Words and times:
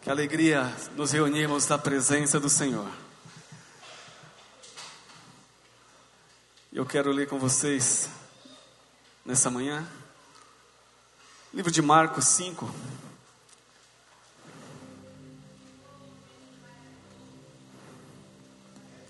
Que 0.00 0.10
alegria 0.10 0.72
nos 0.94 1.10
reunirmos 1.10 1.66
na 1.66 1.76
presença 1.76 2.38
do 2.38 2.48
Senhor. 2.48 2.88
Eu 6.72 6.86
quero 6.86 7.10
ler 7.10 7.26
com 7.26 7.38
vocês 7.38 8.08
nessa 9.24 9.50
manhã, 9.50 9.84
livro 11.52 11.72
de 11.72 11.82
Marcos 11.82 12.26
5. 12.26 12.72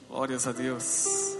Glórias 0.08 0.46
a 0.46 0.52
Deus. 0.52 1.37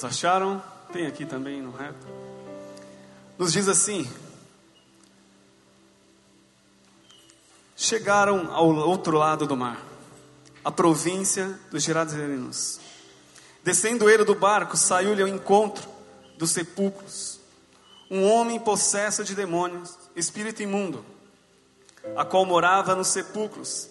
Todos 0.00 0.16
acharam? 0.16 0.62
Tem 0.94 1.06
aqui 1.06 1.26
também 1.26 1.60
no 1.60 1.70
reto. 1.70 2.06
Nos 3.36 3.52
diz 3.52 3.68
assim: 3.68 4.10
Chegaram 7.76 8.50
ao 8.50 8.68
outro 8.68 9.18
lado 9.18 9.46
do 9.46 9.54
mar, 9.54 9.78
a 10.64 10.70
província 10.70 11.58
dos 11.70 11.82
Gerazenos. 11.82 12.80
Descendo 13.62 14.08
ele 14.08 14.24
do 14.24 14.34
barco, 14.34 14.74
saiu-lhe 14.74 15.20
ao 15.20 15.28
encontro 15.28 15.86
dos 16.38 16.50
sepulcros 16.50 17.38
um 18.10 18.24
homem 18.24 18.58
possesso 18.58 19.22
de 19.22 19.34
demônios, 19.34 19.98
espírito 20.16 20.62
imundo, 20.62 21.04
a 22.16 22.24
qual 22.24 22.46
morava 22.46 22.96
nos 22.96 23.08
sepulcros, 23.08 23.90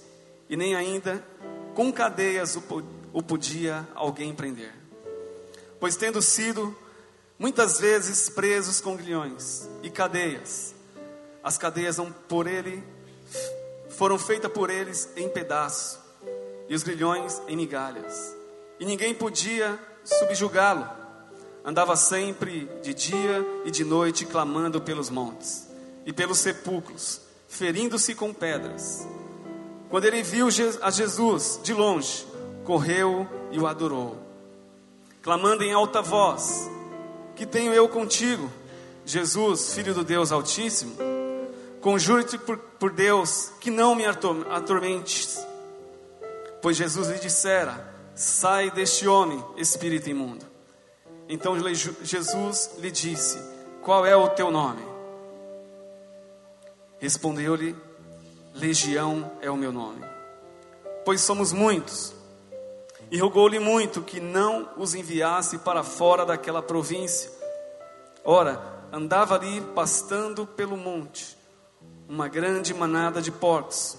e 0.50 0.58
nem 0.58 0.76
ainda 0.76 1.24
com 1.76 1.94
cadeias 1.94 2.58
o 3.14 3.22
podia 3.22 3.88
alguém 3.94 4.34
prender 4.34 4.79
pois 5.80 5.96
tendo 5.96 6.22
sido 6.22 6.76
muitas 7.38 7.80
vezes 7.80 8.30
presos 8.30 8.82
com 8.82 8.98
grilhões 8.98 9.70
e 9.82 9.90
cadeias, 9.90 10.76
as 11.44 11.58
cadeias 11.58 11.98
por 12.28 12.48
ele 12.48 12.84
foram 13.90 14.20
feitas 14.20 14.52
por 14.52 14.70
eles 14.70 15.10
em 15.16 15.30
pedaços 15.30 16.00
e 16.68 16.76
os 16.76 16.84
grilhões 16.84 17.42
em 17.48 17.56
migalhas. 17.56 18.36
E 18.80 18.86
ninguém 18.86 19.14
podia 19.14 19.80
subjugá-lo. 20.04 20.88
Andava 21.66 21.96
sempre 21.96 22.70
de 22.82 22.94
dia 22.94 23.46
e 23.66 23.72
de 23.72 23.84
noite 23.84 24.26
clamando 24.26 24.80
pelos 24.82 25.10
montes 25.10 25.68
e 26.06 26.14
pelos 26.14 26.40
sepulcros, 26.40 27.22
ferindo-se 27.48 28.16
com 28.16 28.34
pedras. 28.34 29.06
Quando 29.90 30.06
ele 30.06 30.24
viu 30.24 30.48
a 30.82 30.92
Jesus 30.92 31.60
de 31.64 31.74
longe, 31.74 32.26
correu 32.64 33.28
e 33.52 33.60
o 33.60 33.68
adorou 33.68 34.29
clamando 35.22 35.64
em 35.64 35.74
alta 35.74 36.02
voz: 36.02 36.70
Que 37.36 37.46
tenho 37.46 37.74
eu 37.74 37.88
contigo, 37.88 38.50
Jesus, 39.06 39.74
filho 39.74 39.94
do 39.94 40.04
Deus 40.04 40.32
Altíssimo? 40.32 40.96
Conjuro-te 41.82 42.38
por, 42.38 42.58
por 42.58 42.92
Deus 42.92 43.52
que 43.60 43.72
não 43.72 43.96
me 43.96 44.04
atormentes. 44.06 45.40
Pois 46.62 46.76
Jesus 46.76 47.08
lhe 47.08 47.20
dissera: 47.20 47.94
Sai 48.16 48.70
deste 48.70 49.08
homem, 49.08 49.44
espírito 49.56 50.10
imundo. 50.10 50.46
Então 51.28 51.56
Jesus 52.04 52.72
lhe 52.80 52.92
disse: 52.92 53.40
Qual 53.82 54.06
é 54.06 54.16
o 54.16 54.30
teu 54.30 54.52
nome? 54.52 54.82
Respondeu-lhe: 57.00 57.76
Legião 58.54 59.32
é 59.42 59.50
o 59.50 59.56
meu 59.56 59.72
nome, 59.72 60.04
pois 61.06 61.22
somos 61.22 61.54
muitos. 61.54 62.19
E 63.12 63.18
rogou-lhe 63.18 63.60
muito 63.60 64.02
que 64.02 64.20
não 64.20 64.70
os 64.78 64.94
enviasse 64.94 65.58
para 65.60 65.84
fora 65.84 66.26
daquela 66.26 66.62
província. 66.62 67.32
Ora, 68.24 68.62
andava 68.92 69.36
ali 69.36 69.62
pastando 69.74 70.46
pelo 70.46 70.78
monte 70.78 71.38
uma 72.08 72.28
grande 72.28 72.74
manada 72.74 73.22
de 73.22 73.32
porcos. 73.32 73.96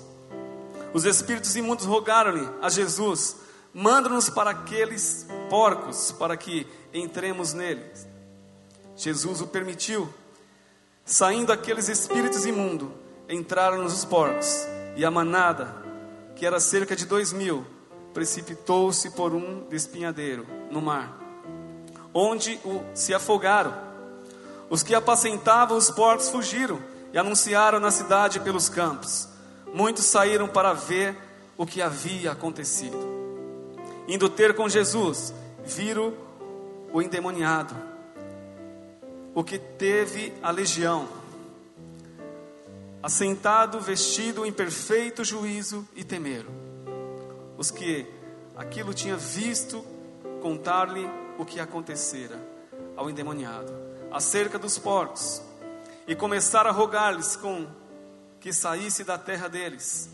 Os 0.93 1.05
espíritos 1.05 1.55
imundos 1.55 1.87
rogaram-lhe 1.87 2.49
a 2.61 2.69
Jesus: 2.69 3.37
manda-nos 3.73 4.29
para 4.29 4.51
aqueles 4.51 5.27
porcos, 5.49 6.13
para 6.13 6.37
que 6.37 6.67
entremos 6.93 7.53
neles. 7.53 8.09
Jesus 8.97 9.41
o 9.41 9.47
permitiu. 9.47 10.13
Saindo 11.05 11.53
aqueles 11.53 11.89
espíritos 11.89 12.45
imundos, 12.45 12.89
entraram 13.29 13.83
nos 13.83 14.05
porcos, 14.05 14.67
e 14.97 15.05
a 15.05 15.11
manada, 15.11 15.75
que 16.37 16.45
era 16.45 16.61
cerca 16.61 16.95
de 16.95 17.07
dois 17.07 17.33
mil, 17.33 17.65
precipitou-se 18.13 19.11
por 19.11 19.35
um 19.35 19.65
despinhadeiro 19.69 20.47
no 20.71 20.81
mar, 20.81 21.19
onde 22.13 22.59
o, 22.65 22.83
se 22.95 23.15
afogaram. 23.15 23.73
Os 24.69 24.83
que 24.83 24.95
apacentavam 24.95 25.77
os 25.77 25.91
porcos 25.91 26.29
fugiram 26.29 26.81
e 27.13 27.19
anunciaram 27.19 27.81
na 27.81 27.91
cidade 27.91 28.41
pelos 28.41 28.69
campos. 28.69 29.29
Muitos 29.73 30.05
saíram 30.05 30.49
para 30.49 30.73
ver 30.73 31.17
o 31.57 31.67
que 31.67 31.83
havia 31.83 32.33
acontecido. 32.33 32.99
Indo 34.07 34.29
ter 34.29 34.55
com 34.55 34.69
Jesus, 34.69 35.33
viram 35.65 36.15
o 36.93 37.01
endemoniado, 37.01 37.75
o 39.35 39.45
que 39.45 39.59
teve 39.59 40.33
a 40.43 40.51
legião, 40.51 41.09
assentado, 43.01 43.81
vestido 43.81 44.45
em 44.45 44.53
perfeito 44.53 45.25
juízo 45.25 45.87
e 45.95 46.03
temeram 46.03 46.70
os 47.61 47.71
que 47.71 48.07
aquilo 48.57 48.95
tinha 48.95 49.19
visto, 49.19 49.85
contar-lhe 50.41 51.07
o 51.37 51.45
que 51.45 51.61
acontecera 51.61 52.41
ao 52.97 53.11
endemoniado, 53.11 53.71
acerca 54.11 54.59
dos 54.59 54.79
porcos, 54.79 55.43
e 56.07 56.17
começaram 56.17 56.71
a 56.71 56.73
rogar-lhes 56.73 57.37
com 57.37 57.67
que 58.41 58.51
saísse 58.51 59.05
da 59.05 59.19
terra 59.19 59.47
deles. 59.47 60.09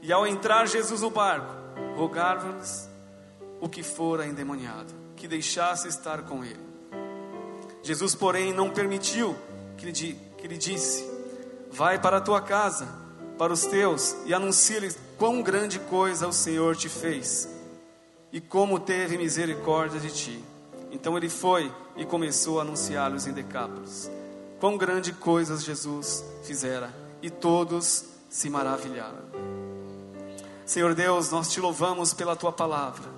E 0.00 0.12
ao 0.12 0.24
entrar 0.24 0.68
Jesus 0.68 1.00
no 1.00 1.10
barco, 1.10 1.52
rogaram-lhes 1.96 2.88
o 3.60 3.68
que 3.68 3.82
fora 3.82 4.24
endemoniado, 4.24 4.94
que 5.16 5.26
deixasse 5.26 5.88
estar 5.88 6.22
com 6.22 6.44
ele. 6.44 6.64
Jesus, 7.82 8.14
porém, 8.14 8.52
não 8.52 8.70
permitiu 8.70 9.36
que 9.76 9.86
lhe, 9.86 10.14
que 10.38 10.46
lhe 10.46 10.56
disse: 10.56 11.04
Vai 11.68 12.00
para 12.00 12.18
a 12.18 12.20
tua 12.20 12.40
casa, 12.40 12.86
para 13.36 13.52
os 13.52 13.66
teus, 13.66 14.14
e 14.24 14.32
anuncia-lhes 14.32 14.96
quão 15.22 15.40
grande 15.40 15.78
coisa 15.78 16.26
o 16.26 16.32
Senhor 16.32 16.74
te 16.74 16.88
fez 16.88 17.48
e 18.32 18.40
como 18.40 18.80
teve 18.80 19.16
misericórdia 19.16 20.00
de 20.00 20.10
ti. 20.10 20.44
Então 20.90 21.16
ele 21.16 21.28
foi 21.28 21.72
e 21.96 22.04
começou 22.04 22.58
a 22.58 22.62
anunciar-lhes 22.62 23.28
em 23.28 23.32
Decápolis. 23.32 24.10
Quão 24.58 24.76
grande 24.76 25.12
coisas 25.12 25.62
Jesus 25.62 26.24
fizera 26.42 26.92
e 27.22 27.30
todos 27.30 28.04
se 28.28 28.50
maravilharam. 28.50 29.22
Senhor 30.66 30.92
Deus, 30.92 31.30
nós 31.30 31.52
te 31.52 31.60
louvamos 31.60 32.12
pela 32.12 32.34
tua 32.34 32.50
palavra, 32.50 33.08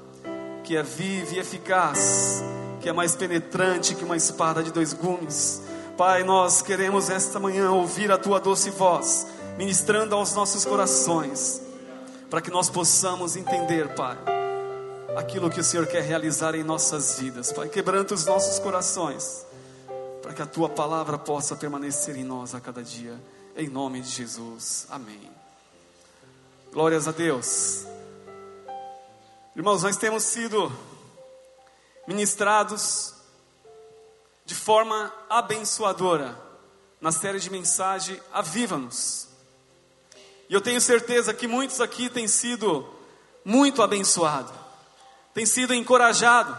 que 0.63 0.77
é 0.77 0.83
viva 0.83 1.37
e 1.37 1.39
eficaz, 1.39 2.45
que 2.83 2.89
é 2.91 2.93
mais 2.93 3.17
penetrante 3.17 3.95
que 3.95 4.05
uma 4.05 4.19
espada 4.19 4.63
de 4.63 4.71
dois 4.71 4.93
gumes. 4.93 5.63
Pai, 5.97 6.23
nós 6.23 6.61
queremos 6.61 7.09
esta 7.09 7.41
manhã 7.41 7.71
ouvir 7.71 8.13
a 8.13 8.19
tua 8.19 8.39
doce 8.39 8.69
voz, 8.69 9.27
ministrando 9.57 10.15
aos 10.15 10.35
nossos 10.35 10.67
corações 10.67 11.64
para 12.35 12.43
que 12.43 12.51
nós 12.51 12.69
possamos 12.69 13.37
entender, 13.37 13.95
Pai, 13.95 14.19
aquilo 15.17 15.49
que 15.49 15.61
o 15.61 15.63
Senhor 15.63 15.87
quer 15.87 16.03
realizar 16.03 16.53
em 16.57 16.65
nossas 16.65 17.21
vidas, 17.21 17.53
Pai. 17.53 17.69
Quebranta 17.69 18.13
os 18.13 18.27
nossos 18.27 18.59
corações, 18.59 19.47
para 20.21 20.35
que 20.35 20.43
a 20.43 20.47
tua 20.47 20.69
palavra 20.69 21.17
possa 21.17 21.55
permanecer 21.55 22.17
em 22.17 22.25
nós 22.25 22.53
a 22.53 22.61
cada 22.61 22.83
dia, 22.83 23.23
em 23.57 23.69
nome 23.69 24.01
de 24.01 24.09
Jesus. 24.09 24.85
Amém. 24.91 25.31
Glórias 26.73 27.07
a 27.07 27.13
Deus. 27.13 27.87
Irmãos, 29.55 29.85
nós 29.85 29.97
temos 29.97 30.25
sido 30.25 30.73
ministrados 32.05 33.15
de 34.45 34.57
forma 34.57 35.15
abençoadora 35.31 36.37
na 37.01 37.13
série 37.13 37.39
de 37.39 37.49
mensagem 37.49 38.21
Aviva-nos. 38.33 39.34
E 40.55 40.57
eu 40.57 40.61
tenho 40.61 40.81
certeza 40.81 41.35
que 41.35 41.49
muitos 41.49 41.81
aqui 41.81 42.09
têm 42.09 42.29
sido 42.29 42.89
muito 43.45 43.83
abençoados, 43.83 44.53
têm 45.35 45.45
sido 45.45 45.75
encorajados 45.75 46.57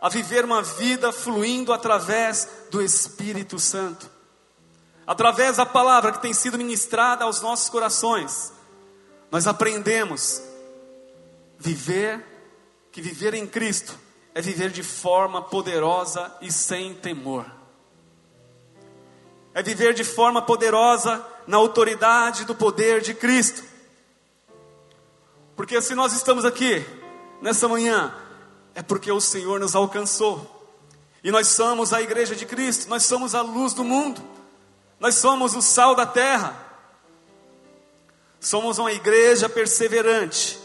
a 0.00 0.08
viver 0.08 0.46
uma 0.46 0.62
vida 0.62 1.12
fluindo 1.12 1.74
através 1.74 2.48
do 2.70 2.80
Espírito 2.80 3.58
Santo, 3.58 4.10
através 5.06 5.58
da 5.58 5.66
palavra 5.66 6.12
que 6.12 6.22
tem 6.22 6.32
sido 6.32 6.56
ministrada 6.56 7.24
aos 7.24 7.42
nossos 7.42 7.68
corações. 7.68 8.50
Nós 9.30 9.46
aprendemos 9.46 10.40
viver 11.58 12.24
que 12.90 13.02
viver 13.02 13.34
em 13.34 13.46
Cristo 13.46 13.94
é 14.34 14.40
viver 14.40 14.70
de 14.70 14.82
forma 14.82 15.42
poderosa 15.42 16.34
e 16.40 16.50
sem 16.50 16.94
temor. 16.94 17.44
É 19.52 19.62
viver 19.62 19.92
de 19.92 20.02
forma 20.02 20.40
poderosa 20.40 21.22
na 21.46 21.56
autoridade 21.56 22.44
do 22.44 22.54
poder 22.54 23.00
de 23.00 23.14
Cristo. 23.14 23.62
Porque 25.56 25.80
se 25.80 25.94
nós 25.94 26.12
estamos 26.12 26.44
aqui 26.44 26.84
nessa 27.40 27.68
manhã, 27.68 28.14
é 28.74 28.82
porque 28.82 29.10
o 29.10 29.20
Senhor 29.20 29.60
nos 29.60 29.74
alcançou. 29.74 30.48
E 31.22 31.30
nós 31.30 31.48
somos 31.48 31.92
a 31.92 32.02
igreja 32.02 32.34
de 32.34 32.46
Cristo, 32.46 32.88
nós 32.88 33.04
somos 33.04 33.34
a 33.34 33.42
luz 33.42 33.72
do 33.72 33.84
mundo, 33.84 34.20
nós 34.98 35.14
somos 35.16 35.54
o 35.54 35.62
sal 35.62 35.94
da 35.94 36.06
terra. 36.06 36.70
Somos 38.40 38.78
uma 38.78 38.92
igreja 38.92 39.48
perseverante, 39.48 40.58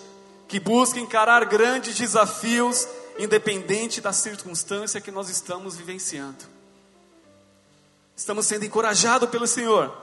que 0.48 0.60
busca 0.60 1.00
encarar 1.00 1.46
grandes 1.46 1.96
desafios, 1.96 2.88
independente 3.20 4.02
da 4.02 4.12
circunstância 4.12 5.00
que 5.00 5.12
nós 5.12 5.30
estamos 5.30 5.76
vivenciando. 5.76 6.44
Estamos 8.16 8.48
sendo 8.48 8.66
encorajados 8.66 9.30
pelo 9.30 9.46
Senhor, 9.46 9.96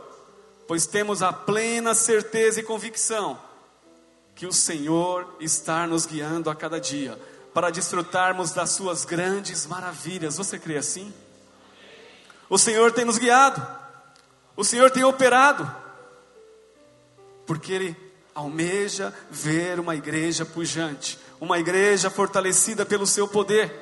pois 0.67 0.87
temos 0.87 1.23
a 1.23 1.33
plena 1.33 1.95
certeza 1.95 2.61
e 2.61 2.63
convicção 2.63 3.39
que 4.35 4.47
o 4.47 4.53
Senhor 4.53 5.37
está 5.41 5.87
nos 5.87 6.07
guiando 6.07 6.51
a 6.51 6.55
cada 6.55 6.81
dia 6.81 7.19
para 7.53 7.71
desfrutarmos 7.71 8.51
das 8.51 8.71
suas 8.71 9.05
grandes 9.05 9.67
maravilhas. 9.67 10.37
Você 10.37 10.59
crê 10.59 10.77
assim? 10.77 11.15
O 12.51 12.59
Senhor 12.59 12.93
tem 12.93 13.05
nos 13.05 13.17
guiado, 13.17 13.65
o 14.57 14.65
Senhor 14.65 14.91
tem 14.91 15.05
operado, 15.05 15.71
porque 17.47 17.73
Ele 17.73 17.97
almeja 18.35 19.15
ver 19.31 19.79
uma 19.79 19.95
igreja 19.95 20.45
pujante, 20.45 21.19
uma 21.41 21.59
igreja 21.59 22.11
fortalecida 22.11 22.85
pelo 22.85 23.07
seu 23.07 23.29
poder. 23.29 23.73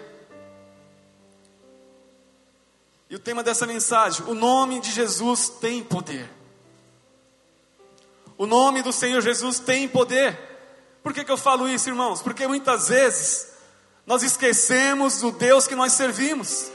E 3.08 3.17
o 3.17 3.19
tema 3.19 3.43
dessa 3.43 3.67
mensagem: 3.67 4.25
o 4.26 4.34
nome 4.34 4.81
de 4.81 4.90
Jesus 4.90 5.49
tem 5.49 5.82
poder. 5.82 6.42
O 8.37 8.46
nome 8.46 8.82
do 8.82 8.93
Senhor 8.93 9.20
Jesus 9.20 9.58
tem 9.58 9.88
poder. 9.88 10.38
Por 11.02 11.12
que, 11.12 11.25
que 11.25 11.31
eu 11.31 11.37
falo 11.37 11.69
isso, 11.69 11.88
irmãos? 11.88 12.23
Porque 12.23 12.46
muitas 12.46 12.88
vezes 12.88 13.52
nós 14.06 14.23
esquecemos 14.23 15.20
do 15.20 15.32
Deus 15.32 15.67
que 15.67 15.75
nós 15.75 15.93
servimos. 15.93 16.70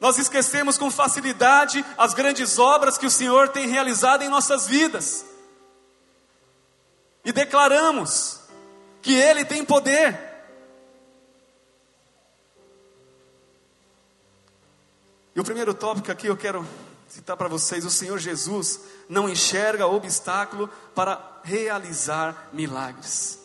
Nós 0.00 0.18
esquecemos 0.18 0.76
com 0.76 0.90
facilidade 0.90 1.84
as 1.96 2.12
grandes 2.12 2.58
obras 2.58 2.98
que 2.98 3.06
o 3.06 3.10
Senhor 3.10 3.48
tem 3.48 3.68
realizado 3.68 4.22
em 4.22 4.28
nossas 4.28 4.66
vidas. 4.66 5.24
E 7.24 7.32
declaramos 7.32 8.40
que 9.02 9.14
Ele 9.14 9.44
tem 9.44 9.64
poder. 9.64 10.18
E 15.34 15.40
o 15.40 15.44
primeiro 15.44 15.74
tópico 15.74 16.10
aqui 16.10 16.26
eu 16.26 16.36
quero 16.36 16.66
citar 17.08 17.36
para 17.36 17.48
vocês: 17.48 17.84
o 17.84 17.90
Senhor 17.90 18.18
Jesus 18.18 18.80
não 19.08 19.28
enxerga 19.28 19.86
obstáculo 19.86 20.68
para 20.94 21.40
realizar 21.42 22.48
milagres. 22.52 23.38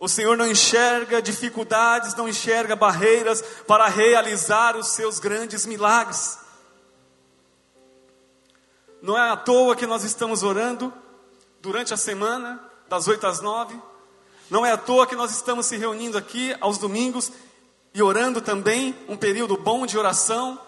O 0.00 0.08
Senhor 0.08 0.36
não 0.36 0.48
enxerga 0.48 1.22
dificuldades, 1.22 2.16
não 2.16 2.28
enxerga 2.28 2.74
barreiras 2.74 3.40
para 3.68 3.86
realizar 3.86 4.76
os 4.76 4.88
seus 4.88 5.20
grandes 5.20 5.64
milagres. 5.64 6.38
Não 9.00 9.16
é 9.16 9.30
à 9.30 9.36
toa 9.36 9.76
que 9.76 9.86
nós 9.86 10.02
estamos 10.02 10.42
orando 10.42 10.92
durante 11.60 11.94
a 11.94 11.96
semana, 11.96 12.60
das 12.88 13.06
8 13.06 13.26
às 13.26 13.40
9. 13.40 13.80
Não 14.50 14.66
é 14.66 14.72
à 14.72 14.76
toa 14.76 15.06
que 15.06 15.14
nós 15.14 15.30
estamos 15.30 15.66
se 15.66 15.76
reunindo 15.76 16.18
aqui 16.18 16.54
aos 16.60 16.78
domingos 16.78 17.30
e 17.94 18.02
orando 18.02 18.40
também, 18.40 18.96
um 19.08 19.16
período 19.16 19.56
bom 19.56 19.86
de 19.86 19.96
oração. 19.96 20.60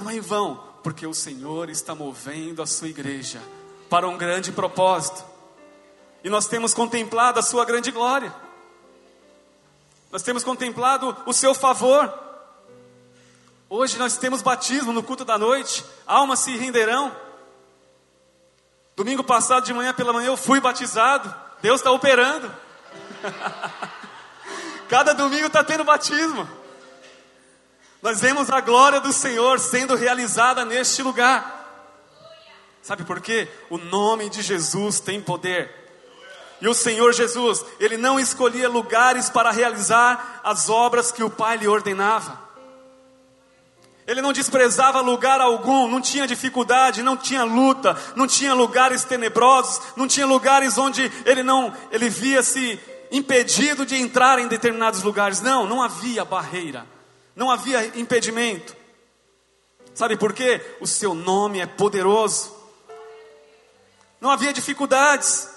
Não 0.00 0.08
é 0.08 0.16
em 0.16 0.20
vão, 0.20 0.64
porque 0.82 1.06
o 1.06 1.12
Senhor 1.12 1.68
está 1.68 1.94
movendo 1.94 2.62
a 2.62 2.66
sua 2.66 2.88
igreja 2.88 3.38
para 3.90 4.08
um 4.08 4.16
grande 4.16 4.50
propósito. 4.50 5.22
E 6.24 6.30
nós 6.30 6.46
temos 6.46 6.72
contemplado 6.72 7.38
a 7.38 7.42
Sua 7.42 7.66
grande 7.66 7.90
glória. 7.90 8.34
Nós 10.10 10.22
temos 10.22 10.42
contemplado 10.42 11.14
o 11.26 11.34
Seu 11.34 11.54
favor. 11.54 12.12
Hoje 13.68 13.98
nós 13.98 14.16
temos 14.16 14.40
batismo 14.40 14.90
no 14.90 15.02
culto 15.02 15.22
da 15.22 15.36
noite. 15.36 15.84
Almas 16.06 16.38
se 16.40 16.56
renderão. 16.56 17.14
Domingo 18.96 19.22
passado 19.22 19.66
de 19.66 19.74
manhã 19.74 19.92
pela 19.92 20.14
manhã 20.14 20.28
eu 20.28 20.36
fui 20.36 20.60
batizado. 20.60 21.34
Deus 21.60 21.80
está 21.80 21.90
operando. 21.90 22.50
Cada 24.88 25.12
domingo 25.12 25.48
está 25.48 25.62
tendo 25.62 25.84
batismo. 25.84 26.48
Nós 28.02 28.20
vemos 28.20 28.50
a 28.50 28.60
glória 28.60 29.00
do 29.00 29.12
Senhor 29.12 29.58
sendo 29.58 29.94
realizada 29.94 30.64
neste 30.64 31.02
lugar. 31.02 31.58
Sabe 32.82 33.04
por 33.04 33.20
quê? 33.20 33.48
O 33.68 33.76
nome 33.76 34.30
de 34.30 34.40
Jesus 34.42 35.00
tem 35.00 35.20
poder. 35.20 35.80
E 36.60 36.68
o 36.68 36.74
Senhor 36.74 37.12
Jesus, 37.12 37.64
ele 37.78 37.96
não 37.96 38.20
escolhia 38.20 38.68
lugares 38.68 39.30
para 39.30 39.50
realizar 39.50 40.40
as 40.44 40.68
obras 40.68 41.10
que 41.10 41.22
o 41.22 41.30
Pai 41.30 41.56
lhe 41.56 41.68
ordenava. 41.68 42.38
Ele 44.06 44.20
não 44.20 44.32
desprezava 44.32 45.00
lugar 45.00 45.40
algum, 45.40 45.86
não 45.86 46.00
tinha 46.00 46.26
dificuldade, 46.26 47.02
não 47.02 47.16
tinha 47.16 47.44
luta, 47.44 47.96
não 48.16 48.26
tinha 48.26 48.52
lugares 48.52 49.04
tenebrosos, 49.04 49.80
não 49.94 50.08
tinha 50.08 50.26
lugares 50.26 50.76
onde 50.76 51.10
ele 51.24 51.42
não, 51.42 51.72
ele 51.92 52.08
via-se 52.08 52.80
impedido 53.12 53.86
de 53.86 53.96
entrar 53.96 54.38
em 54.38 54.48
determinados 54.48 55.02
lugares. 55.02 55.40
Não, 55.40 55.66
não 55.66 55.82
havia 55.82 56.24
barreira, 56.24 56.86
não 57.34 57.50
havia 57.50 57.98
impedimento. 57.98 58.76
Sabe 59.94 60.16
por 60.16 60.32
quê? 60.32 60.60
O 60.80 60.86
seu 60.86 61.14
nome 61.14 61.60
é 61.60 61.66
poderoso. 61.66 62.54
Não 64.20 64.30
havia 64.30 64.52
dificuldades 64.52 65.48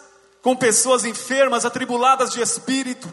com 0.42 0.56
pessoas 0.56 1.06
enfermas, 1.06 1.66
atribuladas 1.66 2.32
de 2.32 2.42
espírito. 2.42 3.12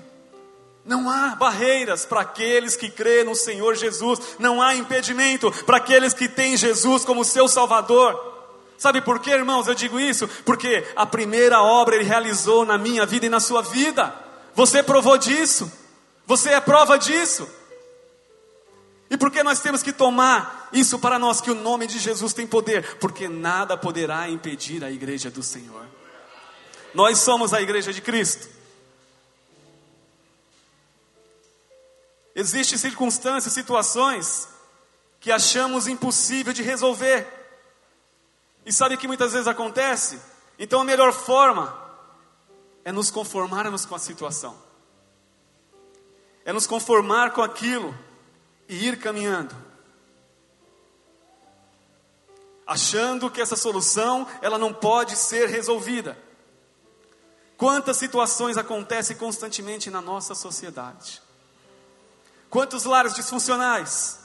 Não 0.85 1.11
há 1.11 1.37
barreiras 1.37 2.05
para 2.05 2.23
aqueles 2.23 2.75
que 2.75 2.91
crêem 2.91 3.25
no 3.25 3.35
Senhor 3.35 3.75
Jesus, 3.77 4.19
não 4.39 4.63
há 4.63 4.75
impedimento 4.75 5.53
para 5.65 5.77
aqueles 5.77 6.15
que 6.15 6.29
têm 6.29 6.57
Jesus 6.57 7.05
como 7.05 7.25
seu 7.25 7.47
Salvador. 7.47 8.29
Sabe 8.79 9.03
por 9.03 9.21
quê, 9.21 9.33
irmãos? 9.33 9.69
Eu 9.69 9.75
digo 9.75 10.01
isso 10.01 10.27
porque 10.45 10.85
a 10.97 11.05
primeira 11.05 11.63
obra 11.63 11.97
ele 11.97 12.05
realizou 12.05 12.65
na 12.65 12.79
minha 12.79 13.05
vida 13.05 13.27
e 13.27 13.29
na 13.29 13.39
sua 13.39 13.61
vida. 13.63 14.13
Você 14.55 14.83
provou 14.83 15.19
disso, 15.19 15.71
você 16.27 16.51
é 16.51 16.61
prova 16.61 16.99
disso. 16.99 17.47
E 19.11 19.17
por 19.17 19.33
que 19.33 19.43
nós 19.43 19.59
temos 19.59 19.83
que 19.83 19.93
tomar 19.93 20.69
isso 20.73 20.97
para 20.97 21.19
nós, 21.19 21.41
que 21.41 21.51
o 21.51 21.55
nome 21.55 21.89
de 21.89 21.99
Jesus 21.99 22.33
tem 22.33 22.47
poder? 22.47 22.97
Porque 22.99 23.29
nada 23.29 23.77
poderá 23.77 24.29
impedir 24.29 24.85
a 24.85 24.91
igreja 24.91 25.29
do 25.29 25.43
Senhor. 25.43 25.85
Nós 26.95 27.19
somos 27.19 27.53
a 27.53 27.61
igreja 27.61 27.93
de 27.93 28.01
Cristo. 28.01 28.49
Existem 32.37 32.79
circunstâncias, 32.79 33.53
situações 33.53 34.49
que 35.19 35.33
achamos 35.33 35.89
impossível 35.89 36.53
de 36.53 36.63
resolver. 36.63 37.27
E 38.65 38.73
sabe 38.73 38.95
o 38.95 38.99
que 38.99 39.09
muitas 39.09 39.33
vezes 39.33 39.49
acontece? 39.49 40.21
Então 40.57 40.81
a 40.81 40.85
melhor 40.85 41.13
forma 41.13 41.77
é 42.85 42.93
nos 42.93 43.11
conformarmos 43.11 43.85
com 43.85 43.97
a 43.97 43.99
situação. 43.99 44.57
É 46.45 46.53
nos 46.53 46.67
conformar 46.67 47.33
com 47.33 47.43
aquilo 47.43 47.93
e 48.71 48.87
ir 48.87 49.01
caminhando. 49.01 49.53
Achando 52.65 53.29
que 53.29 53.41
essa 53.41 53.57
solução 53.57 54.29
ela 54.41 54.57
não 54.57 54.73
pode 54.73 55.17
ser 55.17 55.49
resolvida. 55.49 56.17
Quantas 57.57 57.97
situações 57.97 58.57
acontecem 58.57 59.17
constantemente 59.17 59.91
na 59.91 60.01
nossa 60.01 60.37
sociedade? 60.37 61.21
Quantos 62.49 62.85
lares 62.85 63.13
disfuncionais? 63.13 64.21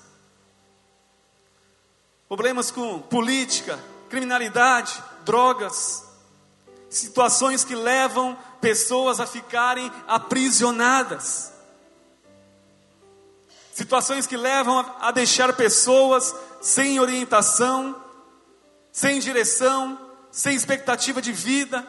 Problemas 2.28 2.70
com 2.70 3.02
política, 3.02 3.80
criminalidade, 4.10 5.04
drogas, 5.26 6.06
situações 6.88 7.66
que 7.66 7.74
levam 7.74 8.38
pessoas 8.62 9.20
a 9.20 9.26
ficarem 9.26 9.92
aprisionadas, 10.08 11.52
situações 13.76 14.26
que 14.26 14.38
levam 14.38 14.80
a 15.02 15.12
deixar 15.12 15.52
pessoas 15.54 16.34
sem 16.62 16.98
orientação, 16.98 18.02
sem 18.90 19.20
direção, 19.20 20.00
sem 20.32 20.56
expectativa 20.56 21.22
de 21.22 21.34
vida. 21.34 21.86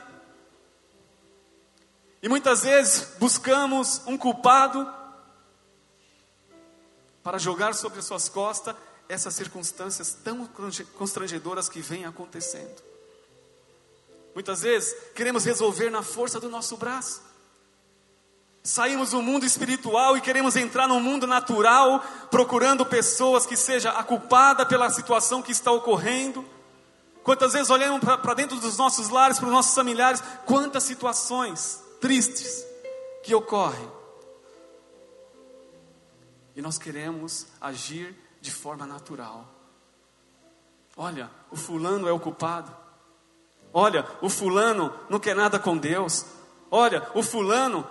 E 2.20 2.28
muitas 2.28 2.64
vezes 2.64 3.14
buscamos 3.20 4.02
um 4.04 4.18
culpado 4.18 4.92
para 7.22 7.38
jogar 7.38 7.72
sobre 7.72 8.00
as 8.00 8.04
suas 8.04 8.28
costas 8.28 8.74
essas 9.08 9.36
circunstâncias 9.36 10.12
tão 10.24 10.44
constrangedoras 10.98 11.68
que 11.68 11.80
vêm 11.80 12.04
acontecendo. 12.04 12.82
Muitas 14.34 14.62
vezes 14.62 14.92
queremos 15.14 15.44
resolver 15.44 15.88
na 15.88 16.02
força 16.02 16.40
do 16.40 16.48
nosso 16.48 16.76
braço. 16.76 17.22
Saímos 18.66 19.10
do 19.10 19.22
mundo 19.22 19.46
espiritual 19.46 20.16
e 20.16 20.20
queremos 20.20 20.56
entrar 20.56 20.88
no 20.88 21.00
mundo 21.00 21.26
natural, 21.26 22.04
procurando 22.30 22.84
pessoas 22.84 23.46
que 23.46 23.56
seja 23.56 23.90
a 23.90 24.02
culpada 24.02 24.66
pela 24.66 24.90
situação 24.90 25.40
que 25.40 25.52
está 25.52 25.70
ocorrendo, 25.70 26.44
Quantas 27.26 27.54
vezes 27.54 27.70
olhamos 27.70 27.98
para 28.04 28.34
dentro 28.34 28.56
dos 28.60 28.78
nossos 28.78 29.08
lares, 29.08 29.40
para 29.40 29.48
os 29.48 29.52
nossos 29.52 29.74
familiares, 29.74 30.22
quantas 30.44 30.84
situações 30.84 31.82
tristes 32.00 32.64
que 33.24 33.34
ocorrem. 33.34 33.90
E 36.54 36.62
nós 36.62 36.78
queremos 36.78 37.48
agir 37.60 38.16
de 38.40 38.52
forma 38.52 38.86
natural. 38.86 39.44
Olha, 40.96 41.28
o 41.50 41.56
fulano 41.56 42.06
é 42.06 42.12
o 42.12 42.20
culpado. 42.20 42.70
Olha, 43.72 44.06
o 44.22 44.30
fulano 44.30 44.94
não 45.10 45.18
quer 45.18 45.34
nada 45.34 45.58
com 45.58 45.76
Deus. 45.76 46.24
Olha, 46.70 47.10
o 47.12 47.24
fulano 47.24 47.84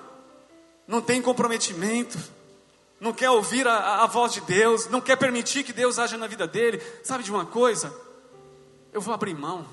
não 0.87 1.01
tem 1.01 1.21
comprometimento, 1.21 2.17
não 2.99 3.13
quer 3.13 3.29
ouvir 3.29 3.67
a, 3.67 4.03
a, 4.03 4.07
voz 4.07 4.33
de 4.33 4.41
Deus, 4.41 4.87
não 4.87 5.01
quer 5.01 5.17
permitir 5.17 5.63
que 5.63 5.73
Deus 5.73 5.99
haja 5.99 6.17
na 6.17 6.27
vida 6.27 6.47
dele. 6.47 6.81
Sabe 7.03 7.23
de 7.23 7.31
uma 7.31 7.45
coisa? 7.45 7.95
Eu 8.93 9.01
vou 9.01 9.13
abrir 9.13 9.35
mão, 9.35 9.67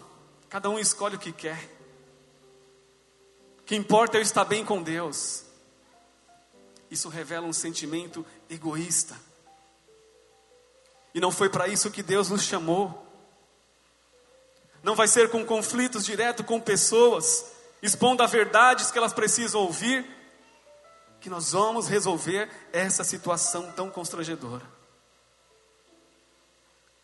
cada 0.48 0.68
um 0.68 0.78
escolhe 0.78 1.16
o 1.16 1.18
que 1.18 1.32
quer. 1.32 1.70
O 3.60 3.62
que 3.64 3.76
importa 3.76 4.16
é 4.16 4.18
eu 4.18 4.22
estar 4.22 4.44
bem 4.44 4.64
com 4.64 4.82
Deus. 4.82 5.44
Isso 6.90 7.08
revela 7.08 7.46
um 7.46 7.52
sentimento 7.52 8.26
egoísta. 8.50 9.16
E 11.14 11.20
não 11.20 11.30
foi 11.30 11.48
para 11.48 11.68
isso 11.68 11.90
que 11.90 12.02
Deus 12.02 12.28
nos 12.28 12.42
chamou. 12.42 13.06
Não 14.82 14.94
vai 14.94 15.06
ser 15.06 15.30
com 15.30 15.44
conflitos 15.44 16.04
direto 16.04 16.42
com 16.42 16.60
pessoas, 16.60 17.46
expondo 17.80 18.22
a 18.22 18.26
verdades 18.26 18.90
que 18.90 18.98
elas 18.98 19.12
precisam 19.12 19.60
ouvir, 19.60 20.04
que 21.22 21.30
nós 21.30 21.52
vamos 21.52 21.86
resolver 21.86 22.50
essa 22.72 23.04
situação 23.04 23.70
tão 23.70 23.88
constrangedora. 23.88 24.66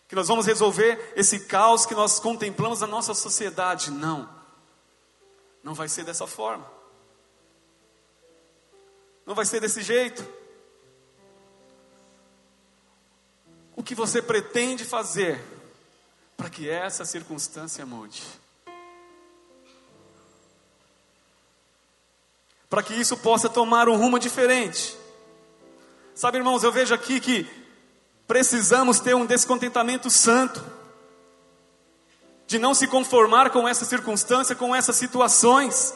Que 0.09 0.17
nós 0.17 0.27
vamos 0.27 0.45
resolver 0.45 1.13
esse 1.15 1.47
caos 1.47 1.87
que 1.87 1.95
nós 1.95 2.19
contemplamos 2.19 2.81
na 2.81 2.89
nossa 2.89 3.15
sociedade. 3.15 3.93
Não. 3.93 4.29
Não 5.63 5.73
vai 5.73 5.89
ser 5.89 6.05
dessa 6.05 6.27
forma. 6.27 6.69
Não 9.25 9.37
vai 9.37 9.47
ser 9.47 9.61
desse 9.61 9.83
jeito. 9.83 10.27
O 13.77 13.85
que 13.85 13.95
você 13.95 14.21
pretende 14.21 14.85
fazer 14.85 15.41
para 16.37 16.51
que 16.51 16.69
essa 16.69 17.05
circunstância 17.05 17.87
mude? 17.87 18.25
Para 22.69 22.83
que 22.83 22.95
isso 22.95 23.17
possa 23.17 23.49
tomar 23.49 23.89
um 23.89 23.97
rumo 23.97 24.19
diferente. 24.19 24.97
Sabe, 26.15 26.39
irmãos, 26.39 26.63
eu 26.63 26.73
vejo 26.73 26.95
aqui 26.95 27.21
que 27.21 27.47
precisamos 28.27 29.01
ter 29.01 29.15
um 29.15 29.25
descontentamento 29.25 30.11
santo, 30.11 30.63
de 32.47 32.59
não 32.59 32.75
se 32.75 32.87
conformar 32.87 33.51
com 33.51 33.69
essa 33.69 33.85
circunstância, 33.85 34.55
com 34.55 34.75
essas 34.75 34.97
situações 34.97 35.95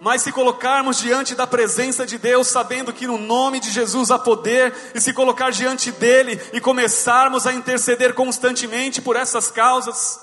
mas 0.00 0.22
se 0.22 0.32
colocarmos 0.32 0.98
diante 0.98 1.34
da 1.34 1.46
presença 1.46 2.06
de 2.06 2.16
Deus, 2.16 2.46
sabendo 2.46 2.90
que 2.90 3.06
no 3.06 3.18
nome 3.18 3.60
de 3.60 3.70
Jesus 3.70 4.10
há 4.10 4.18
poder, 4.18 4.74
e 4.94 5.00
se 5.00 5.12
colocar 5.12 5.50
diante 5.50 5.92
dele 5.92 6.40
e 6.54 6.60
começarmos 6.60 7.46
a 7.46 7.52
interceder 7.52 8.14
constantemente 8.14 9.02
por 9.02 9.14
essas 9.14 9.48
causas, 9.48 10.18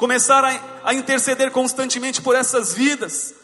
começar 0.00 0.42
a, 0.42 0.58
a 0.82 0.94
interceder 0.94 1.50
constantemente 1.50 2.22
por 2.22 2.34
essas 2.34 2.72
vidas, 2.72 3.34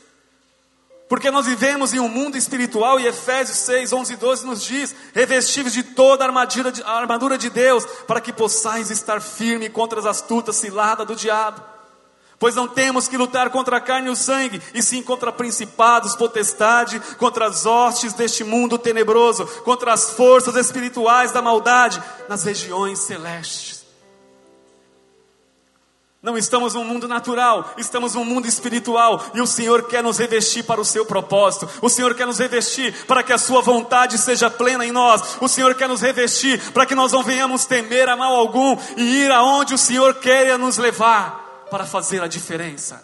porque 1.06 1.30
nós 1.30 1.44
vivemos 1.44 1.92
em 1.92 2.00
um 2.00 2.08
mundo 2.08 2.36
espiritual 2.36 2.98
e 2.98 3.06
Efésios 3.06 3.58
6, 3.58 3.92
11 3.92 4.12
e 4.14 4.16
12 4.16 4.46
nos 4.46 4.64
diz: 4.64 4.94
revestivos 5.14 5.72
de 5.72 5.82
toda 5.82 6.24
a 6.24 6.26
armadura 6.26 6.72
de, 6.72 6.82
a 6.82 6.92
armadura 6.92 7.38
de 7.38 7.50
Deus, 7.50 7.84
para 8.06 8.22
que 8.22 8.32
possais 8.32 8.90
estar 8.90 9.20
firme 9.20 9.68
contra 9.68 10.00
as 10.00 10.06
astutas 10.06 10.56
ciladas 10.56 11.06
do 11.06 11.14
diabo. 11.14 11.62
Pois 12.38 12.54
não 12.54 12.66
temos 12.66 13.06
que 13.06 13.16
lutar 13.16 13.50
contra 13.50 13.76
a 13.76 13.80
carne 13.80 14.08
e 14.08 14.10
o 14.10 14.16
sangue, 14.16 14.60
e 14.74 14.82
sim 14.82 15.02
contra 15.02 15.30
principados, 15.30 16.16
potestade, 16.16 17.00
contra 17.18 17.46
as 17.46 17.66
hostes 17.66 18.14
deste 18.14 18.42
mundo 18.42 18.78
tenebroso, 18.78 19.46
contra 19.62 19.92
as 19.92 20.10
forças 20.12 20.56
espirituais 20.56 21.32
da 21.32 21.40
maldade 21.40 22.02
nas 22.28 22.42
regiões 22.44 22.98
celestes. 23.00 23.75
Não 26.26 26.36
estamos 26.36 26.74
num 26.74 26.82
mundo 26.82 27.06
natural, 27.06 27.72
estamos 27.78 28.14
num 28.14 28.24
mundo 28.24 28.48
espiritual, 28.48 29.24
e 29.32 29.40
o 29.40 29.46
Senhor 29.46 29.84
quer 29.84 30.02
nos 30.02 30.18
revestir 30.18 30.64
para 30.64 30.80
o 30.80 30.84
seu 30.84 31.06
propósito, 31.06 31.70
o 31.80 31.88
Senhor 31.88 32.16
quer 32.16 32.26
nos 32.26 32.40
revestir 32.40 33.06
para 33.06 33.22
que 33.22 33.32
a 33.32 33.38
sua 33.38 33.62
vontade 33.62 34.18
seja 34.18 34.50
plena 34.50 34.84
em 34.84 34.90
nós, 34.90 35.38
o 35.40 35.46
Senhor 35.46 35.76
quer 35.76 35.88
nos 35.88 36.00
revestir 36.00 36.72
para 36.72 36.84
que 36.84 36.96
nós 36.96 37.12
não 37.12 37.22
venhamos 37.22 37.64
temer 37.64 38.08
a 38.08 38.16
mal 38.16 38.34
algum 38.34 38.76
e 38.96 39.18
ir 39.18 39.30
aonde 39.30 39.72
o 39.72 39.78
Senhor 39.78 40.14
quer 40.14 40.58
nos 40.58 40.78
levar 40.78 41.68
para 41.70 41.86
fazer 41.86 42.20
a 42.20 42.26
diferença, 42.26 43.00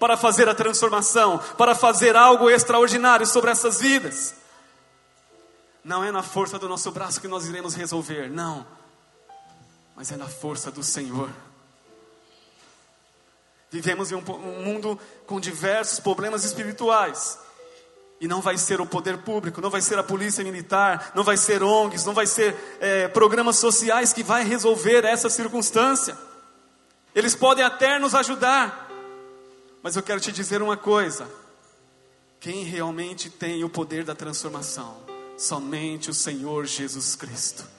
para 0.00 0.16
fazer 0.16 0.48
a 0.48 0.54
transformação, 0.54 1.38
para 1.58 1.74
fazer 1.74 2.16
algo 2.16 2.48
extraordinário 2.48 3.26
sobre 3.26 3.50
essas 3.50 3.78
vidas. 3.78 4.34
Não 5.84 6.02
é 6.02 6.10
na 6.10 6.22
força 6.22 6.58
do 6.58 6.66
nosso 6.66 6.90
braço 6.92 7.20
que 7.20 7.28
nós 7.28 7.44
iremos 7.44 7.74
resolver, 7.74 8.30
não, 8.30 8.66
mas 9.94 10.10
é 10.10 10.16
na 10.16 10.28
força 10.28 10.70
do 10.70 10.82
Senhor. 10.82 11.28
Vivemos 13.70 14.10
em 14.10 14.14
um, 14.14 14.22
um 14.30 14.62
mundo 14.62 14.98
com 15.26 15.38
diversos 15.38 16.00
problemas 16.00 16.44
espirituais. 16.44 17.38
E 18.20 18.26
não 18.26 18.40
vai 18.40 18.58
ser 18.58 18.80
o 18.80 18.86
poder 18.86 19.18
público, 19.18 19.60
não 19.60 19.70
vai 19.70 19.80
ser 19.80 19.98
a 19.98 20.02
polícia 20.02 20.42
militar, 20.42 21.12
não 21.14 21.22
vai 21.22 21.36
ser 21.36 21.62
ONGs, 21.62 22.04
não 22.04 22.14
vai 22.14 22.26
ser 22.26 22.56
é, 22.80 23.06
programas 23.08 23.56
sociais 23.56 24.12
que 24.12 24.24
vai 24.24 24.42
resolver 24.42 25.04
essa 25.04 25.30
circunstância. 25.30 26.18
Eles 27.14 27.36
podem 27.36 27.64
até 27.64 27.98
nos 27.98 28.14
ajudar, 28.14 28.90
mas 29.82 29.94
eu 29.94 30.02
quero 30.02 30.20
te 30.20 30.32
dizer 30.32 30.62
uma 30.62 30.76
coisa: 30.76 31.28
quem 32.40 32.64
realmente 32.64 33.30
tem 33.30 33.62
o 33.62 33.68
poder 33.68 34.04
da 34.04 34.14
transformação? 34.14 34.96
Somente 35.36 36.10
o 36.10 36.14
Senhor 36.14 36.66
Jesus 36.66 37.14
Cristo. 37.14 37.77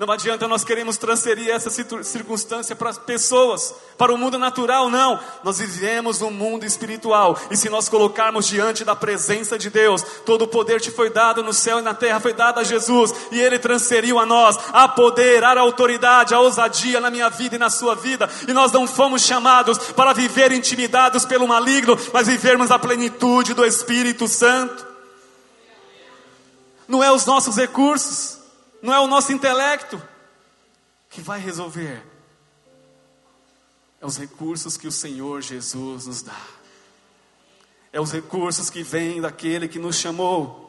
Não 0.00 0.10
adianta 0.10 0.48
nós 0.48 0.64
queremos 0.64 0.96
transferir 0.96 1.50
essa 1.50 1.68
circunstância 1.68 2.74
para 2.74 2.88
as 2.88 2.96
pessoas, 2.96 3.74
para 3.98 4.14
o 4.14 4.16
mundo 4.16 4.38
natural, 4.38 4.88
não. 4.88 5.20
Nós 5.44 5.58
vivemos 5.58 6.20
no 6.20 6.30
mundo 6.30 6.64
espiritual. 6.64 7.38
E 7.50 7.56
se 7.56 7.68
nós 7.68 7.86
colocarmos 7.86 8.46
diante 8.46 8.82
da 8.82 8.96
presença 8.96 9.58
de 9.58 9.68
Deus, 9.68 10.02
todo 10.24 10.46
o 10.46 10.48
poder 10.48 10.80
te 10.80 10.90
foi 10.90 11.10
dado 11.10 11.42
no 11.42 11.52
céu 11.52 11.80
e 11.80 11.82
na 11.82 11.92
terra 11.92 12.18
foi 12.18 12.32
dado 12.32 12.60
a 12.60 12.64
Jesus, 12.64 13.12
e 13.30 13.38
Ele 13.38 13.58
transferiu 13.58 14.18
a 14.18 14.24
nós 14.24 14.56
a 14.72 14.88
poder, 14.88 15.44
a 15.44 15.60
autoridade, 15.60 16.32
a 16.32 16.40
ousadia 16.40 16.98
na 16.98 17.10
minha 17.10 17.28
vida 17.28 17.56
e 17.56 17.58
na 17.58 17.68
sua 17.68 17.94
vida. 17.94 18.26
E 18.48 18.54
nós 18.54 18.72
não 18.72 18.86
fomos 18.86 19.20
chamados 19.20 19.76
para 19.92 20.14
viver 20.14 20.50
intimidados 20.50 21.26
pelo 21.26 21.46
maligno, 21.46 21.98
mas 22.10 22.26
vivermos 22.26 22.70
a 22.70 22.78
plenitude 22.78 23.52
do 23.52 23.66
Espírito 23.66 24.26
Santo. 24.26 24.82
Não 26.88 27.04
é 27.04 27.12
os 27.12 27.26
nossos 27.26 27.54
recursos 27.54 28.39
não 28.82 28.94
é 28.94 29.00
o 29.00 29.06
nosso 29.06 29.32
intelecto 29.32 30.00
que 31.08 31.20
vai 31.20 31.40
resolver, 31.40 32.02
é 34.00 34.06
os 34.06 34.16
recursos 34.16 34.76
que 34.76 34.86
o 34.86 34.92
Senhor 34.92 35.42
Jesus 35.42 36.06
nos 36.06 36.22
dá, 36.22 36.40
é 37.92 38.00
os 38.00 38.12
recursos 38.12 38.70
que 38.70 38.82
vêm 38.82 39.20
daquele 39.20 39.68
que 39.68 39.78
nos 39.78 39.96
chamou. 39.96 40.68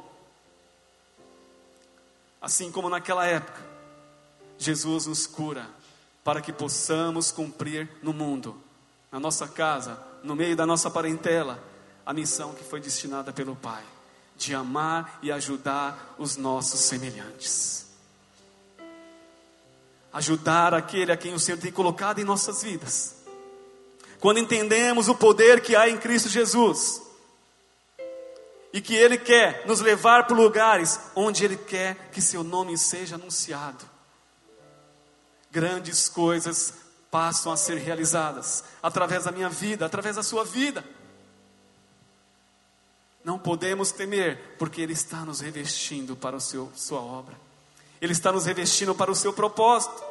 Assim 2.42 2.72
como 2.72 2.90
naquela 2.90 3.26
época, 3.26 3.62
Jesus 4.58 5.06
nos 5.06 5.28
cura 5.28 5.70
para 6.24 6.42
que 6.42 6.52
possamos 6.52 7.32
cumprir 7.32 7.88
no 8.02 8.12
mundo, 8.12 8.60
na 9.12 9.20
nossa 9.20 9.48
casa, 9.48 10.04
no 10.24 10.36
meio 10.36 10.56
da 10.56 10.66
nossa 10.66 10.90
parentela, 10.90 11.64
a 12.04 12.14
missão 12.14 12.54
que 12.56 12.64
foi 12.64 12.82
destinada 12.82 13.32
pelo 13.32 13.56
Pai, 13.56 13.84
de 14.36 14.56
amar 14.56 15.20
e 15.22 15.32
ajudar 15.32 16.16
os 16.18 16.36
nossos 16.36 16.82
semelhantes 16.82 17.91
ajudar 20.14 20.74
aquele 20.74 21.12
a 21.12 21.18
quem 21.18 21.34
o 21.34 21.40
Senhor 21.40 21.58
tem 21.58 21.72
colocado 21.72 22.20
em 22.20 22.24
nossas 22.24 22.64
vidas. 22.64 23.16
Quando 24.20 24.40
entendemos 24.40 25.08
o 25.08 25.16
poder 25.16 25.62
que 25.62 25.76
há 25.76 25.90
em 25.90 25.98
Cristo 25.98 26.30
Jesus, 26.30 27.02
e 28.74 28.80
que 28.80 28.96
Ele 28.96 29.18
quer 29.18 29.66
nos 29.68 29.82
levar 29.82 30.26
para 30.26 30.36
lugares 30.36 31.00
onde 31.16 31.44
Ele 31.44 31.58
quer 31.58 32.10
que 32.12 32.22
Seu 32.22 32.44
nome 32.44 32.78
seja 32.78 33.16
anunciado, 33.16 33.86
grandes 35.50 36.08
coisas 36.08 36.74
passam 37.10 37.52
a 37.52 37.58
ser 37.58 37.78
realizadas 37.78 38.64
através 38.82 39.26
da 39.26 39.32
minha 39.32 39.50
vida, 39.50 39.86
através 39.86 40.16
da 40.16 40.24
sua 40.24 40.46
vida. 40.46 40.84
Não 43.24 43.38
podemos 43.38 43.92
temer, 43.92 44.56
porque 44.58 44.82
Ele 44.82 44.94
está 44.94 45.26
nos 45.26 45.42
revestindo 45.42 46.16
para 46.16 46.40
seu, 46.40 46.72
Sua 46.74 47.02
obra. 47.02 47.36
Ele 48.02 48.14
está 48.14 48.32
nos 48.32 48.46
revestindo 48.46 48.96
para 48.96 49.12
o 49.12 49.16
seu 49.16 49.32
propósito. 49.32 50.04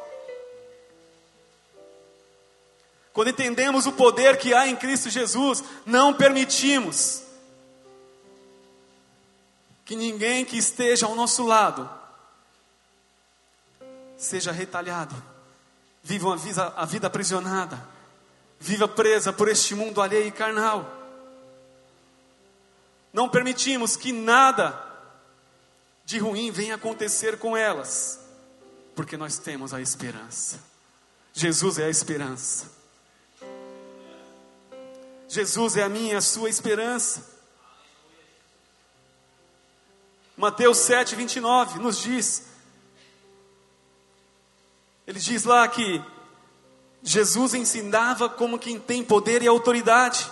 Quando 3.11 3.29
entendemos 3.29 3.85
o 3.85 3.91
poder 3.91 4.37
que 4.37 4.53
há 4.53 4.67
em 4.67 4.75
Cristo 4.75 5.09
Jesus, 5.09 5.61
não 5.85 6.13
permitimos 6.13 7.23
que 9.83 9.95
ninguém 9.97 10.45
que 10.45 10.57
esteja 10.57 11.05
ao 11.05 11.15
nosso 11.15 11.45
lado 11.45 11.89
seja 14.17 14.51
retalhado, 14.51 15.15
vivam 16.01 16.31
a 16.31 16.35
vida, 16.37 16.73
a 16.77 16.85
vida 16.85 17.07
aprisionada, 17.07 17.85
viva 18.57 18.87
presa 18.87 19.33
por 19.33 19.49
este 19.49 19.75
mundo 19.75 20.01
alheio 20.01 20.27
e 20.27 20.31
carnal. 20.31 20.89
Não 23.11 23.27
permitimos 23.27 23.97
que 23.97 24.13
nada 24.13 24.90
de 26.11 26.19
ruim 26.19 26.51
venha 26.51 26.75
acontecer 26.75 27.39
com 27.39 27.55
elas, 27.55 28.19
porque 28.93 29.15
nós 29.15 29.37
temos 29.37 29.73
a 29.73 29.79
esperança. 29.79 30.59
Jesus 31.31 31.79
é 31.79 31.85
a 31.85 31.89
esperança. 31.89 32.69
Jesus 35.29 35.77
é 35.77 35.83
a 35.83 35.87
minha 35.87 36.11
e 36.11 36.15
a 36.17 36.21
sua 36.21 36.49
esperança. 36.49 37.31
Mateus 40.35 40.79
7, 40.79 41.15
29 41.15 41.79
nos 41.79 41.97
diz: 41.99 42.43
ele 45.07 45.19
diz 45.19 45.45
lá 45.45 45.65
que 45.69 46.03
Jesus 47.01 47.53
ensinava 47.53 48.27
como 48.27 48.59
quem 48.59 48.77
tem 48.77 49.01
poder 49.01 49.41
e 49.41 49.47
autoridade, 49.47 50.29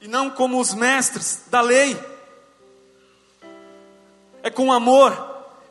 e 0.00 0.06
não 0.06 0.30
como 0.30 0.60
os 0.60 0.74
mestres 0.74 1.42
da 1.48 1.60
lei. 1.60 2.17
É 4.42 4.50
com 4.50 4.72
amor, 4.72 5.12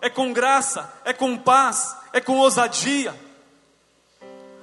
é 0.01 0.09
com 0.09 0.33
graça, 0.33 0.91
é 1.05 1.13
com 1.13 1.37
paz, 1.37 1.95
é 2.13 2.19
com 2.19 2.37
ousadia. 2.37 3.13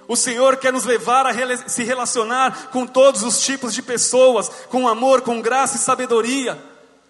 O 0.07 0.17
Senhor 0.17 0.57
quer 0.59 0.73
nos 0.73 0.85
levar 0.85 1.27
a 1.27 1.33
se 1.69 1.83
relacionar 1.83 2.69
com 2.71 2.87
todos 2.87 3.23
os 3.23 3.41
tipos 3.41 3.73
de 3.73 3.83
pessoas, 3.83 4.49
com 4.69 4.87
amor, 4.87 5.23
com 5.23 5.41
graça 5.41 5.77
e 5.77 5.81
sabedoria, 5.81 6.63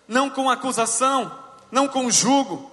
não 0.07 0.31
com 0.31 0.49
acusação, 0.49 1.33
não 1.71 1.89
com 1.89 2.11
jugo. 2.11 2.71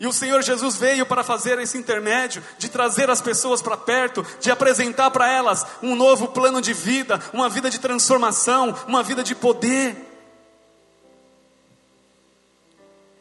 E 0.00 0.06
o 0.06 0.12
Senhor 0.12 0.42
Jesus 0.42 0.76
veio 0.76 1.04
para 1.04 1.22
fazer 1.22 1.58
esse 1.58 1.76
intermédio, 1.76 2.42
de 2.58 2.70
trazer 2.70 3.10
as 3.10 3.20
pessoas 3.20 3.60
para 3.60 3.76
perto, 3.76 4.26
de 4.40 4.50
apresentar 4.50 5.10
para 5.10 5.30
elas 5.30 5.66
um 5.82 5.94
novo 5.94 6.28
plano 6.28 6.60
de 6.60 6.72
vida, 6.72 7.20
uma 7.34 7.50
vida 7.50 7.68
de 7.68 7.78
transformação, 7.78 8.74
uma 8.88 9.02
vida 9.02 9.22
de 9.22 9.34
poder. 9.34 10.09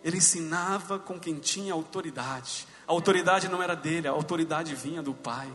Ele 0.04 0.18
ensinava 0.18 0.98
com 1.00 1.20
quem 1.20 1.36
tinha 1.36 1.74
autoridade. 1.74 2.68
A 2.88 2.92
autoridade 2.92 3.48
não 3.48 3.62
era 3.62 3.76
dele, 3.76 4.08
a 4.08 4.12
autoridade 4.12 4.74
vinha 4.76 5.02
do 5.02 5.14
Pai. 5.14 5.52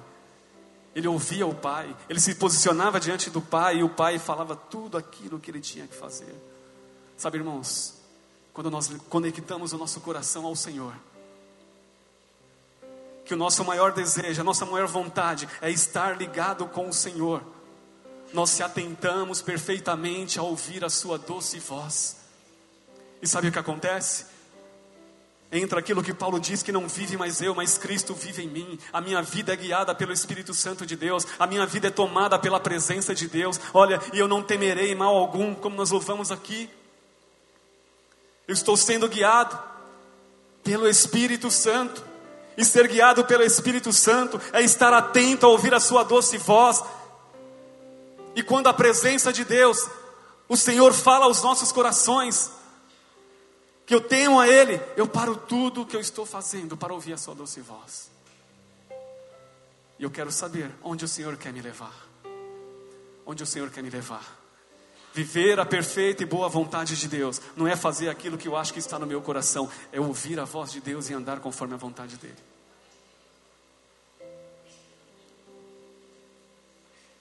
Ele 0.95 1.09
ouvia 1.09 1.47
o 1.47 1.55
Pai, 1.55 1.95
ele 2.09 2.21
se 2.21 2.37
posicionava 2.37 3.01
diante 3.01 3.29
do 3.29 3.41
Pai 3.41 3.79
e 3.79 3.83
o 3.83 3.89
Pai 3.89 4.19
falava 4.19 4.55
tudo 4.55 4.97
aquilo 4.97 5.41
que 5.41 5.51
ele 5.51 5.61
tinha 5.61 5.87
que 5.89 5.95
fazer. 5.95 6.33
Sabe, 7.17 7.39
irmãos, 7.39 7.95
quando 8.53 8.71
nós 8.71 8.89
conectamos 9.09 9.73
o 9.73 9.79
nosso 9.79 10.01
coração 10.01 10.47
ao 10.47 10.55
Senhor, 10.55 10.95
que 13.25 13.35
o 13.35 13.37
nosso 13.37 13.65
maior 13.65 13.93
desejo, 13.93 14.41
a 14.41 14.45
nossa 14.45 14.67
maior 14.67 14.87
vontade 14.87 15.49
é 15.61 15.71
estar 15.71 16.17
ligado 16.17 16.67
com 16.67 16.89
o 16.89 16.93
Senhor. 16.93 17.43
Nós 18.33 18.51
se 18.51 18.63
atentamos 18.63 19.41
perfeitamente 19.41 20.39
a 20.39 20.43
ouvir 20.43 20.85
a 20.85 20.91
Sua 20.91 21.19
doce 21.19 21.59
voz. 21.59 22.19
E 23.23 23.27
sabe 23.27 23.49
o 23.49 23.53
que 23.53 23.59
acontece? 23.59 24.27
Entra 25.53 25.79
aquilo 25.79 26.03
que 26.03 26.13
Paulo 26.13 26.41
diz 26.41 26.63
que 26.63 26.73
não 26.73 26.89
vive 26.89 27.17
mais 27.17 27.41
eu, 27.41 27.55
mas 27.55 27.79
Cristo 27.79 28.13
vive 28.15 28.43
em 28.43 28.49
mim. 28.49 28.79
A 28.93 29.01
minha 29.01 29.23
vida 29.23 29.53
é 29.53 29.57
guiada 29.57 29.95
pelo 29.95 30.13
Espírito 30.13 30.53
Santo 30.53 30.85
de 30.85 30.97
Deus. 30.97 31.27
A 31.39 31.47
minha 31.47 31.65
vida 31.65 31.89
é 31.89 31.91
tomada 31.91 32.39
pela 32.39 32.59
presença 32.59 33.15
de 33.15 33.29
Deus. 33.29 33.61
Olha, 33.73 34.01
e 34.13 34.19
eu 34.19 34.27
não 34.27 34.43
temerei 34.43 34.95
mal 34.95 35.17
algum, 35.17 35.55
como 35.55 35.77
nós 35.77 35.91
louvamos 35.91 36.33
aqui. 36.33 36.69
Eu 38.49 38.53
estou 38.53 38.77
sendo 38.77 39.09
guiado 39.09 39.57
pelo 40.65 40.89
Espírito 40.89 41.51
Santo. 41.51 42.03
E 42.57 42.65
ser 42.65 42.87
guiado 42.89 43.25
pelo 43.25 43.43
Espírito 43.43 43.93
Santo 43.93 44.41
é 44.53 44.63
estar 44.63 44.93
atento 44.93 45.47
a 45.47 45.49
ouvir 45.49 45.75
a 45.75 45.81
Sua 45.81 46.03
doce 46.03 46.39
voz. 46.39 46.83
E 48.35 48.43
quando 48.43 48.69
a 48.69 48.73
presença 48.73 49.33
de 49.33 49.45
Deus, 49.45 49.89
o 50.49 50.57
Senhor 50.57 50.93
fala 50.93 51.27
aos 51.27 51.43
nossos 51.43 51.71
corações, 51.71 52.51
que 53.87 53.95
eu 53.95 54.01
tenho 54.01 54.39
a 54.39 54.49
Ele, 54.49 54.81
eu 54.97 55.07
paro 55.07 55.37
tudo 55.37 55.83
o 55.83 55.87
que 55.87 55.97
eu 55.97 56.01
estou 56.01 56.25
fazendo 56.25 56.77
para 56.77 56.93
ouvir 56.93 57.13
a 57.13 57.19
Sua 57.19 57.35
doce 57.35 57.61
voz. 57.61 58.11
E 59.99 60.03
eu 60.03 60.11
quero 60.11 60.33
saber 60.33 60.71
onde 60.83 61.05
o 61.05 61.09
Senhor 61.09 61.37
quer 61.37 61.53
me 61.53 61.61
levar. 61.61 61.95
Onde 63.27 63.43
o 63.43 63.47
Senhor 63.47 63.71
quer 63.71 63.83
me 63.83 63.91
levar. 63.91 64.43
Viver 65.13 65.61
a 65.61 65.65
perfeita 65.65 66.25
e 66.25 66.27
boa 66.27 66.49
vontade 66.49 66.97
de 66.97 67.07
Deus 67.07 67.41
não 67.57 67.69
é 67.69 67.77
fazer 67.77 68.09
aquilo 68.09 68.37
que 68.37 68.49
eu 68.49 68.57
acho 68.57 68.73
que 68.73 68.81
está 68.81 68.99
no 68.99 69.07
meu 69.07 69.23
coração, 69.23 69.71
é 69.93 70.01
ouvir 70.01 70.41
a 70.41 70.45
voz 70.45 70.73
de 70.73 70.81
Deus 70.81 71.09
e 71.09 71.15
andar 71.15 71.39
conforme 71.39 71.75
a 71.75 71.77
vontade 71.77 72.17
dEle. 72.17 72.35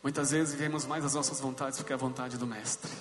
Muitas 0.01 0.31
vezes 0.31 0.53
vivemos 0.53 0.85
mais 0.85 1.05
as 1.05 1.13
nossas 1.13 1.39
vontades 1.39 1.77
do 1.77 1.85
que 1.85 1.93
a 1.93 1.97
vontade 1.97 2.37
do 2.37 2.47
Mestre. 2.47 2.91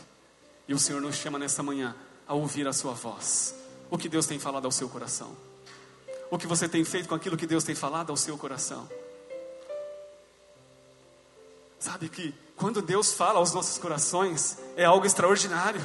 E 0.69 0.75
o 0.75 0.79
Senhor 0.79 1.01
nos 1.01 1.17
chama 1.17 1.39
nessa 1.39 1.63
manhã 1.63 1.97
a 2.27 2.35
ouvir 2.35 2.67
a 2.67 2.73
Sua 2.73 2.93
voz. 2.93 3.55
O 3.91 3.99
que 3.99 4.09
Deus 4.09 4.27
tem 4.27 4.39
falado 4.39 4.65
ao 4.65 4.73
seu 4.73 4.89
coração. 4.89 5.37
O 6.31 6.39
que 6.39 6.47
você 6.47 6.69
tem 6.69 6.83
feito 6.85 7.09
com 7.09 7.15
aquilo 7.15 7.37
que 7.37 7.47
Deus 7.47 7.63
tem 7.63 7.75
falado 7.75 8.11
ao 8.11 8.17
seu 8.17 8.39
coração. 8.39 8.89
Sabe 11.79 12.09
que 12.09 12.35
quando 12.57 12.81
Deus 12.81 13.13
fala 13.13 13.39
aos 13.39 13.53
nossos 13.53 13.77
corações, 13.77 14.57
é 14.77 14.85
algo 14.85 15.05
extraordinário. 15.05 15.83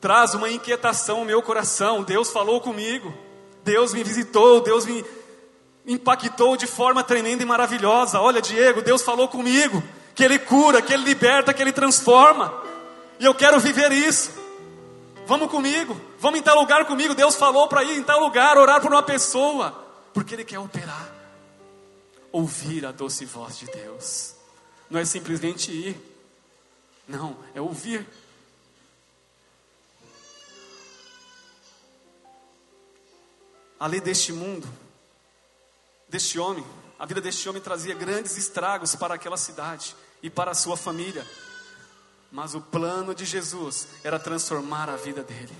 Traz 0.00 0.34
uma 0.34 0.50
inquietação 0.50 1.18
ao 1.18 1.24
meu 1.24 1.42
coração. 1.42 2.02
Deus 2.02 2.30
falou 2.30 2.60
comigo, 2.60 3.12
Deus 3.62 3.92
me 3.92 4.02
visitou, 4.02 4.62
Deus 4.62 4.86
me 4.86 5.04
impactou 5.86 6.56
de 6.56 6.66
forma 6.66 7.04
tremenda 7.04 7.42
e 7.42 7.46
maravilhosa. 7.46 8.20
Olha, 8.20 8.40
Diego, 8.40 8.80
Deus 8.80 9.02
falou 9.02 9.28
comigo 9.28 9.82
que 10.14 10.24
Ele 10.24 10.38
cura, 10.38 10.80
que 10.80 10.92
Ele 10.92 11.04
liberta, 11.04 11.52
que 11.52 11.62
Ele 11.62 11.72
transforma. 11.72 12.52
E 13.20 13.24
eu 13.26 13.34
quero 13.34 13.60
viver 13.60 13.92
isso. 13.92 14.32
Vamos 15.26 15.50
comigo, 15.50 15.94
vamos 16.18 16.40
em 16.40 16.42
tal 16.42 16.58
lugar 16.58 16.86
comigo. 16.86 17.14
Deus 17.14 17.36
falou 17.36 17.68
para 17.68 17.84
ir 17.84 17.98
em 17.98 18.02
tal 18.02 18.18
lugar, 18.18 18.56
orar 18.56 18.80
por 18.80 18.90
uma 18.90 19.02
pessoa, 19.02 19.72
porque 20.14 20.34
Ele 20.34 20.44
quer 20.44 20.58
operar. 20.58 21.14
Ouvir 22.32 22.86
a 22.86 22.92
doce 22.92 23.26
voz 23.26 23.58
de 23.58 23.66
Deus 23.66 24.34
não 24.88 24.98
é 24.98 25.04
simplesmente 25.04 25.70
ir, 25.70 25.96
não, 27.06 27.36
é 27.54 27.60
ouvir. 27.60 28.08
A 33.78 33.86
lei 33.86 34.00
deste 34.00 34.32
mundo, 34.32 34.66
deste 36.08 36.38
homem, 36.38 36.64
a 36.98 37.04
vida 37.04 37.20
deste 37.20 37.48
homem 37.48 37.60
trazia 37.60 37.94
grandes 37.94 38.36
estragos 38.38 38.94
para 38.94 39.14
aquela 39.14 39.36
cidade 39.36 39.94
e 40.22 40.30
para 40.30 40.52
a 40.52 40.54
sua 40.54 40.76
família. 40.76 41.26
Mas 42.30 42.54
o 42.54 42.60
plano 42.60 43.14
de 43.14 43.24
Jesus 43.24 43.88
era 44.04 44.18
transformar 44.18 44.88
a 44.88 44.96
vida 44.96 45.22
dele. 45.22 45.54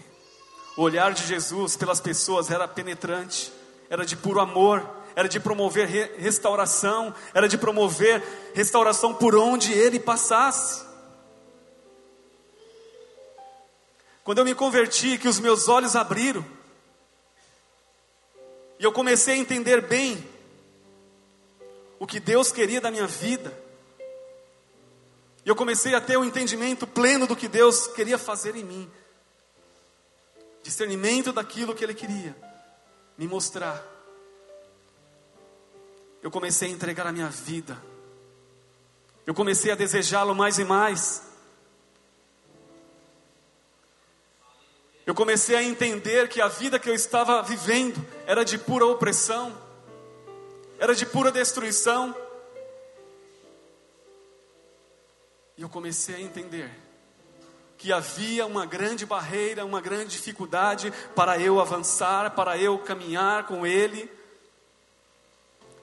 O 0.77 0.83
olhar 0.83 1.13
de 1.13 1.27
Jesus 1.27 1.77
pelas 1.77 2.01
pessoas 2.01 2.51
era 2.51 2.69
penetrante, 2.69 3.53
era 3.89 4.05
de 4.05 4.17
puro 4.17 4.41
amor, 4.41 4.89
era 5.17 5.29
de 5.29 5.41
promover 5.41 5.89
re 5.89 6.05
restauração, 6.17 7.13
era 7.35 7.49
de 7.49 7.59
promover 7.59 8.23
restauração 8.55 9.13
por 9.13 9.35
onde 9.35 9.73
ele 9.73 9.99
passasse. 9.99 10.89
Quando 14.23 14.39
eu 14.39 14.45
me 14.45 14.55
converti, 14.55 15.19
que 15.19 15.29
os 15.29 15.41
meus 15.41 15.69
olhos 15.69 15.97
abriram, 15.97 16.45
e 18.79 18.85
eu 18.85 18.93
comecei 18.93 19.35
a 19.35 19.39
entender 19.39 19.83
bem 19.83 20.25
o 21.99 22.07
que 22.07 22.21
Deus 22.21 22.53
queria 22.53 22.81
da 22.81 22.91
minha 22.91 23.07
vida, 23.07 23.53
e 25.45 25.49
eu 25.49 25.57
comecei 25.57 25.95
a 25.95 26.01
ter 26.01 26.17
o 26.17 26.21
um 26.21 26.25
entendimento 26.25 26.87
pleno 26.87 27.27
do 27.27 27.37
que 27.37 27.49
Deus 27.49 27.87
queria 27.89 28.19
fazer 28.19 28.57
em 28.57 28.65
mim, 28.65 28.91
discernimento 30.63 31.33
daquilo 31.33 31.75
que 31.75 31.85
Ele 31.85 31.95
queria 31.95 32.37
me 33.17 33.27
mostrar 33.27 33.91
eu 36.23 36.31
comecei 36.31 36.69
a 36.69 36.73
entregar 36.73 37.07
a 37.07 37.13
minha 37.13 37.29
vida. 37.29 37.81
Eu 39.27 39.35
comecei 39.35 39.71
a 39.71 39.75
desejá-lo 39.75 40.35
mais 40.35 40.59
e 40.59 40.65
mais. 40.65 41.23
Eu 45.07 45.15
comecei 45.15 45.57
a 45.57 45.63
entender 45.63 46.29
que 46.29 46.41
a 46.41 46.49
vida 46.49 46.79
que 46.79 46.89
eu 46.89 46.95
estava 46.95 47.43
vivendo 47.43 48.07
era 48.27 48.45
de 48.45 48.59
pura 48.59 48.85
opressão, 48.85 49.57
era 50.79 50.95
de 50.95 51.07
pura 51.07 51.33
destruição. 51.33 52.15
E 55.61 55.63
eu 55.63 55.69
comecei 55.69 56.15
a 56.15 56.21
entender 56.23 56.71
que 57.77 57.93
havia 57.93 58.47
uma 58.47 58.65
grande 58.65 59.05
barreira, 59.05 59.63
uma 59.63 59.79
grande 59.79 60.13
dificuldade 60.13 60.91
para 61.15 61.39
eu 61.39 61.61
avançar, 61.61 62.31
para 62.31 62.57
eu 62.57 62.79
caminhar 62.79 63.47
com 63.47 63.67
Ele 63.67 64.11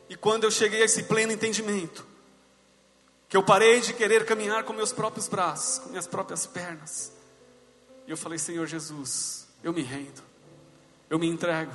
e 0.09 0.15
quando 0.15 0.45
eu 0.45 0.49
cheguei 0.49 0.81
a 0.81 0.85
esse 0.85 1.03
pleno 1.03 1.31
entendimento, 1.31 2.03
que 3.29 3.37
eu 3.37 3.43
parei 3.43 3.79
de 3.79 3.93
querer 3.93 4.25
caminhar 4.25 4.63
com 4.63 4.73
meus 4.73 4.91
próprios 4.91 5.27
braços, 5.27 5.77
com 5.77 5.89
minhas 5.89 6.07
próprias 6.07 6.47
pernas, 6.47 7.11
e 8.07 8.09
eu 8.09 8.17
falei: 8.17 8.39
Senhor 8.39 8.65
Jesus, 8.65 9.47
eu 9.63 9.71
me 9.71 9.83
rendo, 9.83 10.23
eu 11.07 11.19
me 11.19 11.27
entrego. 11.27 11.73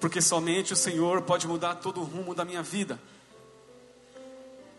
porque 0.00 0.20
somente 0.20 0.72
o 0.72 0.76
Senhor 0.76 1.22
pode 1.22 1.46
mudar 1.46 1.76
todo 1.76 2.00
o 2.00 2.04
rumo 2.04 2.34
da 2.34 2.44
minha 2.44 2.64
vida. 2.64 2.98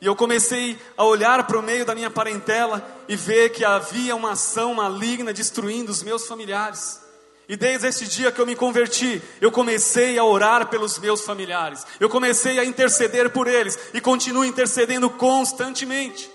E 0.02 0.06
eu 0.06 0.16
comecei 0.16 0.78
a 0.98 1.04
olhar 1.04 1.46
para 1.48 1.58
o 1.58 1.64
meio 1.64 1.86
da 1.86 1.96
minha 1.96 2.10
parentela 2.10 2.86
e 3.08 3.16
ver 3.16 3.50
que 3.50 3.64
havia 3.64 4.16
uma 4.16 4.32
ação 4.32 4.74
maligna 4.74 5.34
destruindo 5.34 5.92
os 5.92 6.04
meus 6.04 6.28
familiares. 6.28 7.02
E 7.48 7.56
desde 7.56 7.88
esse 7.88 8.06
dia 8.06 8.32
que 8.32 8.42
eu 8.42 8.46
me 8.46 8.56
converti, 8.56 9.22
eu 9.40 9.52
comecei 9.52 10.18
a 10.18 10.24
orar 10.24 10.68
pelos 10.68 10.98
meus 10.98 11.22
familiares, 11.22 11.86
eu 12.00 12.10
comecei 12.10 12.60
a 12.60 12.66
interceder 12.66 13.30
por 13.30 13.48
eles 13.48 13.78
e 13.94 14.02
continuo 14.02 14.44
intercedendo 14.44 15.10
constantemente. 15.12 16.32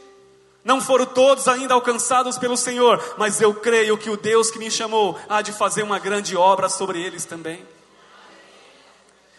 Não 0.63 0.81
foram 0.81 1.07
todos 1.07 1.49
ainda 1.49 1.75
alcançados 1.75 2.39
pelo 2.39 2.57
Senhor, 2.57 3.03
mas 3.17 3.41
eu 3.41 3.55
creio 3.55 3.97
que 3.97 4.11
o 4.11 4.17
Deus 4.17 4.51
que 4.51 4.59
me 4.59 4.71
chamou 4.71 5.19
há 5.29 5.41
de 5.43 5.53
fazer 5.53 5.83
uma 5.83 5.99
grande 5.99 6.37
obra 6.37 6.69
sobre 6.69 7.03
eles 7.03 7.25
também. 7.25 7.67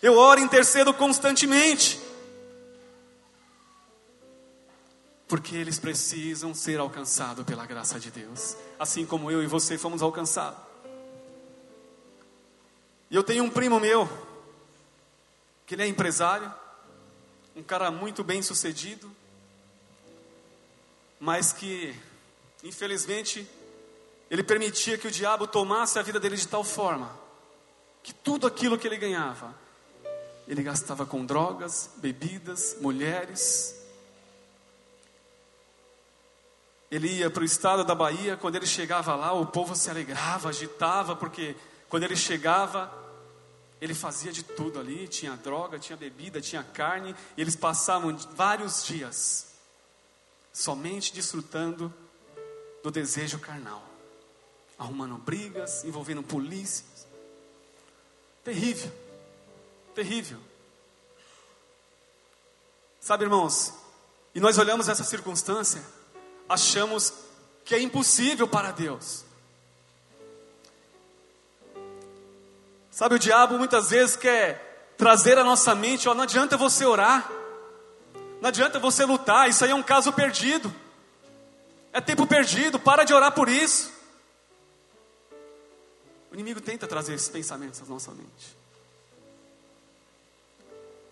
Eu 0.01 0.17
oro 0.17 0.39
e 0.39 0.43
intercedo 0.43 0.91
constantemente, 0.93 2.00
porque 5.31 5.55
eles 5.55 5.79
precisam 5.79 6.53
ser 6.53 6.77
alcançados 6.77 7.45
pela 7.45 7.65
graça 7.65 7.97
de 7.97 8.11
Deus, 8.11 8.57
assim 8.77 9.05
como 9.05 9.31
eu 9.31 9.41
e 9.41 9.47
você 9.47 9.77
fomos 9.77 10.01
alcançados. 10.01 10.59
E 13.09 13.15
eu 13.15 13.23
tenho 13.23 13.45
um 13.45 13.49
primo 13.49 13.79
meu, 13.79 14.09
que 15.65 15.73
ele 15.73 15.83
é 15.83 15.87
empresário, 15.87 16.53
um 17.55 17.63
cara 17.63 17.89
muito 17.89 18.25
bem 18.25 18.41
sucedido, 18.41 19.09
mas 21.17 21.53
que, 21.53 21.95
infelizmente, 22.61 23.47
ele 24.29 24.43
permitia 24.43 24.97
que 24.97 25.07
o 25.07 25.11
diabo 25.11 25.47
tomasse 25.47 25.97
a 25.97 26.01
vida 26.01 26.19
dele 26.19 26.35
de 26.35 26.45
tal 26.49 26.65
forma 26.65 27.09
que 28.03 28.13
tudo 28.13 28.47
aquilo 28.47 28.77
que 28.77 28.85
ele 28.85 28.97
ganhava, 28.97 29.55
ele 30.45 30.61
gastava 30.61 31.05
com 31.05 31.25
drogas, 31.25 31.89
bebidas, 31.95 32.75
mulheres. 32.81 33.80
Ele 36.91 37.07
ia 37.07 37.29
para 37.29 37.41
o 37.41 37.45
estado 37.45 37.85
da 37.85 37.95
Bahia, 37.95 38.35
quando 38.35 38.57
ele 38.57 38.67
chegava 38.67 39.15
lá, 39.15 39.31
o 39.31 39.45
povo 39.45 39.75
se 39.75 39.89
alegrava, 39.89 40.49
agitava, 40.49 41.15
porque 41.15 41.55
quando 41.87 42.03
ele 42.03 42.17
chegava, 42.17 42.91
ele 43.79 43.93
fazia 43.93 44.31
de 44.31 44.43
tudo 44.43 44.77
ali: 44.77 45.07
tinha 45.07 45.37
droga, 45.37 45.79
tinha 45.79 45.95
bebida, 45.95 46.41
tinha 46.41 46.63
carne, 46.63 47.15
e 47.37 47.41
eles 47.41 47.55
passavam 47.55 48.15
vários 48.35 48.83
dias 48.83 49.55
somente 50.51 51.13
desfrutando 51.13 51.93
do 52.83 52.91
desejo 52.91 53.39
carnal, 53.39 53.83
arrumando 54.77 55.17
brigas, 55.17 55.85
envolvendo 55.85 56.21
polícias. 56.21 57.07
Terrível, 58.43 58.91
terrível. 59.95 60.39
Sabe, 62.99 63.23
irmãos, 63.23 63.73
e 64.35 64.39
nós 64.39 64.57
olhamos 64.57 64.89
essa 64.89 65.03
circunstância, 65.03 65.81
achamos 66.51 67.13
que 67.63 67.75
é 67.75 67.81
impossível 67.81 68.47
para 68.47 68.71
Deus. 68.71 69.23
Sabe, 72.91 73.15
o 73.15 73.19
diabo 73.19 73.57
muitas 73.57 73.89
vezes 73.89 74.15
quer 74.15 74.93
trazer 74.97 75.37
à 75.37 75.43
nossa 75.43 75.73
mente, 75.73 76.07
ó, 76.07 76.13
não 76.13 76.23
adianta 76.23 76.57
você 76.57 76.85
orar. 76.85 77.31
Não 78.41 78.49
adianta 78.49 78.79
você 78.79 79.05
lutar, 79.05 79.49
isso 79.49 79.63
aí 79.63 79.71
é 79.71 79.75
um 79.75 79.83
caso 79.83 80.11
perdido. 80.11 80.73
É 81.93 82.01
tempo 82.01 82.25
perdido, 82.27 82.79
para 82.79 83.03
de 83.03 83.13
orar 83.13 83.31
por 83.33 83.47
isso. 83.47 83.91
O 86.31 86.33
inimigo 86.33 86.61
tenta 86.61 86.87
trazer 86.87 87.13
esses 87.13 87.29
pensamentos 87.29 87.81
à 87.81 87.85
nossa 87.85 88.11
mente. 88.11 88.57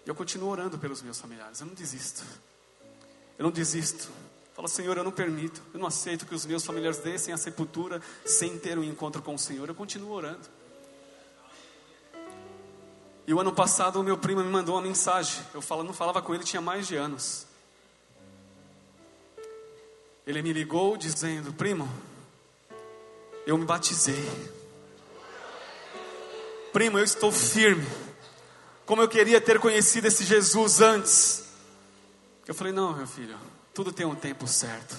Eu 0.06 0.16
continuo 0.16 0.50
orando 0.50 0.78
pelos 0.78 1.02
meus 1.02 1.20
familiares, 1.20 1.60
eu 1.60 1.68
não 1.68 1.74
desisto. 1.74 2.24
Eu 3.38 3.44
não 3.44 3.52
desisto. 3.52 4.10
Fala, 4.60 4.68
Senhor, 4.68 4.98
eu 4.98 5.06
não 5.06 5.12
permito, 5.12 5.62
eu 5.74 5.80
não 5.80 5.88
aceito 5.88 6.26
que 6.26 6.36
os 6.36 6.46
meus 6.46 6.66
familiares 6.66 6.98
descem 6.98 7.34
à 7.34 7.38
sepultura 7.38 8.02
sem 8.26 8.60
ter 8.60 8.78
um 8.78 8.84
encontro 8.84 9.22
com 9.22 9.34
o 9.34 9.40
Senhor. 9.40 9.70
Eu 9.70 9.74
continuo 9.74 10.12
orando. 10.12 10.50
E 13.26 13.34
o 13.34 13.40
ano 13.40 13.54
passado 13.54 14.02
o 14.02 14.04
meu 14.04 14.18
primo 14.18 14.44
me 14.44 14.50
mandou 14.50 14.76
uma 14.76 14.82
mensagem. 14.82 15.42
Eu 15.54 15.62
falo, 15.62 15.82
não 15.82 15.94
falava 15.94 16.22
com 16.22 16.36
ele 16.36 16.44
tinha 16.44 16.62
mais 16.62 16.86
de 16.90 16.98
anos. 16.98 17.48
Ele 20.28 20.42
me 20.42 20.52
ligou 20.52 20.98
dizendo: 20.98 21.54
Primo, 21.54 21.88
eu 23.48 23.58
me 23.58 23.64
batizei. 23.64 24.30
Primo, 26.74 27.00
eu 27.00 27.06
estou 27.06 27.32
firme. 27.32 27.88
Como 28.86 29.02
eu 29.02 29.08
queria 29.08 29.40
ter 29.40 29.58
conhecido 29.58 30.08
esse 30.08 30.26
Jesus 30.26 30.82
antes. 30.82 31.46
Eu 32.46 32.54
falei: 32.54 32.74
Não, 32.74 32.94
meu 32.94 33.08
filho, 33.08 33.38
tudo 33.80 33.94
tem 33.94 34.06
um 34.06 34.14
tempo 34.14 34.46
certo. 34.46 34.94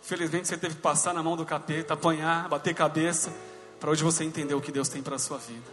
Felizmente 0.00 0.48
você 0.48 0.56
teve 0.56 0.76
que 0.76 0.80
passar 0.80 1.12
na 1.12 1.22
mão 1.22 1.36
do 1.36 1.44
capeta, 1.44 1.92
apanhar, 1.92 2.48
bater 2.48 2.74
cabeça, 2.74 3.30
para 3.78 3.90
hoje 3.90 4.02
você 4.02 4.24
entender 4.24 4.54
o 4.54 4.60
que 4.60 4.72
Deus 4.72 4.88
tem 4.88 5.02
para 5.02 5.16
a 5.16 5.18
sua 5.18 5.36
vida. 5.36 5.70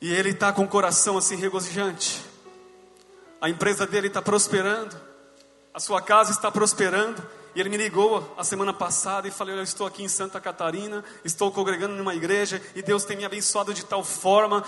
E 0.00 0.12
ele 0.12 0.30
está 0.30 0.52
com 0.52 0.64
o 0.64 0.68
coração 0.68 1.16
assim 1.16 1.36
regozijante. 1.36 2.24
A 3.40 3.48
empresa 3.48 3.86
dele 3.86 4.08
está 4.08 4.20
prosperando, 4.20 5.00
a 5.72 5.78
sua 5.78 6.02
casa 6.02 6.32
está 6.32 6.50
prosperando. 6.50 7.22
E 7.58 7.60
ele 7.60 7.70
me 7.70 7.76
ligou 7.76 8.36
a 8.38 8.44
semana 8.44 8.72
passada 8.72 9.26
e 9.26 9.32
falou: 9.32 9.52
Eu 9.52 9.64
estou 9.64 9.84
aqui 9.84 10.04
em 10.04 10.08
Santa 10.08 10.40
Catarina, 10.40 11.04
estou 11.24 11.50
congregando 11.50 11.92
numa 11.92 12.14
igreja 12.14 12.62
e 12.72 12.80
Deus 12.80 13.02
tem 13.02 13.16
me 13.16 13.24
abençoado 13.24 13.74
de 13.74 13.84
tal 13.84 14.04
forma. 14.04 14.62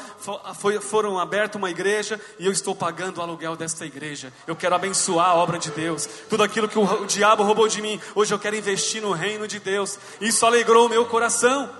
Foi, 0.58 0.80
foram 0.80 1.16
aberta 1.16 1.56
uma 1.56 1.70
igreja 1.70 2.20
e 2.36 2.46
eu 2.46 2.50
estou 2.50 2.74
pagando 2.74 3.18
o 3.18 3.22
aluguel 3.22 3.54
desta 3.54 3.86
igreja. 3.86 4.32
Eu 4.44 4.56
quero 4.56 4.74
abençoar 4.74 5.28
a 5.28 5.34
obra 5.36 5.56
de 5.56 5.70
Deus. 5.70 6.04
Tudo 6.28 6.42
aquilo 6.42 6.68
que 6.68 6.80
o, 6.80 7.02
o 7.02 7.06
diabo 7.06 7.44
roubou 7.44 7.68
de 7.68 7.80
mim, 7.80 8.00
hoje 8.12 8.34
eu 8.34 8.40
quero 8.40 8.56
investir 8.56 9.00
no 9.00 9.12
reino 9.12 9.46
de 9.46 9.60
Deus. 9.60 9.96
Isso 10.20 10.44
alegrou 10.44 10.86
o 10.86 10.90
meu 10.90 11.06
coração, 11.06 11.70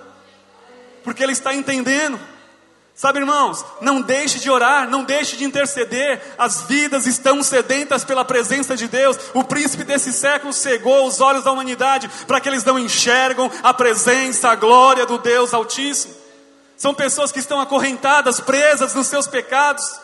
porque 1.03 1.21
ele 1.21 1.33
está 1.33 1.53
entendendo 1.53 2.17
Sabe, 2.93 3.19
irmãos, 3.19 3.65
não 3.79 4.01
deixe 4.01 4.39
de 4.39 4.49
orar, 4.49 4.87
não 4.87 5.03
deixe 5.03 5.35
de 5.35 5.43
interceder. 5.43 6.21
As 6.37 6.61
vidas 6.61 7.07
estão 7.07 7.41
sedentas 7.41 8.03
pela 8.03 8.23
presença 8.23 8.75
de 8.75 8.87
Deus. 8.87 9.17
O 9.33 9.43
príncipe 9.43 9.83
desse 9.83 10.13
século 10.13 10.53
cegou 10.53 11.07
os 11.07 11.19
olhos 11.19 11.43
da 11.43 11.51
humanidade 11.51 12.09
para 12.27 12.39
que 12.39 12.47
eles 12.47 12.63
não 12.63 12.77
enxergam 12.77 13.49
a 13.63 13.73
presença, 13.73 14.49
a 14.49 14.55
glória 14.55 15.05
do 15.05 15.17
Deus 15.17 15.53
Altíssimo. 15.53 16.13
São 16.77 16.93
pessoas 16.93 17.31
que 17.31 17.39
estão 17.39 17.59
acorrentadas, 17.59 18.39
presas 18.39 18.93
nos 18.93 19.07
seus 19.07 19.27
pecados 19.27 19.99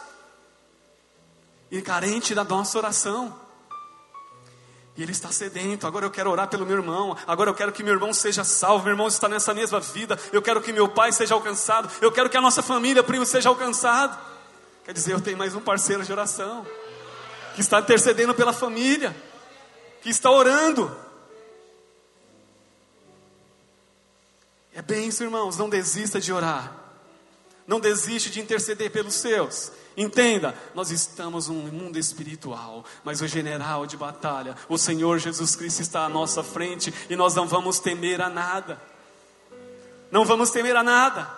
e 1.72 1.82
carente 1.82 2.34
da 2.34 2.44
nossa 2.44 2.78
oração. 2.78 3.47
E 4.98 5.04
ele 5.04 5.12
está 5.12 5.32
sedento. 5.32 5.86
Agora 5.86 6.08
eu 6.08 6.10
quero 6.10 6.32
orar 6.32 6.48
pelo 6.48 6.66
meu 6.66 6.78
irmão. 6.78 7.16
Agora 7.28 7.52
eu 7.52 7.54
quero 7.54 7.72
que 7.72 7.84
meu 7.84 7.94
irmão 7.94 8.12
seja 8.12 8.44
salvo. 8.44 8.84
Meu 8.84 8.94
irmão 8.94 9.08
está 9.08 9.30
nessa 9.30 9.54
mesma 9.54 9.80
vida. 9.80 10.20
Eu 10.34 10.42
quero 10.42 10.60
que 10.60 10.74
meu 10.74 10.90
pai 10.90 11.12
seja 11.12 11.36
alcançado. 11.36 11.88
Eu 12.02 12.12
quero 12.12 12.28
que 12.30 12.36
a 12.36 12.42
nossa 12.42 12.64
família, 12.64 13.04
primo, 13.04 13.24
seja 13.24 13.48
alcançado. 13.48 14.18
Quer 14.84 14.94
dizer, 14.94 15.14
eu 15.14 15.22
tenho 15.22 15.38
mais 15.38 15.54
um 15.54 15.62
parceiro 15.62 16.04
de 16.04 16.12
oração 16.12 16.66
que 17.54 17.62
está 17.62 17.80
intercedendo 17.80 18.34
pela 18.34 18.54
família, 18.54 19.16
que 20.02 20.10
está 20.10 20.32
orando. 20.32 20.96
É 24.74 24.82
bem 24.82 25.08
isso, 25.08 25.24
irmãos. 25.24 25.58
Não 25.58 25.70
desista 25.70 26.20
de 26.20 26.34
orar. 26.34 26.76
Não 27.68 27.80
desiste 27.80 28.32
de 28.32 28.40
interceder 28.40 28.92
pelos 28.92 29.14
seus. 29.14 29.72
Entenda, 30.00 30.54
nós 30.76 30.92
estamos 30.92 31.48
num 31.48 31.72
mundo 31.72 31.98
espiritual, 31.98 32.86
mas 33.04 33.20
o 33.20 33.28
general 33.28 33.88
de 33.88 33.98
batalha, 33.98 34.56
o 34.70 34.78
Senhor 34.78 35.18
Jesus 35.18 35.56
Cristo 35.56 35.82
está 35.82 36.06
à 36.06 36.10
nossa 36.10 36.44
frente 36.44 36.94
e 37.10 37.16
nós 37.16 37.34
não 37.34 37.48
vamos 37.48 37.80
temer 37.80 38.22
a 38.22 38.30
nada. 38.30 38.80
Não 40.12 40.24
vamos 40.24 40.52
temer 40.52 40.76
a 40.76 40.84
nada. 40.84 41.36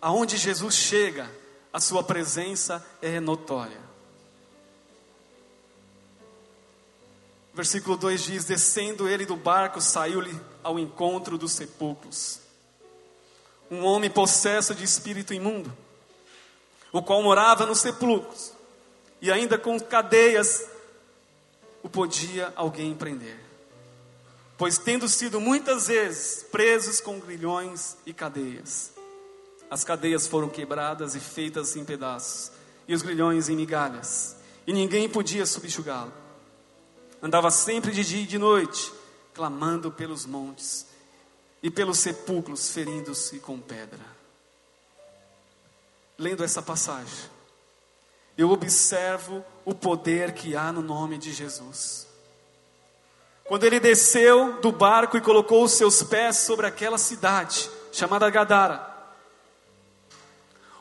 Aonde 0.00 0.36
Jesus 0.36 0.76
chega, 0.76 1.28
a 1.72 1.80
sua 1.80 2.04
presença 2.04 2.86
é 3.02 3.18
notória. 3.18 3.80
Versículo 7.52 7.96
2 7.96 8.22
diz: 8.22 8.44
Descendo 8.44 9.08
ele 9.08 9.26
do 9.26 9.34
barco, 9.34 9.80
saiu-lhe 9.80 10.40
ao 10.62 10.78
encontro 10.78 11.36
dos 11.36 11.50
sepulcros 11.50 12.46
um 13.70 13.84
homem 13.84 14.10
possesso 14.10 14.74
de 14.74 14.84
espírito 14.84 15.34
imundo, 15.34 15.72
o 16.92 17.02
qual 17.02 17.22
morava 17.22 17.66
nos 17.66 17.80
sepulcros, 17.80 18.52
e 19.20 19.30
ainda 19.30 19.58
com 19.58 19.78
cadeias 19.78 20.64
o 21.82 21.88
podia 21.88 22.52
alguém 22.56 22.94
prender. 22.94 23.38
Pois 24.56 24.78
tendo 24.78 25.08
sido 25.08 25.40
muitas 25.40 25.86
vezes 25.86 26.42
presos 26.50 27.00
com 27.00 27.20
grilhões 27.20 27.96
e 28.04 28.12
cadeias, 28.12 28.92
as 29.70 29.84
cadeias 29.84 30.26
foram 30.26 30.48
quebradas 30.48 31.14
e 31.14 31.20
feitas 31.20 31.76
em 31.76 31.84
pedaços, 31.84 32.50
e 32.86 32.94
os 32.94 33.02
grilhões 33.02 33.48
em 33.48 33.56
migalhas, 33.56 34.34
e 34.66 34.72
ninguém 34.72 35.08
podia 35.08 35.44
subjugá-lo. 35.44 36.12
Andava 37.22 37.50
sempre 37.50 37.92
de 37.92 38.02
dia 38.02 38.22
e 38.22 38.26
de 38.26 38.38
noite, 38.38 38.92
clamando 39.34 39.90
pelos 39.92 40.24
montes 40.24 40.86
e 41.62 41.70
pelos 41.70 41.98
sepulcros 41.98 42.70
ferindo-se 42.70 43.38
com 43.40 43.58
pedra. 43.58 44.04
Lendo 46.16 46.44
essa 46.44 46.62
passagem, 46.62 47.28
eu 48.36 48.50
observo 48.50 49.44
o 49.64 49.74
poder 49.74 50.32
que 50.32 50.54
há 50.54 50.72
no 50.72 50.82
nome 50.82 51.18
de 51.18 51.32
Jesus. 51.32 52.06
Quando 53.44 53.64
ele 53.64 53.80
desceu 53.80 54.60
do 54.60 54.70
barco 54.70 55.16
e 55.16 55.20
colocou 55.20 55.64
os 55.64 55.72
seus 55.72 56.02
pés 56.02 56.36
sobre 56.36 56.66
aquela 56.66 56.98
cidade 56.98 57.68
chamada 57.90 58.28
Gadara, 58.28 58.87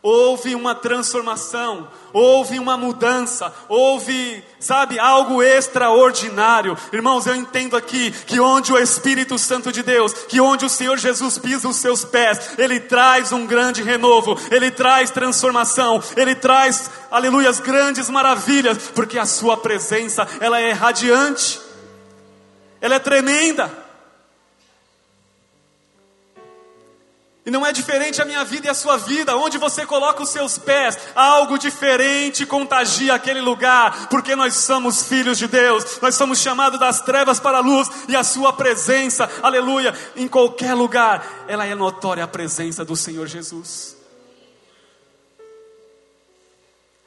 houve 0.08 0.56
uma 0.56 0.74
transformação, 0.74 1.90
houve 2.14 2.58
uma 2.58 2.78
mudança, 2.78 3.54
houve, 3.68 4.42
sabe, 4.58 4.98
algo 4.98 5.44
extraordinário. 5.44 6.78
Irmãos, 6.94 7.28
eu 7.28 7.36
entendo 7.36 7.76
aqui 7.76 8.12
que 8.12 8.40
onde 8.40 8.72
o 8.72 8.80
Espírito 8.80 9.38
Santo 9.38 9.70
de 9.70 9.84
Deus, 9.84 10.14
que 10.14 10.40
onde 10.40 10.64
o 10.64 10.70
Senhor 10.70 10.98
Jesus 10.98 11.38
pisa 11.38 11.68
os 11.68 11.76
seus 11.76 12.06
pés, 12.06 12.52
ele 12.58 12.80
traz 12.80 13.34
um 13.34 13.46
grande 13.46 13.84
renovo, 13.84 14.40
ele 14.50 14.72
traz 14.72 15.12
transformação, 15.12 16.02
ele 16.16 16.36
traz, 16.36 16.90
aleluias, 17.12 17.60
grandes 17.60 18.10
maravilhas, 18.10 18.78
porque 18.96 19.20
a 19.20 19.26
sua 19.26 19.58
presença, 19.58 20.26
ela 20.40 20.58
é 20.58 20.72
radiante. 20.72 21.60
Ela 22.80 22.96
é 22.96 23.00
tremenda. 23.00 23.87
E 27.48 27.50
não 27.50 27.66
é 27.66 27.72
diferente 27.72 28.22
a 28.22 28.26
minha 28.26 28.44
vida 28.44 28.68
e 28.68 28.70
a 28.70 28.74
sua 28.74 28.98
vida. 28.98 29.38
Onde 29.38 29.58
você 29.58 29.86
coloca 29.86 30.22
os 30.22 30.32
seus 30.32 30.58
pés, 30.58 31.00
algo 31.16 31.58
diferente 31.58 32.46
contagia 32.46 33.14
aquele 33.14 33.40
lugar, 33.40 34.10
porque 34.10 34.36
nós 34.36 34.54
somos 34.54 35.04
filhos 35.04 35.38
de 35.38 35.48
Deus. 35.48 35.98
Nós 36.02 36.16
somos 36.16 36.40
chamados 36.40 36.78
das 36.78 37.00
trevas 37.00 37.40
para 37.40 37.60
a 37.60 37.62
luz 37.62 37.90
e 38.10 38.18
a 38.18 38.24
sua 38.26 38.52
presença, 38.52 39.32
aleluia, 39.42 39.96
em 40.18 40.28
qualquer 40.28 40.74
lugar, 40.74 41.46
ela 41.48 41.66
é 41.66 41.74
notória 41.74 42.22
a 42.22 42.28
presença 42.28 42.84
do 42.84 42.98
Senhor 42.98 43.28
Jesus. 43.28 43.96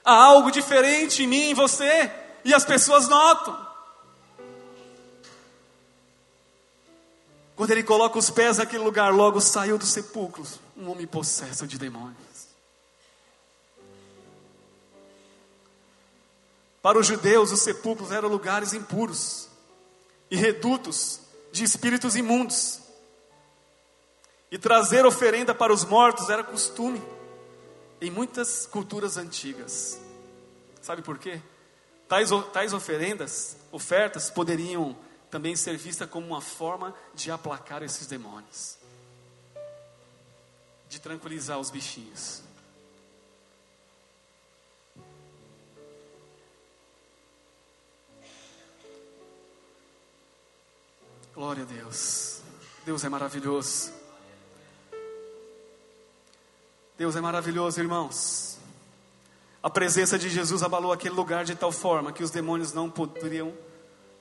Há 0.02 0.14
algo 0.14 0.50
diferente 0.50 1.22
em 1.22 1.26
mim 1.26 1.40
e 1.40 1.50
em 1.50 1.54
você, 1.54 2.10
e 2.46 2.54
as 2.54 2.64
pessoas 2.64 3.08
notam. 3.08 3.69
Quando 7.60 7.72
ele 7.72 7.82
coloca 7.82 8.18
os 8.18 8.30
pés 8.30 8.56
naquele 8.56 8.82
lugar, 8.82 9.12
logo 9.12 9.38
saiu 9.38 9.76
dos 9.76 9.90
sepulcros 9.90 10.58
um 10.74 10.90
homem 10.90 11.06
possesso 11.06 11.66
de 11.66 11.76
demônios. 11.76 12.48
Para 16.80 16.98
os 16.98 17.06
judeus, 17.06 17.52
os 17.52 17.60
sepulcros 17.60 18.12
eram 18.12 18.30
lugares 18.30 18.72
impuros 18.72 19.46
e 20.30 20.36
redutos 20.36 21.20
de 21.52 21.62
espíritos 21.62 22.16
imundos. 22.16 22.80
E 24.50 24.56
trazer 24.56 25.04
oferenda 25.04 25.54
para 25.54 25.70
os 25.70 25.84
mortos 25.84 26.30
era 26.30 26.42
costume 26.42 27.02
em 28.00 28.10
muitas 28.10 28.64
culturas 28.64 29.18
antigas. 29.18 30.00
Sabe 30.80 31.02
por 31.02 31.18
quê? 31.18 31.42
Tais, 32.08 32.30
tais 32.54 32.72
oferendas, 32.72 33.54
ofertas, 33.70 34.30
poderiam 34.30 34.96
também 35.30 35.54
ser 35.54 35.76
vista 35.76 36.06
como 36.06 36.26
uma 36.26 36.40
forma 36.40 36.94
de 37.14 37.30
aplacar 37.30 37.82
esses 37.82 38.06
demônios, 38.06 38.76
de 40.88 41.00
tranquilizar 41.00 41.58
os 41.58 41.70
bichinhos. 41.70 42.42
Glória 51.32 51.62
a 51.62 51.66
Deus. 51.66 52.42
Deus 52.84 53.04
é 53.04 53.08
maravilhoso. 53.08 53.92
Deus 56.98 57.16
é 57.16 57.20
maravilhoso, 57.20 57.80
irmãos. 57.80 58.58
A 59.62 59.70
presença 59.70 60.18
de 60.18 60.28
Jesus 60.28 60.62
abalou 60.62 60.92
aquele 60.92 61.14
lugar 61.14 61.44
de 61.44 61.54
tal 61.54 61.70
forma 61.70 62.12
que 62.12 62.22
os 62.22 62.30
demônios 62.30 62.72
não 62.72 62.90
poderiam 62.90 63.54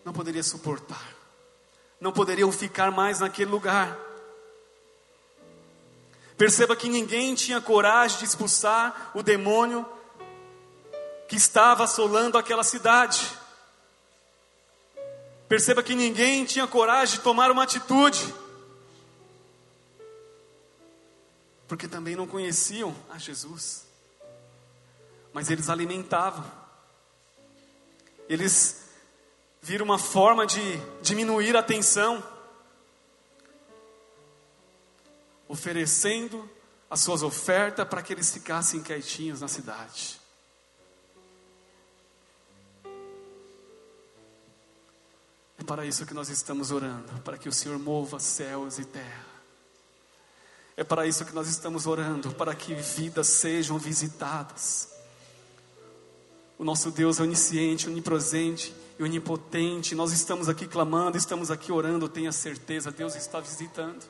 não 0.09 0.13
poderia 0.13 0.41
suportar, 0.41 1.15
não 2.01 2.11
poderiam 2.11 2.51
ficar 2.51 2.89
mais 2.89 3.19
naquele 3.19 3.51
lugar. 3.51 3.95
Perceba 6.35 6.75
que 6.75 6.89
ninguém 6.89 7.35
tinha 7.35 7.61
coragem 7.61 8.17
de 8.17 8.25
expulsar 8.25 9.11
o 9.13 9.21
demônio 9.21 9.85
que 11.27 11.35
estava 11.35 11.83
assolando 11.83 12.39
aquela 12.39 12.63
cidade. 12.63 13.37
Perceba 15.47 15.83
que 15.83 15.93
ninguém 15.93 16.43
tinha 16.43 16.65
coragem 16.65 17.17
de 17.17 17.21
tomar 17.21 17.51
uma 17.51 17.61
atitude, 17.61 18.33
porque 21.67 21.87
também 21.87 22.15
não 22.15 22.25
conheciam 22.25 22.95
a 23.11 23.19
Jesus, 23.19 23.85
mas 25.31 25.51
eles 25.51 25.69
alimentavam, 25.69 26.51
eles 28.27 28.88
vira 29.61 29.83
uma 29.83 29.97
forma 29.97 30.45
de 30.45 30.61
diminuir 31.01 31.55
a 31.55 31.63
tensão, 31.63 32.23
oferecendo 35.47 36.49
as 36.89 37.01
suas 37.01 37.21
ofertas 37.21 37.87
para 37.87 38.01
que 38.01 38.13
eles 38.13 38.31
ficassem 38.31 38.81
quietinhos 38.81 39.41
na 39.41 39.47
cidade. 39.47 40.19
É 45.57 45.63
para 45.63 45.85
isso 45.85 46.05
que 46.05 46.13
nós 46.13 46.29
estamos 46.29 46.71
orando, 46.71 47.11
para 47.21 47.37
que 47.37 47.49
o 47.49 47.51
Senhor 47.51 47.77
mova 47.77 48.17
céus 48.19 48.79
e 48.79 48.85
terra. 48.85 49.27
É 50.77 50.83
para 50.83 51.05
isso 51.05 51.25
que 51.25 51.35
nós 51.35 51.49
estamos 51.49 51.85
orando, 51.85 52.33
para 52.33 52.55
que 52.55 52.73
vidas 52.73 53.27
sejam 53.27 53.77
visitadas. 53.77 54.87
O 56.57 56.63
nosso 56.63 56.89
Deus 56.89 57.19
é 57.19 57.23
onisciente, 57.23 57.89
onipresente, 57.89 58.73
e 58.99 59.03
onipotente. 59.03 59.95
Nós 59.95 60.11
estamos 60.11 60.49
aqui 60.49 60.67
clamando, 60.67 61.17
estamos 61.17 61.49
aqui 61.49 61.71
orando, 61.71 62.09
tenha 62.09 62.33
certeza, 62.33 62.91
Deus 62.91 63.15
está 63.15 63.39
visitando. 63.39 64.03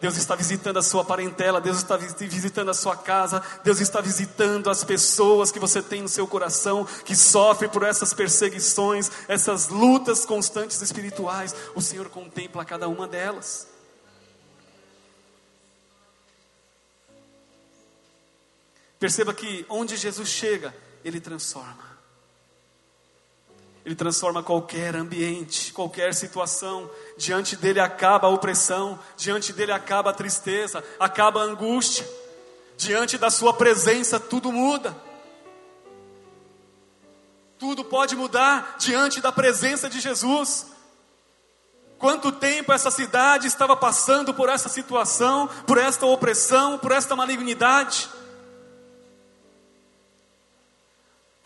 Deus 0.00 0.16
está 0.16 0.36
visitando 0.36 0.76
a 0.76 0.82
sua 0.82 1.04
parentela, 1.04 1.60
Deus 1.60 1.78
está 1.78 1.96
visitando 1.96 2.70
a 2.70 2.74
sua 2.74 2.96
casa, 2.96 3.42
Deus 3.64 3.80
está 3.80 4.00
visitando 4.00 4.70
as 4.70 4.84
pessoas 4.84 5.50
que 5.50 5.58
você 5.58 5.82
tem 5.82 6.02
no 6.02 6.08
seu 6.08 6.24
coração, 6.24 6.86
que 7.04 7.16
sofrem 7.16 7.68
por 7.68 7.82
essas 7.82 8.14
perseguições, 8.14 9.10
essas 9.26 9.66
lutas 9.68 10.24
constantes 10.24 10.80
espirituais. 10.80 11.52
O 11.74 11.80
Senhor 11.80 12.08
contempla 12.10 12.64
cada 12.64 12.86
uma 12.86 13.08
delas. 13.08 13.66
Perceba 19.00 19.34
que 19.34 19.66
onde 19.68 19.96
Jesus 19.96 20.28
chega, 20.28 20.72
Ele 21.04 21.20
transforma. 21.20 21.97
Ele 23.88 23.94
transforma 23.94 24.42
qualquer 24.42 24.94
ambiente, 24.94 25.72
qualquer 25.72 26.12
situação. 26.12 26.90
Diante 27.16 27.56
dele 27.56 27.80
acaba 27.80 28.26
a 28.26 28.30
opressão, 28.30 28.98
diante 29.16 29.50
dele 29.50 29.72
acaba 29.72 30.10
a 30.10 30.12
tristeza, 30.12 30.84
acaba 31.00 31.40
a 31.40 31.44
angústia. 31.44 32.06
Diante 32.76 33.16
da 33.16 33.30
sua 33.30 33.54
presença 33.54 34.20
tudo 34.20 34.52
muda. 34.52 34.94
Tudo 37.58 37.82
pode 37.82 38.14
mudar 38.14 38.76
diante 38.78 39.22
da 39.22 39.32
presença 39.32 39.88
de 39.88 40.00
Jesus. 40.00 40.66
Quanto 41.98 42.30
tempo 42.30 42.74
essa 42.74 42.90
cidade 42.90 43.46
estava 43.46 43.74
passando 43.74 44.34
por 44.34 44.50
essa 44.50 44.68
situação, 44.68 45.48
por 45.66 45.78
esta 45.78 46.04
opressão, 46.04 46.76
por 46.76 46.92
esta 46.92 47.16
malignidade? 47.16 48.10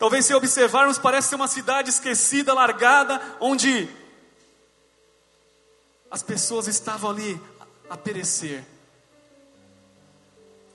Talvez 0.03 0.25
se 0.25 0.33
observarmos, 0.33 0.97
parece 0.97 1.29
ser 1.29 1.35
uma 1.35 1.47
cidade 1.47 1.89
esquecida, 1.89 2.53
largada, 2.53 3.21
onde 3.39 3.87
as 6.11 6.21
pessoas 6.21 6.67
estavam 6.67 7.09
ali 7.09 7.41
a 7.89 7.95
perecer. 7.95 8.65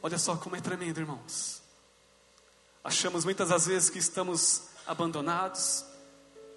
Olha 0.02 0.16
só 0.16 0.34
como 0.34 0.56
é 0.56 0.62
tremendo, 0.62 0.98
irmãos. 0.98 1.60
Achamos 2.82 3.26
muitas 3.26 3.50
das 3.50 3.66
vezes 3.66 3.90
que 3.90 3.98
estamos 3.98 4.62
abandonados, 4.86 5.84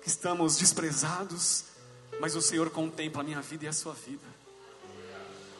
que 0.02 0.08
estamos 0.08 0.56
desprezados, 0.56 1.66
mas 2.22 2.38
o 2.38 2.42
Senhor 2.42 2.70
contempla 2.70 3.20
a 3.20 3.26
minha 3.26 3.42
vida 3.42 3.66
e 3.66 3.68
a 3.68 3.74
sua 3.74 3.94
vida. 3.94 4.26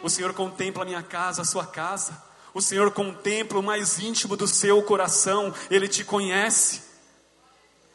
O 0.02 0.10
Senhor 0.10 0.34
contempla 0.34 0.84
a 0.84 0.86
minha 0.86 1.04
casa, 1.04 1.42
a 1.42 1.46
sua 1.46 1.68
casa. 1.68 2.24
O 2.54 2.62
Senhor 2.62 2.90
contempla 2.92 3.60
o 3.60 3.64
mais 3.64 4.00
íntimo 4.00 4.38
do 4.38 4.48
seu 4.48 4.82
coração, 4.82 5.54
Ele 5.70 5.90
te 5.90 6.06
conhece. 6.06 6.90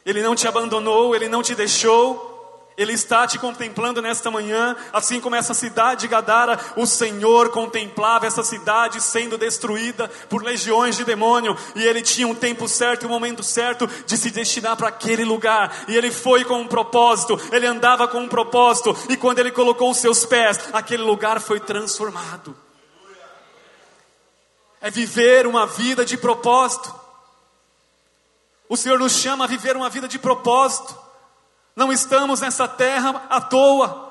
Ele 0.07 0.23
não 0.23 0.37
te 0.37 0.47
abandonou, 0.47 1.17
Ele 1.17 1.29
não 1.29 1.43
te 1.43 1.53
deixou, 1.57 2.33
Ele 2.77 2.93
está 2.93 3.27
te 3.27 3.41
contemplando 3.41 4.01
nesta 4.01 4.31
manhã, 4.31 4.77
assim 4.93 5.21
como 5.21 5.35
essa 5.35 5.53
cidade 5.53 6.03
de 6.03 6.09
Gadara, 6.09 6.61
o 6.77 6.87
Senhor 6.87 7.49
contemplava 7.49 8.25
essa 8.25 8.45
cidade 8.45 9.01
sendo 9.01 9.37
destruída 9.37 10.09
por 10.29 10.45
legiões 10.45 10.97
de 10.97 11.05
demônio, 11.05 11.57
e 11.75 11.83
ele 11.83 12.03
tinha 12.03 12.29
um 12.29 12.35
tempo 12.35 12.69
certo 12.69 13.03
e 13.03 13.07
um 13.07 13.11
momento 13.11 13.43
certo 13.43 13.89
de 14.07 14.17
se 14.17 14.31
destinar 14.31 14.77
para 14.77 14.89
aquele 14.89 15.25
lugar, 15.25 15.85
e 15.89 15.97
ele 15.97 16.13
foi 16.13 16.45
com 16.45 16.61
um 16.61 16.69
propósito, 16.69 17.41
ele 17.51 17.67
andava 17.67 18.07
com 18.07 18.21
um 18.21 18.29
propósito, 18.29 18.97
e 19.09 19.17
quando 19.17 19.41
ele 19.41 19.51
colocou 19.51 19.91
os 19.91 19.99
seus 19.99 20.25
pés, 20.25 20.61
aquele 20.73 21.03
lugar 21.03 21.41
foi 21.41 21.59
transformado. 21.59 22.57
É 24.81 24.91
viver 24.91 25.49
uma 25.49 25.67
vida 25.67 26.05
de 26.05 26.17
propósito. 26.17 27.06
O 28.69 28.77
Senhor 28.77 28.99
nos 28.99 29.13
chama 29.13 29.45
a 29.45 29.49
viver 29.49 29.77
uma 29.77 29.89
vida 29.89 30.09
de 30.09 30.19
propósito. 30.19 30.97
Não 31.75 31.93
estamos 31.93 32.41
nessa 32.41 32.67
terra 32.67 33.27
à 33.29 33.41
toa. 33.41 34.07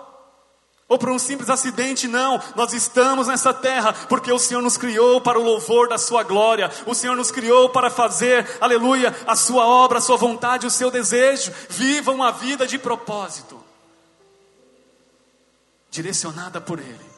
Ou 0.87 0.99
por 0.99 1.09
um 1.09 1.17
simples 1.17 1.49
acidente, 1.49 2.07
não. 2.07 2.39
Nós 2.55 2.71
estamos 2.71 3.27
nessa 3.27 3.51
terra 3.51 3.91
porque 4.07 4.31
o 4.31 4.37
Senhor 4.37 4.61
nos 4.61 4.77
criou 4.77 5.19
para 5.19 5.39
o 5.39 5.43
louvor 5.43 5.89
da 5.89 5.97
Sua 5.97 6.21
glória. 6.21 6.71
O 6.85 6.93
Senhor 6.93 7.15
nos 7.15 7.31
criou 7.31 7.69
para 7.69 7.89
fazer, 7.89 8.47
aleluia, 8.61 9.13
a 9.25 9.35
Sua 9.35 9.65
obra, 9.65 9.97
a 9.97 10.01
Sua 10.01 10.15
vontade, 10.15 10.67
o 10.67 10.71
seu 10.71 10.91
desejo. 10.91 11.51
Viva 11.69 12.11
uma 12.11 12.31
vida 12.31 12.67
de 12.67 12.77
propósito, 12.77 13.59
direcionada 15.89 16.61
por 16.61 16.77
Ele. 16.79 17.15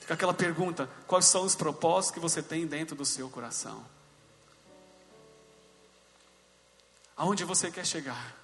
Fica 0.00 0.14
aquela 0.14 0.32
pergunta: 0.32 0.88
quais 1.06 1.26
são 1.26 1.44
os 1.44 1.54
propósitos 1.54 2.14
que 2.14 2.20
você 2.20 2.42
tem 2.42 2.66
dentro 2.66 2.96
do 2.96 3.04
seu 3.04 3.28
coração? 3.28 3.84
Aonde 7.20 7.44
você 7.44 7.70
quer 7.70 7.84
chegar? 7.84 8.34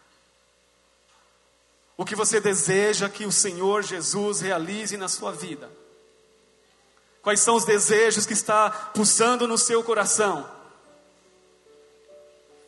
O 1.97 2.05
que 2.05 2.15
você 2.15 2.43
deseja 2.43 3.09
que 3.09 3.25
o 3.25 3.33
Senhor 3.33 3.83
Jesus 3.83 4.43
realize 4.43 4.95
na 4.99 5.09
sua 5.09 5.33
vida? 5.33 5.71
Quais 7.23 7.41
são 7.41 7.55
os 7.55 7.65
desejos 7.65 8.27
que 8.27 8.35
está 8.35 8.69
pulsando 8.71 9.49
no 9.49 9.57
seu 9.57 9.83
coração? 9.83 10.47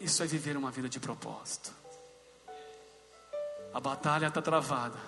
Isso 0.00 0.22
é 0.22 0.26
viver 0.26 0.56
uma 0.56 0.70
vida 0.70 0.88
de 0.88 0.98
propósito. 0.98 1.70
A 3.74 3.78
batalha 3.78 4.28
está 4.28 4.40
travada, 4.40 4.98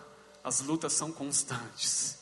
as 0.44 0.60
lutas 0.60 0.92
são 0.92 1.10
constantes. 1.10 2.18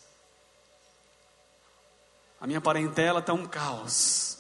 A 2.41 2.47
minha 2.47 2.61
parentela 2.61 3.19
está 3.19 3.33
um 3.33 3.45
caos, 3.45 4.39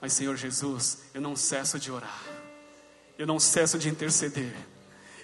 mas 0.00 0.14
Senhor 0.14 0.34
Jesus, 0.34 0.98
eu 1.14 1.20
não 1.20 1.36
cesso 1.36 1.78
de 1.78 1.92
orar. 1.92 2.37
Eu 3.18 3.26
não 3.26 3.40
cesso 3.40 3.76
de 3.76 3.88
interceder. 3.88 4.54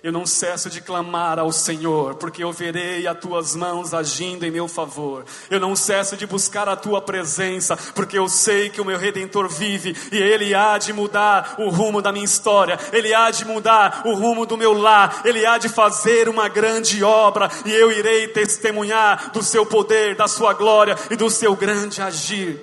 Eu 0.03 0.11
não 0.11 0.27
cesso 0.27 0.69
de 0.69 0.81
clamar 0.81 1.39
ao 1.39 1.53
Senhor, 1.53 2.17
porque 2.17 2.43
eu 2.43 2.53
verei 2.53 3.07
as 3.07 3.17
tuas 3.21 3.55
mãos 3.55 3.95
agindo 3.95 4.45
em 4.45 4.51
meu 4.51 4.67
favor. 4.67 5.25
Eu 5.49 5.61
não 5.61 5.77
cesso 5.77 6.17
de 6.17 6.27
buscar 6.27 6.69
a 6.69 6.75
tua 6.75 7.01
presença, 7.01 7.77
porque 7.95 8.19
eu 8.19 8.29
sei 8.29 8.69
que 8.69 8.81
o 8.81 8.85
meu 8.85 8.99
redentor 8.99 9.49
vive 9.49 9.97
e 10.11 10.17
ele 10.17 10.57
há 10.57 10.77
de 10.77 10.93
mudar 10.93 11.55
o 11.57 11.71
rumo 11.71 12.03
da 12.03 12.11
minha 12.11 12.25
história, 12.25 12.77
ele 12.93 13.15
há 13.15 13.31
de 13.31 13.45
mudar 13.45 14.03
o 14.05 14.13
rumo 14.13 14.45
do 14.45 14.59
meu 14.59 14.73
lar, 14.73 15.23
ele 15.25 15.47
há 15.47 15.57
de 15.57 15.69
fazer 15.69 16.29
uma 16.29 16.49
grande 16.49 17.03
obra 17.05 17.49
e 17.65 17.73
eu 17.73 17.93
irei 17.93 18.27
testemunhar 18.27 19.31
do 19.31 19.43
seu 19.43 19.65
poder, 19.65 20.17
da 20.17 20.27
sua 20.27 20.53
glória 20.53 20.97
e 21.13 21.17
do 21.17 21.31
seu 21.31 21.55
grande 21.55 22.03
agir, 22.03 22.61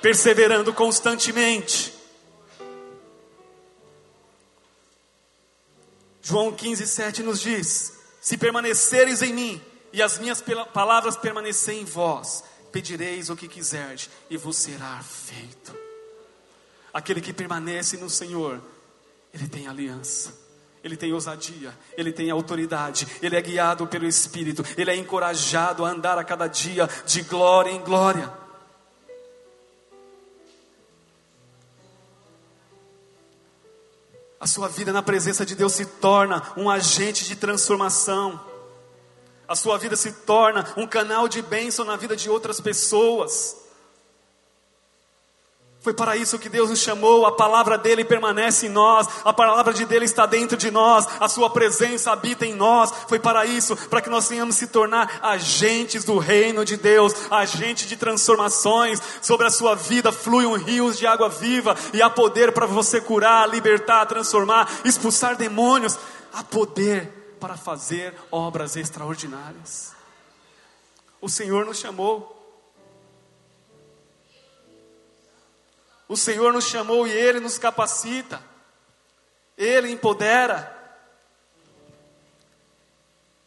perseverando 0.00 0.72
constantemente 0.72 2.01
João 6.22 6.52
15, 6.52 6.86
7 6.86 7.22
nos 7.22 7.40
diz: 7.40 7.98
Se 8.20 8.38
permaneceres 8.38 9.20
em 9.22 9.34
mim 9.34 9.60
e 9.92 10.00
as 10.00 10.18
minhas 10.18 10.42
palavras 10.72 11.16
permanecerem 11.16 11.82
em 11.82 11.84
vós, 11.84 12.44
pedireis 12.70 13.28
o 13.28 13.36
que 13.36 13.48
quiserdes 13.48 14.08
e 14.30 14.36
vos 14.36 14.56
será 14.56 15.00
feito. 15.02 15.76
Aquele 16.94 17.20
que 17.20 17.32
permanece 17.32 17.96
no 17.96 18.08
Senhor, 18.08 18.62
ele 19.34 19.48
tem 19.48 19.66
aliança. 19.66 20.40
Ele 20.84 20.96
tem 20.96 21.12
ousadia, 21.12 21.72
ele 21.96 22.12
tem 22.12 22.28
autoridade, 22.28 23.06
ele 23.22 23.36
é 23.36 23.40
guiado 23.40 23.86
pelo 23.86 24.04
Espírito, 24.04 24.64
ele 24.76 24.90
é 24.90 24.96
encorajado 24.96 25.84
a 25.84 25.88
andar 25.88 26.18
a 26.18 26.24
cada 26.24 26.48
dia 26.48 26.88
de 27.06 27.22
glória 27.22 27.70
em 27.70 27.80
glória. 27.80 28.41
A 34.42 34.46
sua 34.48 34.66
vida 34.66 34.92
na 34.92 35.04
presença 35.04 35.46
de 35.46 35.54
Deus 35.54 35.72
se 35.72 35.86
torna 35.86 36.42
um 36.56 36.68
agente 36.68 37.24
de 37.24 37.36
transformação. 37.36 38.40
A 39.46 39.54
sua 39.54 39.78
vida 39.78 39.94
se 39.94 40.10
torna 40.10 40.66
um 40.76 40.84
canal 40.84 41.28
de 41.28 41.40
bênção 41.40 41.84
na 41.84 41.94
vida 41.94 42.16
de 42.16 42.28
outras 42.28 42.60
pessoas. 42.60 43.56
Foi 45.82 45.92
para 45.92 46.16
isso 46.16 46.38
que 46.38 46.48
Deus 46.48 46.70
nos 46.70 46.78
chamou, 46.78 47.26
a 47.26 47.32
palavra 47.32 47.76
dele 47.76 48.04
permanece 48.04 48.66
em 48.66 48.68
nós, 48.68 49.08
a 49.24 49.32
palavra 49.32 49.74
de 49.74 49.84
dele 49.84 50.04
está 50.04 50.26
dentro 50.26 50.56
de 50.56 50.70
nós, 50.70 51.08
a 51.18 51.28
sua 51.28 51.50
presença 51.50 52.12
habita 52.12 52.46
em 52.46 52.54
nós. 52.54 52.92
Foi 53.08 53.18
para 53.18 53.44
isso, 53.44 53.76
para 53.88 54.00
que 54.00 54.08
nós 54.08 54.28
tenhamos 54.28 54.54
se 54.54 54.68
tornar 54.68 55.18
agentes 55.20 56.04
do 56.04 56.18
reino 56.18 56.64
de 56.64 56.76
Deus, 56.76 57.12
agentes 57.28 57.88
de 57.88 57.96
transformações. 57.96 59.02
Sobre 59.20 59.44
a 59.44 59.50
sua 59.50 59.74
vida 59.74 60.12
fluem 60.12 60.62
rios 60.62 60.96
de 60.96 61.04
água 61.04 61.28
viva 61.28 61.76
e 61.92 62.00
há 62.00 62.08
poder 62.08 62.52
para 62.52 62.64
você 62.64 63.00
curar, 63.00 63.48
libertar, 63.48 64.06
transformar, 64.06 64.70
expulsar 64.84 65.34
demônios. 65.34 65.98
Há 66.32 66.44
poder 66.44 67.36
para 67.40 67.56
fazer 67.56 68.14
obras 68.30 68.76
extraordinárias. 68.76 69.92
O 71.20 71.28
Senhor 71.28 71.66
nos 71.66 71.78
chamou 71.78 72.41
O 76.12 76.16
Senhor 76.16 76.52
nos 76.52 76.66
chamou 76.66 77.06
e 77.06 77.10
Ele 77.10 77.40
nos 77.40 77.56
capacita, 77.56 78.44
Ele 79.56 79.90
empodera. 79.90 80.70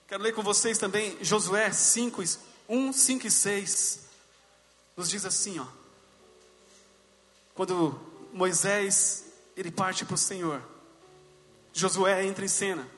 Quero 0.07 0.23
ler 0.23 0.33
com 0.33 0.41
vocês 0.41 0.79
também 0.79 1.15
Josué 1.21 1.71
5, 1.71 2.23
1, 2.67 2.91
5 2.91 3.27
e 3.27 3.29
6. 3.29 3.99
Nos 4.97 5.11
diz 5.11 5.25
assim, 5.25 5.59
ó. 5.59 5.67
Quando 7.53 8.01
Moisés 8.33 9.25
ele 9.55 9.69
parte 9.69 10.03
para 10.03 10.15
o 10.15 10.17
Senhor, 10.17 10.59
Josué 11.71 12.25
entra 12.25 12.45
em 12.45 12.47
cena. 12.47 12.89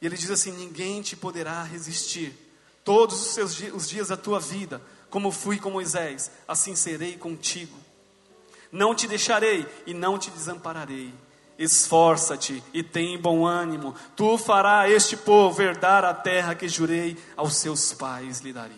E 0.00 0.06
ele 0.06 0.16
diz 0.16 0.30
assim: 0.30 0.50
Ninguém 0.50 1.02
te 1.02 1.14
poderá 1.14 1.62
resistir 1.62 2.34
todos 2.82 3.20
os 3.20 3.34
seus 3.34 3.60
os 3.74 3.86
dias 3.86 4.08
da 4.08 4.16
tua 4.16 4.40
vida, 4.40 4.80
como 5.10 5.30
fui 5.30 5.58
com 5.58 5.70
Moisés, 5.70 6.30
assim 6.48 6.74
serei 6.74 7.18
contigo. 7.18 7.81
Não 8.72 8.94
te 8.94 9.06
deixarei 9.06 9.68
e 9.86 9.92
não 9.92 10.18
te 10.18 10.30
desampararei. 10.30 11.12
Esforça-te 11.58 12.64
e 12.72 12.82
tem 12.82 13.20
bom 13.20 13.46
ânimo. 13.46 13.94
Tu 14.16 14.38
farás 14.38 14.90
este 14.90 15.16
povo 15.16 15.60
herdar 15.60 16.04
a 16.04 16.14
terra 16.14 16.54
que 16.54 16.66
jurei 16.66 17.16
aos 17.36 17.56
seus 17.56 17.92
pais 17.92 18.40
lhe 18.40 18.52
daria. 18.52 18.76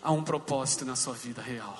Há 0.00 0.12
um 0.12 0.22
propósito 0.22 0.84
na 0.84 0.94
sua 0.94 1.14
vida 1.14 1.42
real. 1.42 1.76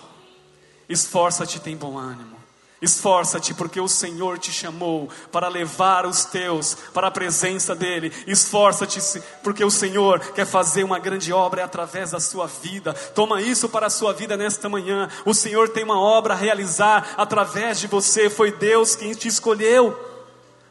Esforça-te 0.88 1.58
e 1.58 1.60
tem 1.60 1.76
bom 1.76 1.96
ânimo. 1.96 2.36
Esforça-te, 2.84 3.54
porque 3.54 3.80
o 3.80 3.88
Senhor 3.88 4.38
te 4.38 4.52
chamou 4.52 5.08
para 5.32 5.48
levar 5.48 6.04
os 6.04 6.26
teus 6.26 6.76
para 6.92 7.08
a 7.08 7.10
presença 7.10 7.74
dEle. 7.74 8.12
Esforça-te, 8.26 9.22
porque 9.42 9.64
o 9.64 9.70
Senhor 9.70 10.20
quer 10.20 10.44
fazer 10.44 10.84
uma 10.84 10.98
grande 10.98 11.32
obra 11.32 11.64
através 11.64 12.10
da 12.10 12.20
sua 12.20 12.46
vida. 12.46 12.92
Toma 12.92 13.40
isso 13.40 13.70
para 13.70 13.86
a 13.86 13.90
sua 13.90 14.12
vida 14.12 14.36
nesta 14.36 14.68
manhã. 14.68 15.08
O 15.24 15.32
Senhor 15.32 15.70
tem 15.70 15.82
uma 15.82 15.98
obra 15.98 16.34
a 16.34 16.36
realizar 16.36 17.14
através 17.16 17.80
de 17.80 17.86
você. 17.86 18.28
Foi 18.28 18.52
Deus 18.52 18.94
quem 18.94 19.14
te 19.14 19.28
escolheu 19.28 19.98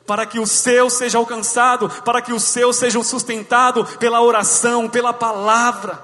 para 0.06 0.26
que 0.28 0.38
o 0.39 0.45
seu 0.45 0.91
seja 0.91 1.17
alcançado, 1.17 1.89
para 2.04 2.21
que 2.21 2.32
o 2.32 2.39
seu 2.39 2.71
seja 2.71 3.04
sustentado 3.04 3.84
pela 3.97 4.21
oração, 4.21 4.88
pela 4.88 5.13
palavra. 5.13 5.97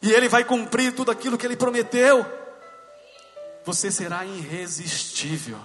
E 0.00 0.12
Ele 0.12 0.28
vai 0.28 0.44
cumprir 0.44 0.94
tudo 0.94 1.10
aquilo 1.10 1.36
que 1.36 1.44
Ele 1.44 1.56
prometeu 1.56 2.45
você 3.66 3.90
será 3.90 4.24
irresistível. 4.24 5.60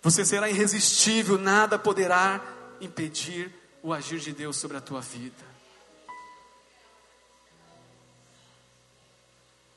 Você 0.00 0.24
será 0.24 0.48
irresistível, 0.48 1.36
nada 1.36 1.78
poderá 1.78 2.42
impedir 2.80 3.54
o 3.82 3.92
agir 3.92 4.18
de 4.18 4.32
Deus 4.32 4.56
sobre 4.56 4.78
a 4.78 4.80
tua 4.80 5.02
vida. 5.02 5.44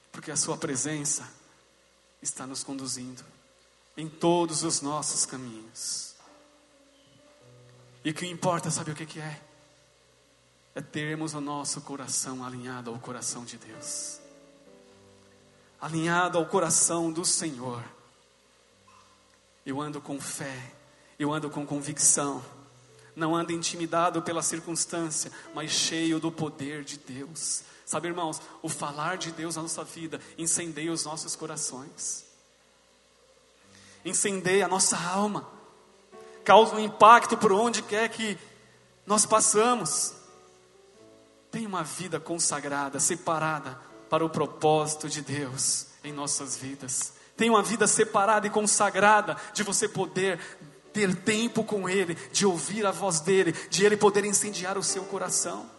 Porque 0.10 0.32
a 0.32 0.38
Sua 0.38 0.58
presença 0.58 1.30
está 2.22 2.48
nos 2.48 2.64
conduzindo 2.64 3.24
em 3.98 4.08
todos 4.08 4.64
os 4.64 4.80
nossos 4.80 5.26
caminhos. 5.26 6.16
E 8.06 8.12
o 8.12 8.14
que 8.14 8.26
importa, 8.26 8.72
sabe 8.72 8.92
o 8.92 8.96
que, 8.96 9.20
é? 9.20 9.42
É 10.74 10.82
termos 10.82 11.34
o 11.34 11.42
nosso 11.42 11.82
coração 11.82 12.46
alinhado 12.46 12.92
ao 12.92 12.98
coração 12.98 13.44
de 13.44 13.58
Deus 13.58 14.26
alinhado 15.80 16.38
ao 16.38 16.46
coração 16.46 17.12
do 17.12 17.24
Senhor. 17.24 17.84
Eu 19.66 19.82
ando 19.82 20.00
com 20.02 20.20
fé, 20.20 20.74
Eu 21.20 21.34
ando 21.34 21.50
com 21.50 21.66
convicção. 21.66 22.44
Não 23.16 23.36
ando 23.36 23.52
intimidado 23.52 24.22
pela 24.22 24.44
circunstância, 24.44 25.32
mas 25.56 25.72
cheio 25.72 26.20
do 26.20 26.32
poder 26.32 26.84
de 26.84 26.98
Deus. 27.00 27.64
Sabe, 27.84 28.08
irmãos, 28.08 28.40
o 28.62 28.70
falar 28.70 29.18
de 29.18 29.32
Deus 29.32 29.56
na 29.56 29.64
nossa 29.64 29.84
vida 29.84 30.22
incendeia 30.38 30.92
os 30.92 31.06
nossos 31.06 31.36
corações, 31.36 32.26
incendeia 34.06 34.66
a 34.66 34.68
nossa 34.68 34.96
alma, 34.96 35.48
causa 36.44 36.76
um 36.76 36.80
impacto 36.80 37.36
por 37.36 37.52
onde 37.52 37.82
quer 37.82 38.08
que 38.10 38.38
nós 39.06 39.26
passamos. 39.26 40.14
Tem 41.50 41.66
uma 41.66 41.84
vida 41.84 42.20
consagrada, 42.20 43.00
separada 43.00 43.87
para 44.10 44.26
o 44.26 44.30
propósito 44.30 45.10
de 45.10 45.22
Deus 45.22 45.88
em 46.04 46.12
nossas 46.12 46.58
vidas. 46.58 47.14
Tem 47.36 47.50
uma 47.50 47.62
vida 47.62 47.86
separada 47.88 48.48
e 48.48 48.50
consagrada 48.50 49.38
de 49.54 49.64
você 49.64 49.88
poder 49.88 50.40
ter 50.92 51.16
tempo 51.16 51.64
com 51.64 51.88
Ele, 51.88 52.16
de 52.32 52.46
ouvir 52.46 52.86
a 52.86 52.92
voz 52.92 53.20
dEle, 53.20 53.52
de 53.70 53.86
Ele 53.86 53.96
poder 53.96 54.26
incendiar 54.26 54.78
o 54.78 54.84
seu 54.84 55.04
coração. 55.04 55.70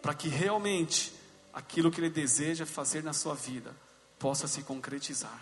Para 0.00 0.14
que 0.14 0.28
realmente 0.28 1.12
aquilo 1.52 1.90
que 1.90 2.00
Ele 2.00 2.08
deseja 2.08 2.64
fazer 2.64 3.04
na 3.04 3.12
sua 3.12 3.34
vida 3.34 3.76
possa 4.18 4.48
se 4.48 4.62
concretizar, 4.62 5.40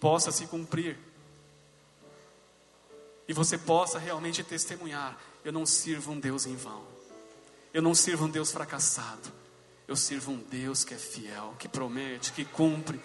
possa 0.00 0.32
se 0.32 0.46
cumprir. 0.46 0.98
E 3.28 3.32
você 3.32 3.56
possa 3.56 3.98
realmente 3.98 4.42
testemunhar: 4.42 5.16
eu 5.44 5.52
não 5.52 5.64
sirvo 5.64 6.10
um 6.10 6.18
Deus 6.18 6.46
em 6.46 6.56
vão, 6.56 6.84
eu 7.76 7.82
não 7.82 7.94
sirvo 7.94 8.24
um 8.24 8.30
Deus 8.30 8.50
fracassado, 8.50 9.30
eu 9.86 9.94
sirvo 9.94 10.32
um 10.32 10.38
Deus 10.38 10.82
que 10.82 10.94
é 10.94 10.96
fiel, 10.96 11.54
que 11.58 11.68
promete, 11.68 12.32
que 12.32 12.42
cumpre, 12.42 12.98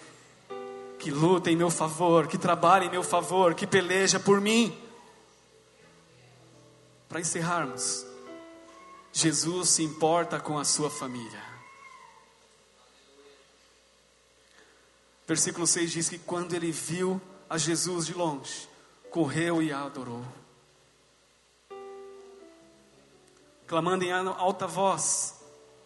que 0.98 1.10
luta 1.10 1.50
em 1.50 1.56
meu 1.56 1.68
favor, 1.68 2.26
que 2.26 2.38
trabalha 2.38 2.86
em 2.86 2.90
meu 2.90 3.02
favor, 3.02 3.54
que 3.54 3.66
peleja 3.66 4.18
por 4.18 4.40
mim. 4.40 4.74
Para 7.06 7.20
encerrarmos, 7.20 8.06
Jesus 9.12 9.68
se 9.68 9.82
importa 9.82 10.40
com 10.40 10.58
a 10.58 10.64
sua 10.64 10.88
família. 10.88 11.44
Versículo 15.28 15.66
6 15.66 15.92
diz 15.92 16.08
que 16.08 16.16
quando 16.16 16.54
ele 16.54 16.72
viu 16.72 17.20
a 17.46 17.58
Jesus 17.58 18.06
de 18.06 18.14
longe, 18.14 18.66
correu 19.10 19.62
e 19.62 19.70
a 19.70 19.82
adorou. 19.82 20.24
Clamando 23.72 24.04
em 24.04 24.12
alta 24.12 24.66
voz: 24.66 25.34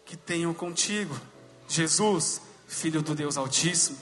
Que 0.03 0.17
tenho 0.17 0.53
contigo, 0.53 1.17
Jesus, 1.69 2.41
Filho 2.67 3.01
do 3.01 3.15
Deus 3.15 3.37
Altíssimo. 3.37 3.97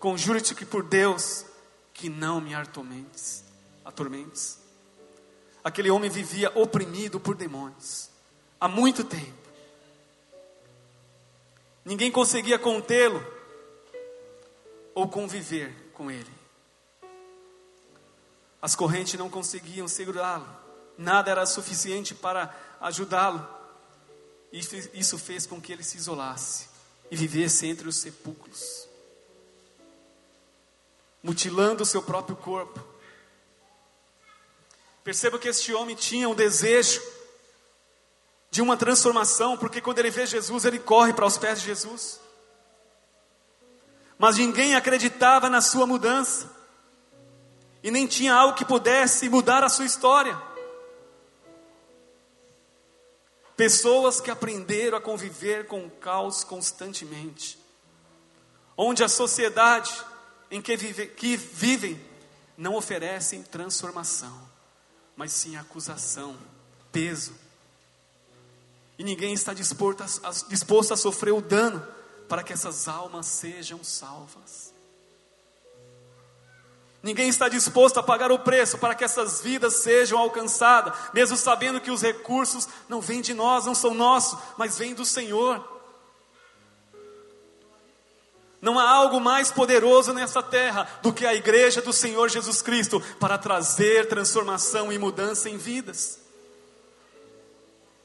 Conjuro-te 0.00 0.56
que 0.56 0.66
por 0.66 0.82
Deus, 0.82 1.46
que 1.94 2.08
não 2.08 2.40
me 2.40 2.52
atormentes. 2.52 3.44
atormentes. 3.84 4.58
Aquele 5.62 5.88
homem 5.88 6.10
vivia 6.10 6.50
oprimido 6.58 7.20
por 7.20 7.36
demônios 7.36 8.10
há 8.60 8.66
muito 8.66 9.04
tempo. 9.04 9.38
Ninguém 11.84 12.10
conseguia 12.10 12.58
contê-lo 12.58 13.24
ou 14.96 15.08
conviver 15.08 15.92
com 15.94 16.10
ele. 16.10 16.32
As 18.60 18.74
correntes 18.74 19.14
não 19.14 19.30
conseguiam 19.30 19.86
segurá-lo, 19.86 20.48
nada 20.98 21.30
era 21.30 21.46
suficiente 21.46 22.16
para 22.16 22.69
ajudá-lo. 22.80 23.46
Isso 24.52 25.18
fez 25.18 25.46
com 25.46 25.60
que 25.60 25.72
ele 25.72 25.84
se 25.84 25.96
isolasse 25.96 26.68
e 27.10 27.16
vivesse 27.16 27.66
entre 27.66 27.88
os 27.88 27.96
sepulcros, 27.96 28.88
mutilando 31.22 31.82
o 31.82 31.86
seu 31.86 32.02
próprio 32.02 32.36
corpo. 32.36 32.82
Perceba 35.04 35.38
que 35.38 35.48
este 35.48 35.72
homem 35.72 35.94
tinha 35.94 36.28
um 36.28 36.34
desejo 36.34 37.00
de 38.50 38.60
uma 38.60 38.76
transformação, 38.76 39.56
porque 39.56 39.80
quando 39.80 40.00
ele 40.00 40.10
vê 40.10 40.26
Jesus, 40.26 40.64
ele 40.64 40.78
corre 40.78 41.12
para 41.12 41.26
os 41.26 41.38
pés 41.38 41.60
de 41.60 41.66
Jesus. 41.66 42.20
Mas 44.18 44.36
ninguém 44.36 44.74
acreditava 44.74 45.48
na 45.48 45.60
sua 45.60 45.86
mudança, 45.86 46.50
e 47.82 47.90
nem 47.90 48.06
tinha 48.06 48.34
algo 48.34 48.56
que 48.56 48.64
pudesse 48.64 49.28
mudar 49.28 49.64
a 49.64 49.68
sua 49.68 49.86
história. 49.86 50.36
Pessoas 53.60 54.20
que 54.20 54.30
aprenderam 54.30 54.96
a 54.96 55.00
conviver 55.00 55.66
com 55.66 55.84
o 55.84 55.90
caos 55.90 56.42
constantemente, 56.42 57.58
onde 58.76 59.04
a 59.04 59.08
sociedade 59.08 59.92
em 60.50 60.62
que, 60.62 60.76
vive, 60.76 61.06
que 61.06 61.36
vivem 61.36 62.00
não 62.56 62.74
oferecem 62.74 63.42
transformação, 63.42 64.48
mas 65.14 65.32
sim 65.32 65.56
acusação, 65.56 66.38
peso 66.90 67.34
e 69.00 69.02
ninguém 69.02 69.32
está 69.32 69.54
disposto 69.54 70.02
a, 70.02 70.30
disposto 70.48 70.92
a 70.92 70.96
sofrer 70.96 71.32
o 71.32 71.40
dano 71.40 71.86
para 72.28 72.42
que 72.42 72.52
essas 72.52 72.86
almas 72.86 73.24
sejam 73.24 73.82
salvas. 73.82 74.69
Ninguém 77.02 77.30
está 77.30 77.48
disposto 77.48 77.98
a 77.98 78.02
pagar 78.02 78.30
o 78.30 78.38
preço 78.38 78.76
para 78.76 78.94
que 78.94 79.02
essas 79.02 79.40
vidas 79.40 79.76
sejam 79.76 80.18
alcançadas, 80.18 80.94
mesmo 81.14 81.36
sabendo 81.36 81.80
que 81.80 81.90
os 81.90 82.02
recursos 82.02 82.68
não 82.88 83.00
vêm 83.00 83.22
de 83.22 83.32
nós, 83.32 83.64
não 83.64 83.74
são 83.74 83.94
nossos, 83.94 84.38
mas 84.58 84.76
vêm 84.76 84.94
do 84.94 85.04
Senhor. 85.04 85.64
Não 88.60 88.78
há 88.78 88.90
algo 88.90 89.18
mais 89.18 89.50
poderoso 89.50 90.12
nessa 90.12 90.42
terra 90.42 90.86
do 91.00 91.12
que 91.12 91.24
a 91.24 91.34
igreja 91.34 91.80
do 91.80 91.92
Senhor 91.92 92.28
Jesus 92.28 92.60
Cristo 92.60 93.00
para 93.18 93.38
trazer 93.38 94.06
transformação 94.06 94.92
e 94.92 94.98
mudança 94.98 95.48
em 95.48 95.56
vidas. 95.56 96.20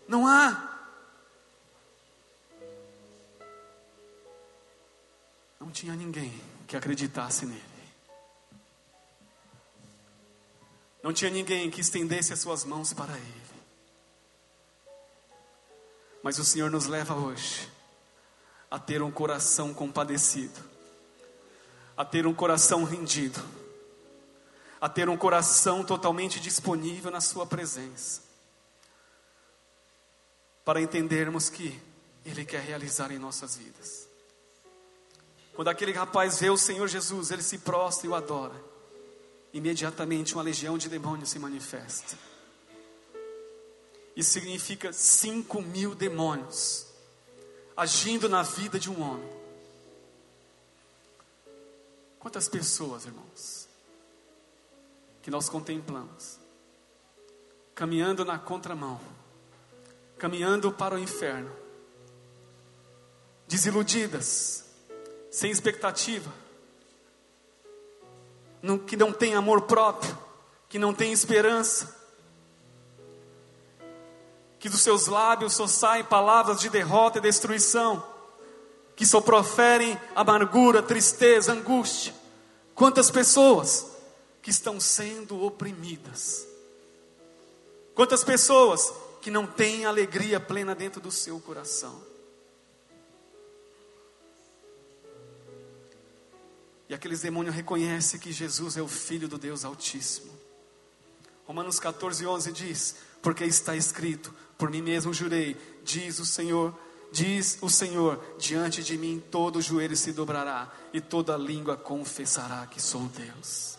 Não 0.07 0.25
há. 0.25 0.71
Não 5.59 5.69
tinha 5.69 5.93
ninguém 5.93 6.33
que 6.65 6.77
acreditasse 6.77 7.45
nele. 7.45 7.74
Não 11.05 11.13
tinha 11.13 11.29
ninguém 11.29 11.69
que 11.69 11.81
estendesse 11.81 12.33
as 12.33 12.39
suas 12.39 12.65
mãos 12.65 12.91
para 12.91 13.15
ele. 13.15 13.45
Mas 16.23 16.39
o 16.39 16.43
Senhor 16.43 16.71
nos 16.71 16.87
leva 16.87 17.13
hoje 17.13 17.71
a 18.71 18.79
ter 18.79 19.03
um 19.03 19.11
coração 19.11 19.71
compadecido, 19.71 20.59
a 21.95 22.03
ter 22.03 22.25
um 22.25 22.33
coração 22.33 22.83
rendido, 22.83 23.39
a 24.81 24.89
ter 24.89 25.07
um 25.07 25.15
coração 25.15 25.83
totalmente 25.83 26.39
disponível 26.39 27.11
na 27.11 27.21
Sua 27.21 27.45
presença, 27.45 28.23
para 30.65 30.81
entendermos 30.81 31.51
que 31.51 31.79
Ele 32.25 32.43
quer 32.43 32.61
realizar 32.61 33.11
em 33.11 33.19
nossas 33.19 33.55
vidas. 33.55 34.07
Quando 35.53 35.67
aquele 35.67 35.91
rapaz 35.91 36.39
vê 36.39 36.49
o 36.49 36.57
Senhor 36.57 36.87
Jesus, 36.87 37.29
ele 37.29 37.43
se 37.43 37.59
prostra 37.59 38.07
e 38.07 38.09
o 38.09 38.15
adora. 38.15 38.74
Imediatamente 39.55 40.33
uma 40.33 40.43
legião 40.43 40.77
de 40.77 40.89
demônios 40.89 41.29
se 41.29 41.39
manifesta. 41.39 42.17
Isso 44.13 44.33
significa 44.33 44.91
cinco 44.91 45.61
mil 45.61 45.95
demônios 45.95 46.85
agindo 47.75 48.27
na 48.27 48.43
vida 48.43 48.77
de 48.77 48.91
um 48.91 49.01
homem. 49.01 49.29
Quantas 52.19 52.49
pessoas, 52.49 53.05
irmãos, 53.05 53.69
que 55.21 55.31
nós 55.31 55.47
contemplamos, 55.47 56.37
caminhando 57.73 58.25
na 58.25 58.37
contramão, 58.37 58.99
caminhando 60.17 60.69
para 60.69 60.95
o 60.95 60.99
inferno, 60.99 61.55
desiludidas, 63.47 64.65
sem 65.31 65.49
expectativa, 65.49 66.44
que 68.85 68.97
não 68.97 69.11
tem 69.11 69.35
amor 69.35 69.61
próprio, 69.61 70.17
que 70.67 70.79
não 70.79 70.93
tem 70.93 71.11
esperança, 71.11 71.95
que 74.59 74.69
dos 74.69 74.81
seus 74.81 75.07
lábios 75.07 75.53
só 75.53 75.67
saem 75.67 76.03
palavras 76.03 76.59
de 76.59 76.69
derrota 76.69 77.19
e 77.19 77.21
destruição, 77.21 78.03
que 78.95 79.05
só 79.05 79.21
proferem 79.21 79.99
amargura, 80.15 80.81
tristeza, 80.81 81.51
angústia. 81.51 82.13
Quantas 82.73 83.11
pessoas 83.11 83.85
que 84.41 84.49
estão 84.49 84.79
sendo 84.79 85.43
oprimidas, 85.43 86.47
quantas 87.93 88.23
pessoas 88.23 88.91
que 89.21 89.31
não 89.31 89.47
têm 89.47 89.85
alegria 89.85 90.39
plena 90.39 90.75
dentro 90.75 91.01
do 91.01 91.11
seu 91.11 91.39
coração. 91.39 92.14
E 96.87 96.93
aqueles 96.93 97.21
demônios 97.21 97.55
reconhecem 97.55 98.19
que 98.19 98.31
Jesus 98.31 98.77
é 98.77 98.81
o 98.81 98.87
Filho 98.87 99.27
do 99.27 99.37
Deus 99.37 99.65
Altíssimo. 99.65 100.31
Romanos 101.45 101.79
14, 101.79 102.25
11 102.25 102.51
diz: 102.51 102.95
Porque 103.21 103.43
está 103.43 103.75
escrito, 103.75 104.33
por 104.57 104.69
mim 104.69 104.81
mesmo 104.81 105.13
jurei, 105.13 105.55
diz 105.83 106.19
o 106.19 106.25
Senhor, 106.25 106.77
diz 107.11 107.57
o 107.61 107.69
Senhor, 107.69 108.23
diante 108.37 108.83
de 108.83 108.97
mim 108.97 109.23
todo 109.31 109.61
joelho 109.61 109.95
se 109.95 110.11
dobrará 110.11 110.71
e 110.93 110.99
toda 111.01 111.37
língua 111.37 111.77
confessará 111.77 112.65
que 112.67 112.81
sou 112.81 113.03
Deus. 113.03 113.74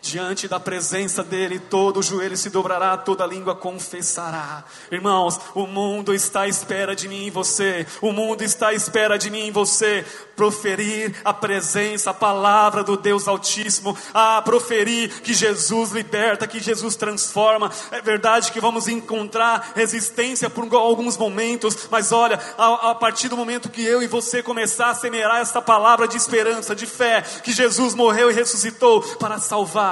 Diante 0.00 0.46
da 0.46 0.60
presença 0.60 1.24
dele, 1.24 1.58
todo 1.58 2.02
joelho 2.02 2.36
se 2.36 2.48
dobrará, 2.48 2.96
toda 2.96 3.26
língua 3.26 3.54
confessará. 3.54 4.64
Irmãos, 4.92 5.38
o 5.54 5.66
mundo 5.66 6.14
está 6.14 6.42
à 6.42 6.48
espera 6.48 6.94
de 6.94 7.08
mim 7.08 7.26
e 7.26 7.30
você. 7.30 7.84
O 8.00 8.12
mundo 8.12 8.42
está 8.42 8.68
à 8.68 8.74
espera 8.74 9.18
de 9.18 9.28
mim 9.28 9.48
e 9.48 9.50
você. 9.50 10.06
Proferir 10.36 11.16
a 11.24 11.34
presença, 11.34 12.10
a 12.10 12.14
palavra 12.14 12.84
do 12.84 12.96
Deus 12.96 13.26
Altíssimo. 13.26 13.98
A 14.14 14.40
proferir 14.40 15.20
que 15.20 15.34
Jesus 15.34 15.90
liberta, 15.90 16.46
que 16.46 16.60
Jesus 16.60 16.94
transforma. 16.94 17.70
É 17.90 18.00
verdade 18.00 18.52
que 18.52 18.60
vamos 18.60 18.86
encontrar 18.86 19.72
resistência 19.74 20.48
por 20.48 20.72
alguns 20.74 21.16
momentos, 21.16 21.88
mas 21.90 22.12
olha, 22.12 22.38
a, 22.56 22.90
a 22.90 22.94
partir 22.94 23.28
do 23.28 23.36
momento 23.36 23.68
que 23.68 23.84
eu 23.84 24.00
e 24.00 24.06
você 24.06 24.44
começar 24.44 24.90
a 24.90 24.94
semear 24.94 25.40
essa 25.40 25.60
palavra 25.60 26.06
de 26.06 26.16
esperança, 26.16 26.74
de 26.74 26.86
fé, 26.86 27.20
que 27.42 27.52
Jesus 27.52 27.94
morreu 27.94 28.30
e 28.30 28.34
ressuscitou 28.34 29.02
para 29.18 29.38
salvar 29.38 29.87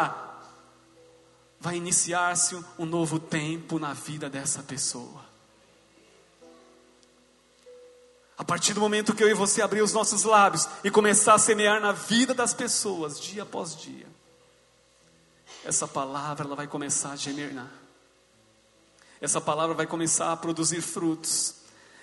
vai 1.60 1.76
iniciar-se 1.76 2.54
um 2.78 2.86
novo 2.86 3.18
tempo 3.18 3.78
na 3.78 3.92
vida 3.92 4.28
dessa 4.28 4.62
pessoa. 4.62 5.24
A 8.38 8.44
partir 8.44 8.74
do 8.74 8.80
momento 8.80 9.14
que 9.14 9.24
eu 9.24 9.30
e 9.30 9.34
você 9.34 9.62
abrir 9.62 9.80
os 9.80 9.92
nossos 9.92 10.24
lábios 10.24 10.68
e 10.84 10.90
começar 10.90 11.34
a 11.34 11.38
semear 11.38 11.80
na 11.80 11.92
vida 11.92 12.34
das 12.34 12.52
pessoas, 12.52 13.18
dia 13.18 13.44
após 13.44 13.74
dia, 13.74 14.06
essa 15.64 15.88
palavra 15.88 16.44
ela 16.44 16.54
vai 16.54 16.66
começar 16.66 17.12
a 17.12 17.16
germinar. 17.16 17.72
Essa 19.20 19.40
palavra 19.40 19.74
vai 19.74 19.86
começar 19.86 20.32
a 20.32 20.36
produzir 20.36 20.82
frutos. 20.82 21.55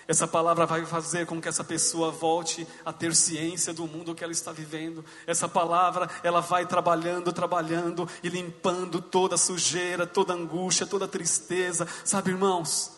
Essa 0.06 0.26
palavra 0.28 0.66
vai 0.66 0.84
fazer 0.84 1.26
com 1.26 1.40
que 1.40 1.48
essa 1.48 1.64
pessoa 1.64 2.10
volte 2.10 2.66
a 2.84 2.92
ter 2.92 3.14
ciência 3.14 3.72
do 3.72 3.86
mundo 3.86 4.14
que 4.14 4.22
ela 4.22 4.32
está 4.32 4.52
vivendo. 4.52 5.04
Essa 5.26 5.48
palavra, 5.48 6.10
ela 6.22 6.40
vai 6.40 6.66
trabalhando, 6.66 7.32
trabalhando 7.32 8.08
e 8.22 8.28
limpando 8.28 9.00
toda 9.00 9.36
sujeira, 9.36 10.06
toda 10.06 10.34
angústia, 10.34 10.86
toda 10.86 11.08
tristeza. 11.08 11.88
Sabe, 12.04 12.30
irmãos? 12.30 12.92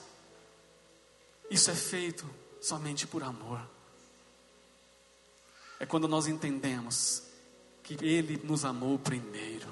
Isso 1.48 1.70
é 1.70 1.74
feito 1.74 2.28
somente 2.60 3.06
por 3.06 3.22
amor. 3.22 3.60
É 5.78 5.86
quando 5.86 6.08
nós 6.08 6.26
entendemos 6.26 7.22
que 7.82 7.96
Ele 8.04 8.40
nos 8.42 8.64
amou 8.64 8.98
primeiro. 8.98 9.68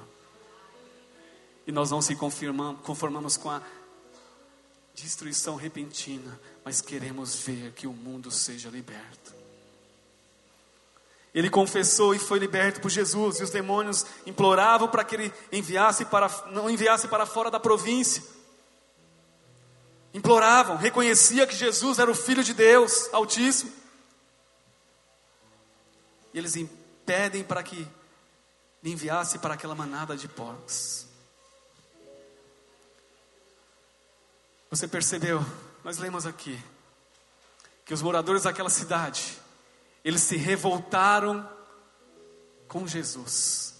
E 1.67 1.71
nós 1.71 1.91
não 1.91 2.01
se 2.01 2.15
conformamos 2.15 3.35
com 3.35 3.49
a 3.49 3.61
destruição 4.93 5.55
repentina, 5.57 6.39
mas 6.65 6.81
queremos 6.81 7.35
ver 7.35 7.73
que 7.73 7.85
o 7.85 7.93
mundo 7.93 8.31
seja 8.31 8.69
liberto. 8.69 9.35
Ele 11.31 11.47
confessou 11.47 12.15
e 12.15 12.19
foi 12.19 12.39
liberto 12.39 12.81
por 12.81 12.89
Jesus, 12.89 13.39
e 13.39 13.43
os 13.43 13.51
demônios 13.51 14.03
imploravam 14.25 14.87
para 14.87 15.03
que 15.03 15.13
ele 15.13 15.33
enviasse 15.51 16.05
para, 16.05 16.27
não 16.47 16.67
enviasse 16.67 17.07
para 17.07 17.27
fora 17.27 17.51
da 17.51 17.59
província. 17.59 18.23
Imploravam, 20.11 20.75
reconhecia 20.75 21.45
que 21.45 21.55
Jesus 21.55 21.99
era 21.99 22.09
o 22.09 22.15
Filho 22.15 22.43
de 22.43 22.53
Deus 22.53 23.13
Altíssimo. 23.13 23.71
E 26.33 26.39
eles 26.39 26.55
impedem 26.55 27.43
para 27.43 27.61
que 27.61 27.87
enviasse 28.83 29.37
para 29.37 29.53
aquela 29.53 29.75
manada 29.75 30.17
de 30.17 30.27
porcos. 30.27 31.05
Você 34.71 34.87
percebeu? 34.87 35.45
Nós 35.85 35.99
lemos 35.99 36.25
aqui 36.25 36.59
que 37.85 37.93
os 37.93 38.01
moradores 38.01 38.41
daquela 38.41 38.71
cidade, 38.71 39.37
eles 40.03 40.21
se 40.21 40.35
revoltaram 40.35 41.47
com 42.67 42.87
Jesus, 42.87 43.75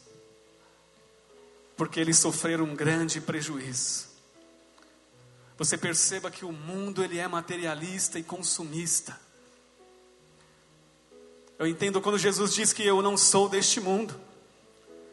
porque 1.76 2.00
eles 2.00 2.20
sofreram 2.20 2.66
um 2.66 2.76
grande 2.76 3.20
prejuízo. 3.20 4.06
Você 5.58 5.80
perceba 5.80 6.30
que 6.30 6.46
o 6.46 6.52
mundo 6.52 7.04
ele 7.04 7.18
é 7.18 7.28
materialista 7.28 8.20
e 8.20 8.24
consumista. 8.24 9.20
Eu 11.58 11.66
entendo 11.66 12.00
quando 12.00 12.20
Jesus 12.20 12.54
diz 12.54 12.72
que 12.72 12.86
eu 12.86 13.02
não 13.02 13.18
sou 13.18 13.50
deste 13.50 13.82
mundo. 13.82 14.14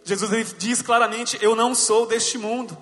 Jesus 0.05 0.55
diz 0.59 0.83
claramente: 0.83 1.39
Eu 1.41 1.57
não 1.57 1.75
sou 1.75 2.07
deste 2.07 2.37
mundo. 2.37 2.77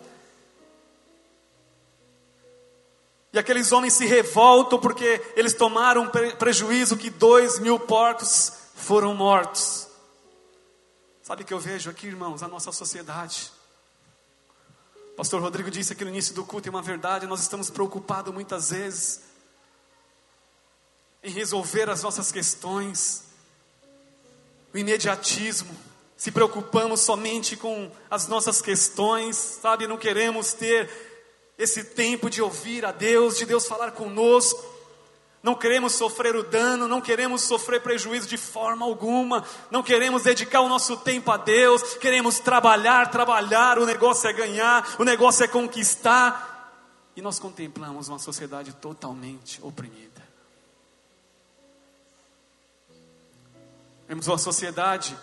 E 3.33 3.39
aqueles 3.39 3.71
homens 3.71 3.95
se 3.95 4.07
revoltam 4.07 4.79
porque 4.79 5.23
eles 5.37 5.55
tomaram 5.55 6.11
prejuízo 6.39 6.97
que 6.97 7.11
dois 7.11 7.59
mil 7.59 7.79
porcos 7.79 8.53
foram 8.75 9.15
mortos. 9.15 9.89
Sabe 11.23 11.43
o 11.43 11.47
que 11.47 11.55
eu 11.55 11.61
vejo 11.61 11.89
aqui, 11.89 12.09
irmãos, 12.09 12.43
a 12.43 12.49
nossa 12.49 12.73
sociedade. 12.73 13.53
O 15.13 15.17
pastor 15.17 15.41
Rodrigo 15.41 15.71
disse 15.71 15.93
aqui 15.93 16.03
no 16.03 16.11
início 16.11 16.35
do 16.35 16.45
culto, 16.45 16.69
é 16.69 16.71
uma 16.71 16.83
verdade, 16.83 17.27
nós 17.27 17.41
estamos 17.41 17.71
preocupados 17.71 18.33
muitas 18.35 18.71
vezes 18.71 19.21
em 21.23 21.31
resolver 21.31 21.91
as 21.91 22.03
nossas 22.03 22.33
questões, 22.33 23.25
o 24.73 24.79
imediatismo, 24.79 25.77
se 26.17 26.31
preocupamos 26.31 27.01
somente 27.01 27.57
com 27.57 27.91
as 28.11 28.27
nossas 28.27 28.61
questões, 28.61 29.37
sabe, 29.37 29.87
não 29.87 29.99
queremos 29.99 30.53
ter 30.53 31.10
esse 31.61 31.85
tempo 31.85 32.31
de 32.31 32.41
ouvir 32.41 32.87
a 32.87 32.91
Deus, 32.91 33.37
de 33.37 33.45
Deus 33.45 33.67
falar 33.67 33.93
conosco. 33.93 34.65
Não 35.43 35.55
queremos 35.55 35.93
sofrer 35.93 36.35
o 36.35 36.43
dano, 36.43 36.89
não 36.89 37.03
queremos 37.03 37.43
sofrer 37.43 37.83
prejuízo 37.83 38.27
de 38.27 38.39
forma 38.39 38.85
alguma, 38.87 39.45
não 39.71 39.83
queremos 39.83 40.23
dedicar 40.23 40.63
o 40.63 40.69
nosso 40.71 40.97
tempo 40.97 41.31
a 41.31 41.37
Deus, 41.37 41.95
queremos 41.99 42.39
trabalhar, 42.39 43.11
trabalhar, 43.11 43.79
o 43.79 43.85
negócio 43.85 44.29
é 44.29 44.33
ganhar, 44.33 44.97
o 44.99 45.05
negócio 45.05 45.45
é 45.45 45.49
conquistar. 45.49 46.49
E 47.15 47.21
nós 47.21 47.39
contemplamos 47.39 48.09
uma 48.09 48.19
sociedade 48.19 48.73
totalmente 48.75 49.61
oprimida. 49.63 50.23
Vemos 54.09 54.27
uma 54.27 54.39
sociedade 54.39 55.17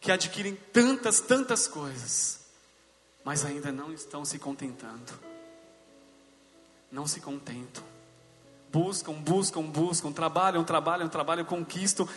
que 0.00 0.10
adquire 0.10 0.52
tantas, 0.72 1.20
tantas 1.20 1.68
coisas, 1.68 2.39
mas 3.24 3.44
ainda 3.44 3.70
não 3.70 3.92
estão 3.92 4.24
se 4.24 4.38
contentando. 4.38 5.12
Não 6.90 7.06
se 7.06 7.20
contentam. 7.20 7.84
Buscam, 8.72 9.14
buscam, 9.14 9.62
buscam, 9.62 10.12
trabalham, 10.12 10.64
trabalham, 10.64 11.08
trabalham, 11.08 11.44
conquistam 11.44 12.08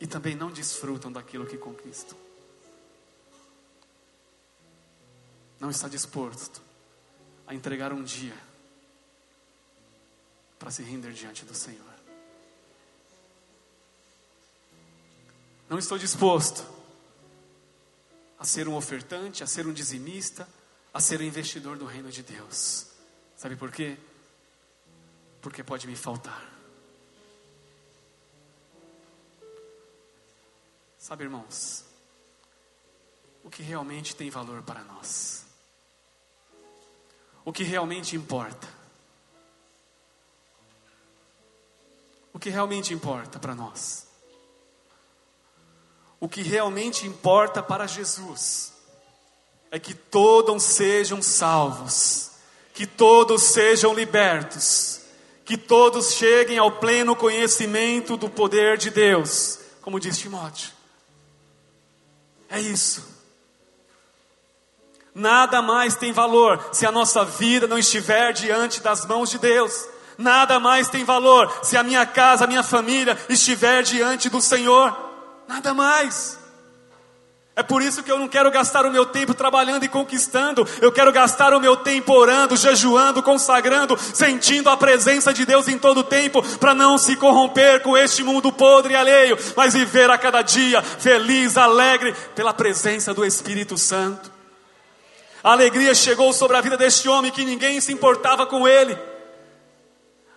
e 0.00 0.06
também 0.06 0.34
não 0.34 0.50
desfrutam 0.50 1.10
daquilo 1.10 1.46
que 1.46 1.56
conquistam. 1.56 2.16
Não 5.58 5.70
está 5.70 5.88
disposto 5.88 6.60
a 7.46 7.54
entregar 7.54 7.92
um 7.92 8.02
dia 8.02 8.36
para 10.58 10.70
se 10.70 10.82
render 10.82 11.12
diante 11.12 11.44
do 11.44 11.54
Senhor. 11.54 11.94
Não 15.68 15.78
estou 15.78 15.96
disposto 15.96 16.64
a 18.44 18.46
ser 18.46 18.68
um 18.68 18.76
ofertante, 18.76 19.42
a 19.42 19.46
ser 19.46 19.66
um 19.66 19.72
dizimista, 19.72 20.46
a 20.92 21.00
ser 21.00 21.18
um 21.18 21.24
investidor 21.24 21.78
do 21.78 21.86
reino 21.86 22.10
de 22.10 22.22
Deus. 22.22 22.88
Sabe 23.34 23.56
por 23.56 23.72
quê? 23.72 23.96
Porque 25.40 25.64
pode 25.64 25.86
me 25.86 25.96
faltar. 25.96 26.46
Sabe, 30.98 31.24
irmãos, 31.24 31.86
o 33.42 33.48
que 33.48 33.62
realmente 33.62 34.14
tem 34.14 34.28
valor 34.28 34.62
para 34.62 34.84
nós, 34.84 35.46
o 37.46 37.52
que 37.52 37.62
realmente 37.62 38.14
importa, 38.14 38.68
o 42.30 42.38
que 42.38 42.50
realmente 42.50 42.92
importa 42.92 43.38
para 43.38 43.54
nós, 43.54 44.06
o 46.20 46.28
que 46.28 46.42
realmente 46.42 47.06
importa 47.06 47.62
para 47.62 47.86
Jesus 47.86 48.72
é 49.70 49.78
que 49.78 49.92
todos 49.92 50.62
sejam 50.62 51.20
salvos, 51.20 52.30
que 52.72 52.86
todos 52.86 53.42
sejam 53.42 53.92
libertos, 53.92 55.00
que 55.44 55.56
todos 55.56 56.12
cheguem 56.12 56.58
ao 56.58 56.70
pleno 56.70 57.16
conhecimento 57.16 58.16
do 58.16 58.30
poder 58.30 58.78
de 58.78 58.90
Deus, 58.90 59.58
como 59.82 59.98
diz 59.98 60.16
Timóteo. 60.16 60.70
É 62.48 62.60
isso. 62.60 63.04
Nada 65.14 65.60
mais 65.60 65.94
tem 65.96 66.12
valor 66.12 66.70
se 66.72 66.86
a 66.86 66.92
nossa 66.92 67.24
vida 67.24 67.66
não 67.66 67.78
estiver 67.78 68.32
diante 68.32 68.80
das 68.80 69.04
mãos 69.06 69.30
de 69.30 69.38
Deus. 69.38 69.88
Nada 70.16 70.60
mais 70.60 70.88
tem 70.88 71.04
valor 71.04 71.52
se 71.62 71.76
a 71.76 71.82
minha 71.82 72.06
casa, 72.06 72.44
a 72.44 72.46
minha 72.46 72.62
família 72.62 73.18
estiver 73.28 73.82
diante 73.82 74.28
do 74.28 74.40
Senhor. 74.40 75.13
Nada 75.46 75.74
mais. 75.74 76.38
É 77.56 77.62
por 77.62 77.82
isso 77.82 78.02
que 78.02 78.10
eu 78.10 78.18
não 78.18 78.26
quero 78.26 78.50
gastar 78.50 78.84
o 78.84 78.90
meu 78.90 79.06
tempo 79.06 79.32
trabalhando 79.32 79.84
e 79.84 79.88
conquistando. 79.88 80.66
Eu 80.80 80.90
quero 80.90 81.12
gastar 81.12 81.54
o 81.54 81.60
meu 81.60 81.76
tempo 81.76 82.12
orando, 82.12 82.56
jejuando, 82.56 83.22
consagrando, 83.22 83.96
sentindo 83.96 84.68
a 84.68 84.76
presença 84.76 85.32
de 85.32 85.46
Deus 85.46 85.68
em 85.68 85.78
todo 85.78 85.98
o 85.98 86.04
tempo, 86.04 86.42
para 86.58 86.74
não 86.74 86.98
se 86.98 87.14
corromper 87.14 87.80
com 87.80 87.96
este 87.96 88.24
mundo 88.24 88.50
podre 88.50 88.94
e 88.94 88.96
alheio, 88.96 89.38
mas 89.56 89.74
viver 89.74 90.10
a 90.10 90.18
cada 90.18 90.42
dia 90.42 90.82
feliz, 90.82 91.56
alegre, 91.56 92.12
pela 92.34 92.52
presença 92.52 93.14
do 93.14 93.24
Espírito 93.24 93.78
Santo. 93.78 94.32
A 95.44 95.52
alegria 95.52 95.94
chegou 95.94 96.32
sobre 96.32 96.56
a 96.56 96.60
vida 96.60 96.76
deste 96.76 97.08
homem 97.08 97.30
que 97.30 97.44
ninguém 97.44 97.80
se 97.80 97.92
importava 97.92 98.46
com 98.46 98.66
ele. 98.66 98.98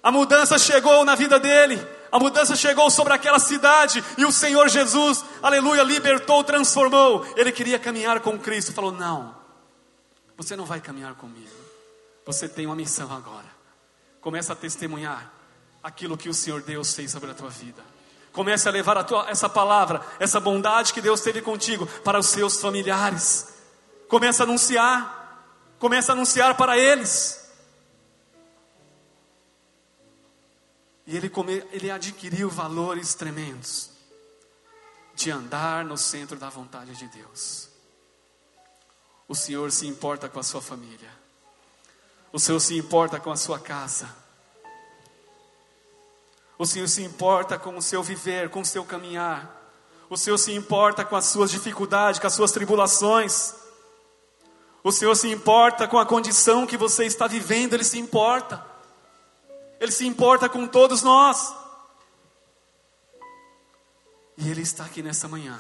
A 0.04 0.12
mudança 0.12 0.60
chegou 0.60 1.04
na 1.04 1.16
vida 1.16 1.40
dele. 1.40 1.97
A 2.12 2.20
mudança 2.20 2.56
chegou 2.56 2.90
sobre 2.90 3.14
aquela 3.14 3.40
cidade 3.40 4.04
e 4.18 4.26
o 4.26 4.32
Senhor 4.32 4.70
Jesus, 4.70 5.24
aleluia, 5.42 5.84
libertou, 5.84 6.44
transformou. 6.44 7.26
Ele 7.36 7.52
queria 7.52 7.78
caminhar 7.78 8.20
com 8.20 8.38
Cristo. 8.40 8.74
Falou: 8.74 8.92
Não, 8.92 9.36
você 10.38 10.56
não 10.56 10.66
vai 10.66 10.80
caminhar 10.80 11.16
comigo. 11.16 11.50
Você 12.26 12.48
tem 12.48 12.66
uma 12.66 12.76
missão 12.76 13.12
agora. 13.12 13.48
Começa 14.22 14.54
a 14.54 14.56
testemunhar 14.56 15.32
aquilo 15.82 16.18
que 16.18 16.30
o 16.30 16.34
Senhor 16.34 16.62
Deus 16.62 16.94
fez 16.94 17.12
sobre 17.12 17.32
a 17.32 17.34
tua 17.34 17.50
vida. 17.50 17.82
Comece 18.34 18.68
a 18.68 18.72
levar 18.72 18.98
a 18.98 19.04
tua, 19.04 19.30
essa 19.30 19.50
palavra, 19.50 20.02
essa 20.20 20.40
bondade 20.40 20.94
que 20.94 21.02
Deus 21.02 21.22
teve 21.22 21.42
contigo 21.42 21.88
para 22.04 22.20
os 22.20 22.28
seus 22.28 22.62
familiares. 22.62 23.54
Comece 24.08 24.42
a 24.42 24.46
anunciar. 24.46 25.18
Comece 25.80 26.12
a 26.12 26.14
anunciar 26.14 26.56
para 26.56 26.78
eles. 26.78 27.47
E 31.08 31.16
ele, 31.16 31.30
come, 31.30 31.64
ele 31.72 31.90
adquiriu 31.90 32.50
valores 32.50 33.16
tremendos 33.16 33.90
de 35.16 35.32
andar 35.32 35.86
no 35.86 35.98
centro 35.98 36.38
da 36.38 36.50
vontade 36.50 36.94
de 36.98 37.08
Deus. 37.08 37.70
O 39.26 39.34
Senhor 39.34 39.72
se 39.72 39.88
importa 39.88 40.28
com 40.28 40.38
a 40.38 40.44
sua 40.44 40.62
família. 40.62 41.10
O 42.32 42.38
Senhor 42.38 42.60
se 42.60 42.76
importa 42.76 43.22
com 43.22 43.32
a 43.32 43.38
sua 43.38 43.58
casa. 43.58 44.14
O 46.60 46.66
Senhor 46.66 46.90
se 46.90 47.02
importa 47.04 47.58
com 47.58 47.78
o 47.78 47.82
seu 47.82 48.04
viver, 48.04 48.50
com 48.50 48.60
o 48.60 48.66
seu 48.66 48.84
caminhar. 48.84 49.56
O 50.10 50.18
Senhor 50.18 50.38
se 50.38 50.52
importa 50.52 51.06
com 51.06 51.16
as 51.16 51.26
suas 51.26 51.50
dificuldades, 51.50 52.20
com 52.20 52.28
as 52.28 52.34
suas 52.34 52.52
tribulações. 52.52 53.56
O 54.84 54.92
Senhor 54.92 55.16
se 55.16 55.30
importa 55.30 55.88
com 55.88 55.98
a 55.98 56.06
condição 56.06 56.68
que 56.68 56.76
você 56.76 57.06
está 57.06 57.28
vivendo, 57.28 57.76
Ele 57.76 57.84
se 57.86 57.98
importa. 57.98 58.67
Ele 59.80 59.92
se 59.92 60.06
importa 60.06 60.50
com 60.50 60.68
todos 60.68 61.04
nós. 61.04 61.54
E 64.38 64.50
Ele 64.50 64.62
está 64.62 64.86
aqui 64.86 65.02
nessa 65.02 65.28
manhã. 65.28 65.60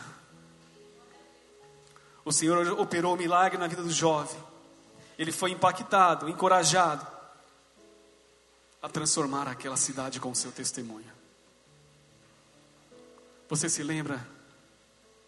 O 2.24 2.32
Senhor 2.32 2.80
operou 2.80 3.14
um 3.14 3.18
milagre 3.18 3.58
na 3.58 3.68
vida 3.68 3.82
do 3.82 3.92
jovem. 3.92 4.38
Ele 5.18 5.32
foi 5.32 5.52
impactado, 5.52 6.30
encorajado 6.30 7.06
a 8.82 8.90
transformar 8.90 9.48
aquela 9.48 9.78
cidade 9.78 10.20
com 10.20 10.30
o 10.30 10.36
seu 10.36 10.52
testemunho. 10.52 11.12
Você 13.50 13.70
se 13.70 13.82
lembra 13.82 14.28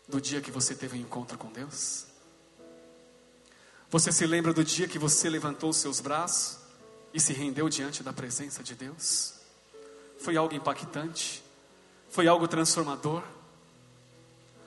do 0.07 0.19
dia 0.19 0.41
que 0.41 0.51
você 0.51 0.75
teve 0.75 0.97
um 0.97 1.01
encontro 1.01 1.37
com 1.37 1.51
Deus? 1.51 2.05
Você 3.89 4.11
se 4.11 4.27
lembra 4.27 4.53
do 4.53 4.63
dia 4.63 4.87
que 4.87 4.99
você 4.99 5.29
levantou 5.29 5.73
seus 5.73 5.99
braços 5.99 6.58
e 7.13 7.19
se 7.19 7.33
rendeu 7.33 7.69
diante 7.69 8.03
da 8.03 8.13
presença 8.13 8.63
de 8.63 8.75
Deus? 8.75 9.33
Foi 10.19 10.35
algo 10.37 10.53
impactante? 10.53 11.43
Foi 12.09 12.27
algo 12.27 12.47
transformador? 12.47 13.23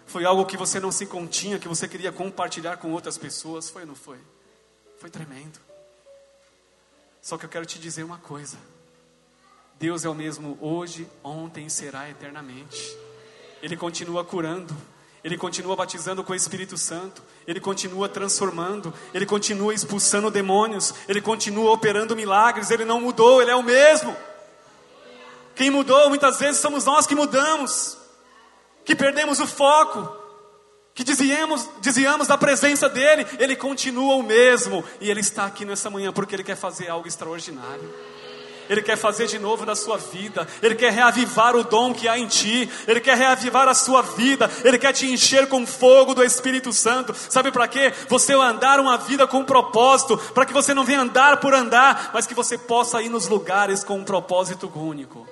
Foi 0.06 0.24
algo 0.24 0.44
que 0.44 0.56
você 0.56 0.78
não 0.78 0.92
se 0.92 1.06
continha, 1.06 1.58
que 1.58 1.68
você 1.68 1.88
queria 1.88 2.12
compartilhar 2.12 2.76
com 2.76 2.92
outras 2.92 3.16
pessoas? 3.16 3.70
Foi 3.70 3.82
ou 3.82 3.88
não 3.88 3.94
foi? 3.94 4.18
Foi 4.98 5.08
tremendo. 5.10 5.58
Só 7.20 7.38
que 7.38 7.46
eu 7.46 7.48
quero 7.48 7.64
te 7.64 7.78
dizer 7.78 8.02
uma 8.02 8.18
coisa: 8.18 8.58
Deus 9.78 10.04
é 10.04 10.08
o 10.08 10.14
mesmo 10.14 10.58
hoje, 10.60 11.08
ontem 11.24 11.66
e 11.66 11.70
será 11.70 12.10
eternamente. 12.10 12.96
Ele 13.62 13.76
continua 13.76 14.24
curando, 14.24 14.76
ele 15.24 15.36
continua 15.36 15.76
batizando 15.76 16.24
com 16.24 16.32
o 16.32 16.36
Espírito 16.36 16.76
Santo, 16.76 17.22
ele 17.46 17.60
continua 17.60 18.08
transformando, 18.08 18.92
ele 19.14 19.24
continua 19.24 19.72
expulsando 19.72 20.30
demônios, 20.30 20.92
ele 21.08 21.20
continua 21.20 21.70
operando 21.72 22.16
milagres, 22.16 22.70
ele 22.70 22.84
não 22.84 23.00
mudou, 23.00 23.40
ele 23.40 23.50
é 23.50 23.54
o 23.54 23.62
mesmo. 23.62 24.16
Quem 25.54 25.70
mudou 25.70 26.08
muitas 26.08 26.38
vezes 26.38 26.60
somos 26.60 26.84
nós 26.84 27.06
que 27.06 27.14
mudamos, 27.14 27.96
que 28.84 28.96
perdemos 28.96 29.38
o 29.38 29.46
foco, 29.46 30.16
que 30.94 31.04
desviamos, 31.04 31.68
desviamos 31.80 32.26
da 32.26 32.36
presença 32.36 32.88
dele, 32.88 33.26
ele 33.38 33.54
continua 33.54 34.16
o 34.16 34.22
mesmo, 34.22 34.84
e 35.00 35.10
ele 35.10 35.20
está 35.20 35.46
aqui 35.46 35.64
nessa 35.64 35.88
manhã 35.88 36.12
porque 36.12 36.34
ele 36.34 36.44
quer 36.44 36.56
fazer 36.56 36.88
algo 36.88 37.06
extraordinário. 37.06 37.94
Ele 38.68 38.82
quer 38.82 38.96
fazer 38.96 39.26
de 39.26 39.38
novo 39.38 39.64
na 39.66 39.74
sua 39.74 39.96
vida, 39.96 40.46
Ele 40.62 40.74
quer 40.74 40.92
reavivar 40.92 41.56
o 41.56 41.64
dom 41.64 41.92
que 41.92 42.08
há 42.08 42.18
em 42.18 42.26
ti, 42.26 42.70
Ele 42.86 43.00
quer 43.00 43.16
reavivar 43.16 43.68
a 43.68 43.74
sua 43.74 44.02
vida, 44.02 44.50
Ele 44.64 44.78
quer 44.78 44.92
te 44.92 45.06
encher 45.10 45.48
com 45.48 45.66
fogo 45.66 46.14
do 46.14 46.24
Espírito 46.24 46.72
Santo. 46.72 47.14
Sabe 47.14 47.50
para 47.50 47.68
quê? 47.68 47.92
Você 48.08 48.32
andar 48.32 48.80
uma 48.80 48.96
vida 48.98 49.26
com 49.26 49.38
um 49.38 49.44
propósito, 49.44 50.16
para 50.32 50.46
que 50.46 50.52
você 50.52 50.72
não 50.74 50.84
venha 50.84 51.00
andar 51.00 51.38
por 51.38 51.54
andar, 51.54 52.10
mas 52.12 52.26
que 52.26 52.34
você 52.34 52.56
possa 52.56 53.02
ir 53.02 53.08
nos 53.08 53.28
lugares 53.28 53.84
com 53.84 53.98
um 53.98 54.04
propósito 54.04 54.70
único, 54.74 55.26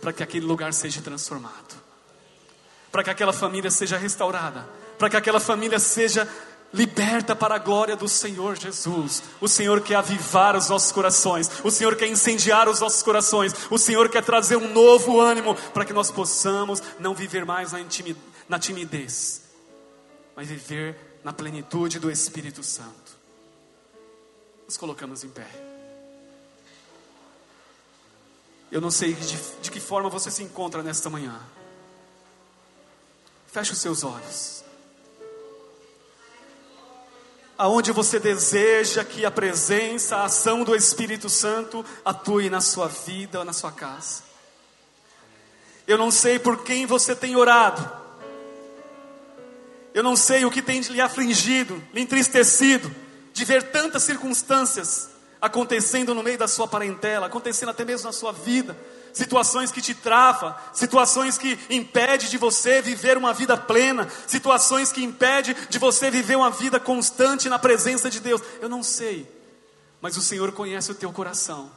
para 0.00 0.12
que 0.12 0.22
aquele 0.22 0.46
lugar 0.46 0.72
seja 0.72 1.00
transformado, 1.00 1.74
para 2.92 3.02
que 3.02 3.10
aquela 3.10 3.32
família 3.32 3.70
seja 3.70 3.96
restaurada, 3.96 4.68
para 4.98 5.10
que 5.10 5.16
aquela 5.16 5.40
família 5.40 5.78
seja 5.78 6.28
liberta 6.76 7.34
para 7.34 7.54
a 7.54 7.58
glória 7.58 7.96
do 7.96 8.08
Senhor 8.08 8.56
Jesus. 8.56 9.22
O 9.40 9.48
Senhor 9.48 9.80
quer 9.80 9.96
avivar 9.96 10.54
os 10.54 10.68
nossos 10.68 10.92
corações, 10.92 11.50
o 11.64 11.70
Senhor 11.70 11.96
quer 11.96 12.06
incendiar 12.06 12.68
os 12.68 12.80
nossos 12.80 13.02
corações, 13.02 13.52
o 13.70 13.78
Senhor 13.78 14.08
quer 14.10 14.22
trazer 14.22 14.56
um 14.56 14.72
novo 14.72 15.20
ânimo 15.20 15.54
para 15.72 15.84
que 15.84 15.92
nós 15.92 16.10
possamos 16.10 16.82
não 17.00 17.14
viver 17.14 17.44
mais 17.44 17.72
na 18.48 18.58
timidez, 18.58 19.42
mas 20.36 20.48
viver 20.48 21.18
na 21.24 21.32
plenitude 21.32 21.98
do 21.98 22.10
Espírito 22.10 22.62
Santo. 22.62 23.16
Nos 24.66 24.76
colocamos 24.76 25.24
em 25.24 25.30
pé. 25.30 25.48
Eu 28.70 28.80
não 28.80 28.90
sei 28.90 29.14
de, 29.14 29.38
de 29.62 29.70
que 29.70 29.80
forma 29.80 30.10
você 30.10 30.30
se 30.30 30.42
encontra 30.42 30.82
nesta 30.82 31.08
manhã. 31.08 31.40
Feche 33.46 33.72
os 33.72 33.78
seus 33.78 34.04
olhos 34.04 34.55
aonde 37.58 37.92
você 37.92 38.18
deseja 38.18 39.04
que 39.04 39.24
a 39.24 39.30
presença, 39.30 40.16
a 40.16 40.24
ação 40.24 40.62
do 40.62 40.74
Espírito 40.74 41.28
Santo 41.28 41.84
atue 42.04 42.50
na 42.50 42.60
sua 42.60 42.88
vida 42.88 43.44
na 43.44 43.52
sua 43.52 43.72
casa. 43.72 44.22
Eu 45.86 45.96
não 45.96 46.10
sei 46.10 46.38
por 46.38 46.64
quem 46.64 46.84
você 46.84 47.14
tem 47.14 47.36
orado. 47.36 47.88
Eu 49.94 50.02
não 50.02 50.16
sei 50.16 50.44
o 50.44 50.50
que 50.50 50.60
tem 50.60 50.80
lhe 50.80 51.00
afligido, 51.00 51.82
lhe 51.94 52.00
entristecido, 52.00 52.94
de 53.32 53.44
ver 53.44 53.62
tantas 53.70 54.02
circunstâncias 54.02 55.10
acontecendo 55.40 56.14
no 56.14 56.22
meio 56.22 56.36
da 56.36 56.48
sua 56.48 56.68
parentela, 56.68 57.26
acontecendo 57.26 57.70
até 57.70 57.84
mesmo 57.84 58.06
na 58.06 58.12
sua 58.12 58.32
vida 58.32 58.76
situações 59.16 59.72
que 59.72 59.80
te 59.80 59.94
travam, 59.94 60.54
situações 60.74 61.38
que 61.38 61.58
impedem 61.70 62.28
de 62.28 62.36
você 62.36 62.82
viver 62.82 63.16
uma 63.16 63.32
vida 63.32 63.56
plena, 63.56 64.06
situações 64.26 64.92
que 64.92 65.02
impedem 65.02 65.56
de 65.70 65.78
você 65.78 66.10
viver 66.10 66.36
uma 66.36 66.50
vida 66.50 66.78
constante 66.78 67.48
na 67.48 67.58
presença 67.58 68.10
de 68.10 68.20
Deus. 68.20 68.42
Eu 68.60 68.68
não 68.68 68.82
sei, 68.82 69.26
mas 70.02 70.18
o 70.18 70.20
Senhor 70.22 70.52
conhece 70.52 70.92
o 70.92 70.94
teu 70.94 71.10
coração, 71.14 71.72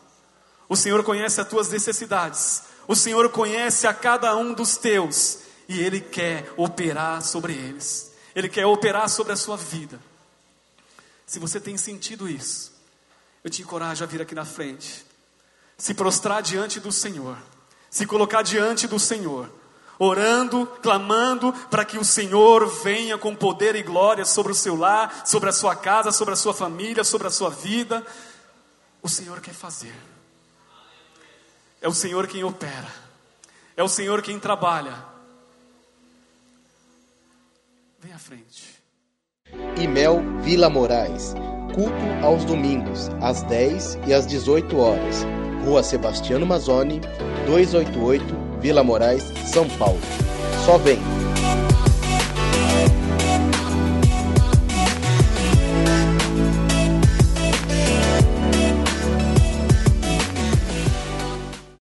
o 0.68 0.76
Senhor 0.76 1.02
conhece 1.02 1.40
as 1.40 1.48
tuas 1.48 1.70
necessidades, 1.70 2.64
o 2.86 2.96
Senhor 2.96 3.30
conhece 3.30 3.88
a 3.88 3.94
cada 3.94 4.36
um 4.36 4.54
dos 4.54 4.76
teus. 4.76 5.40
E 5.70 5.80
Ele 5.80 6.02
quer 6.02 6.52
operar 6.58 7.22
sobre 7.22 7.54
eles, 7.54 8.12
Ele 8.36 8.50
quer 8.50 8.66
operar 8.66 9.08
sobre 9.08 9.32
a 9.32 9.38
sua 9.38 9.56
vida. 9.56 10.02
Se 11.26 11.40
você 11.40 11.60
tem 11.60 11.78
sentido 11.78 12.28
isso, 12.28 12.74
eu 13.44 13.50
te 13.50 13.62
encorajo 13.62 14.04
a 14.04 14.08
vir 14.08 14.22
aqui 14.22 14.36
na 14.36 14.44
frente 14.44 15.09
se 15.80 15.94
prostrar 15.94 16.44
diante 16.44 16.80
do 16.80 16.92
Senhor, 16.92 17.38
se 17.90 18.06
colocar 18.06 18.44
diante 18.44 18.86
do 18.86 19.00
Senhor, 19.00 19.50
orando, 19.98 20.68
clamando 20.84 21.54
para 21.72 21.86
que 21.86 21.98
o 21.98 22.04
Senhor 22.04 22.68
venha 22.84 23.18
com 23.18 23.34
poder 23.34 23.76
e 23.76 23.82
glória 23.82 24.26
sobre 24.26 24.52
o 24.52 24.56
seu 24.56 24.76
lar, 24.76 25.26
sobre 25.26 25.50
a 25.50 25.54
sua 25.54 25.76
casa, 25.76 26.12
sobre 26.12 26.34
a 26.34 26.38
sua 26.38 26.54
família, 26.54 27.04
sobre 27.04 27.28
a 27.28 27.32
sua 27.32 27.50
vida. 27.50 28.06
O 29.02 29.08
Senhor 29.08 29.40
quer 29.40 29.54
fazer. 29.54 29.96
É 31.82 31.88
o 31.88 31.94
Senhor 31.94 32.28
quem 32.28 32.44
opera. 32.44 32.94
É 33.76 33.82
o 33.82 33.88
Senhor 33.88 34.22
quem 34.22 34.38
trabalha. 34.38 34.94
Vem 38.00 38.12
à 38.12 38.20
frente. 38.20 38.76
Imel 39.78 40.22
Vila 40.42 40.70
Moraes. 40.70 41.34
Culto 41.74 42.26
aos 42.26 42.44
domingos, 42.44 43.08
às 43.22 43.44
10 43.44 44.00
e 44.08 44.14
às 44.14 44.28
18 44.28 44.78
horas. 44.78 45.39
Rua 45.66 45.84
Sebastiano 45.84 46.45
Mazzoni, 46.45 47.01
288, 47.45 48.24
Vila 48.62 48.84
Moraes, 48.84 49.24
São 49.45 49.68
Paulo. 49.78 49.99
Só 50.66 50.78
vem! 50.78 50.99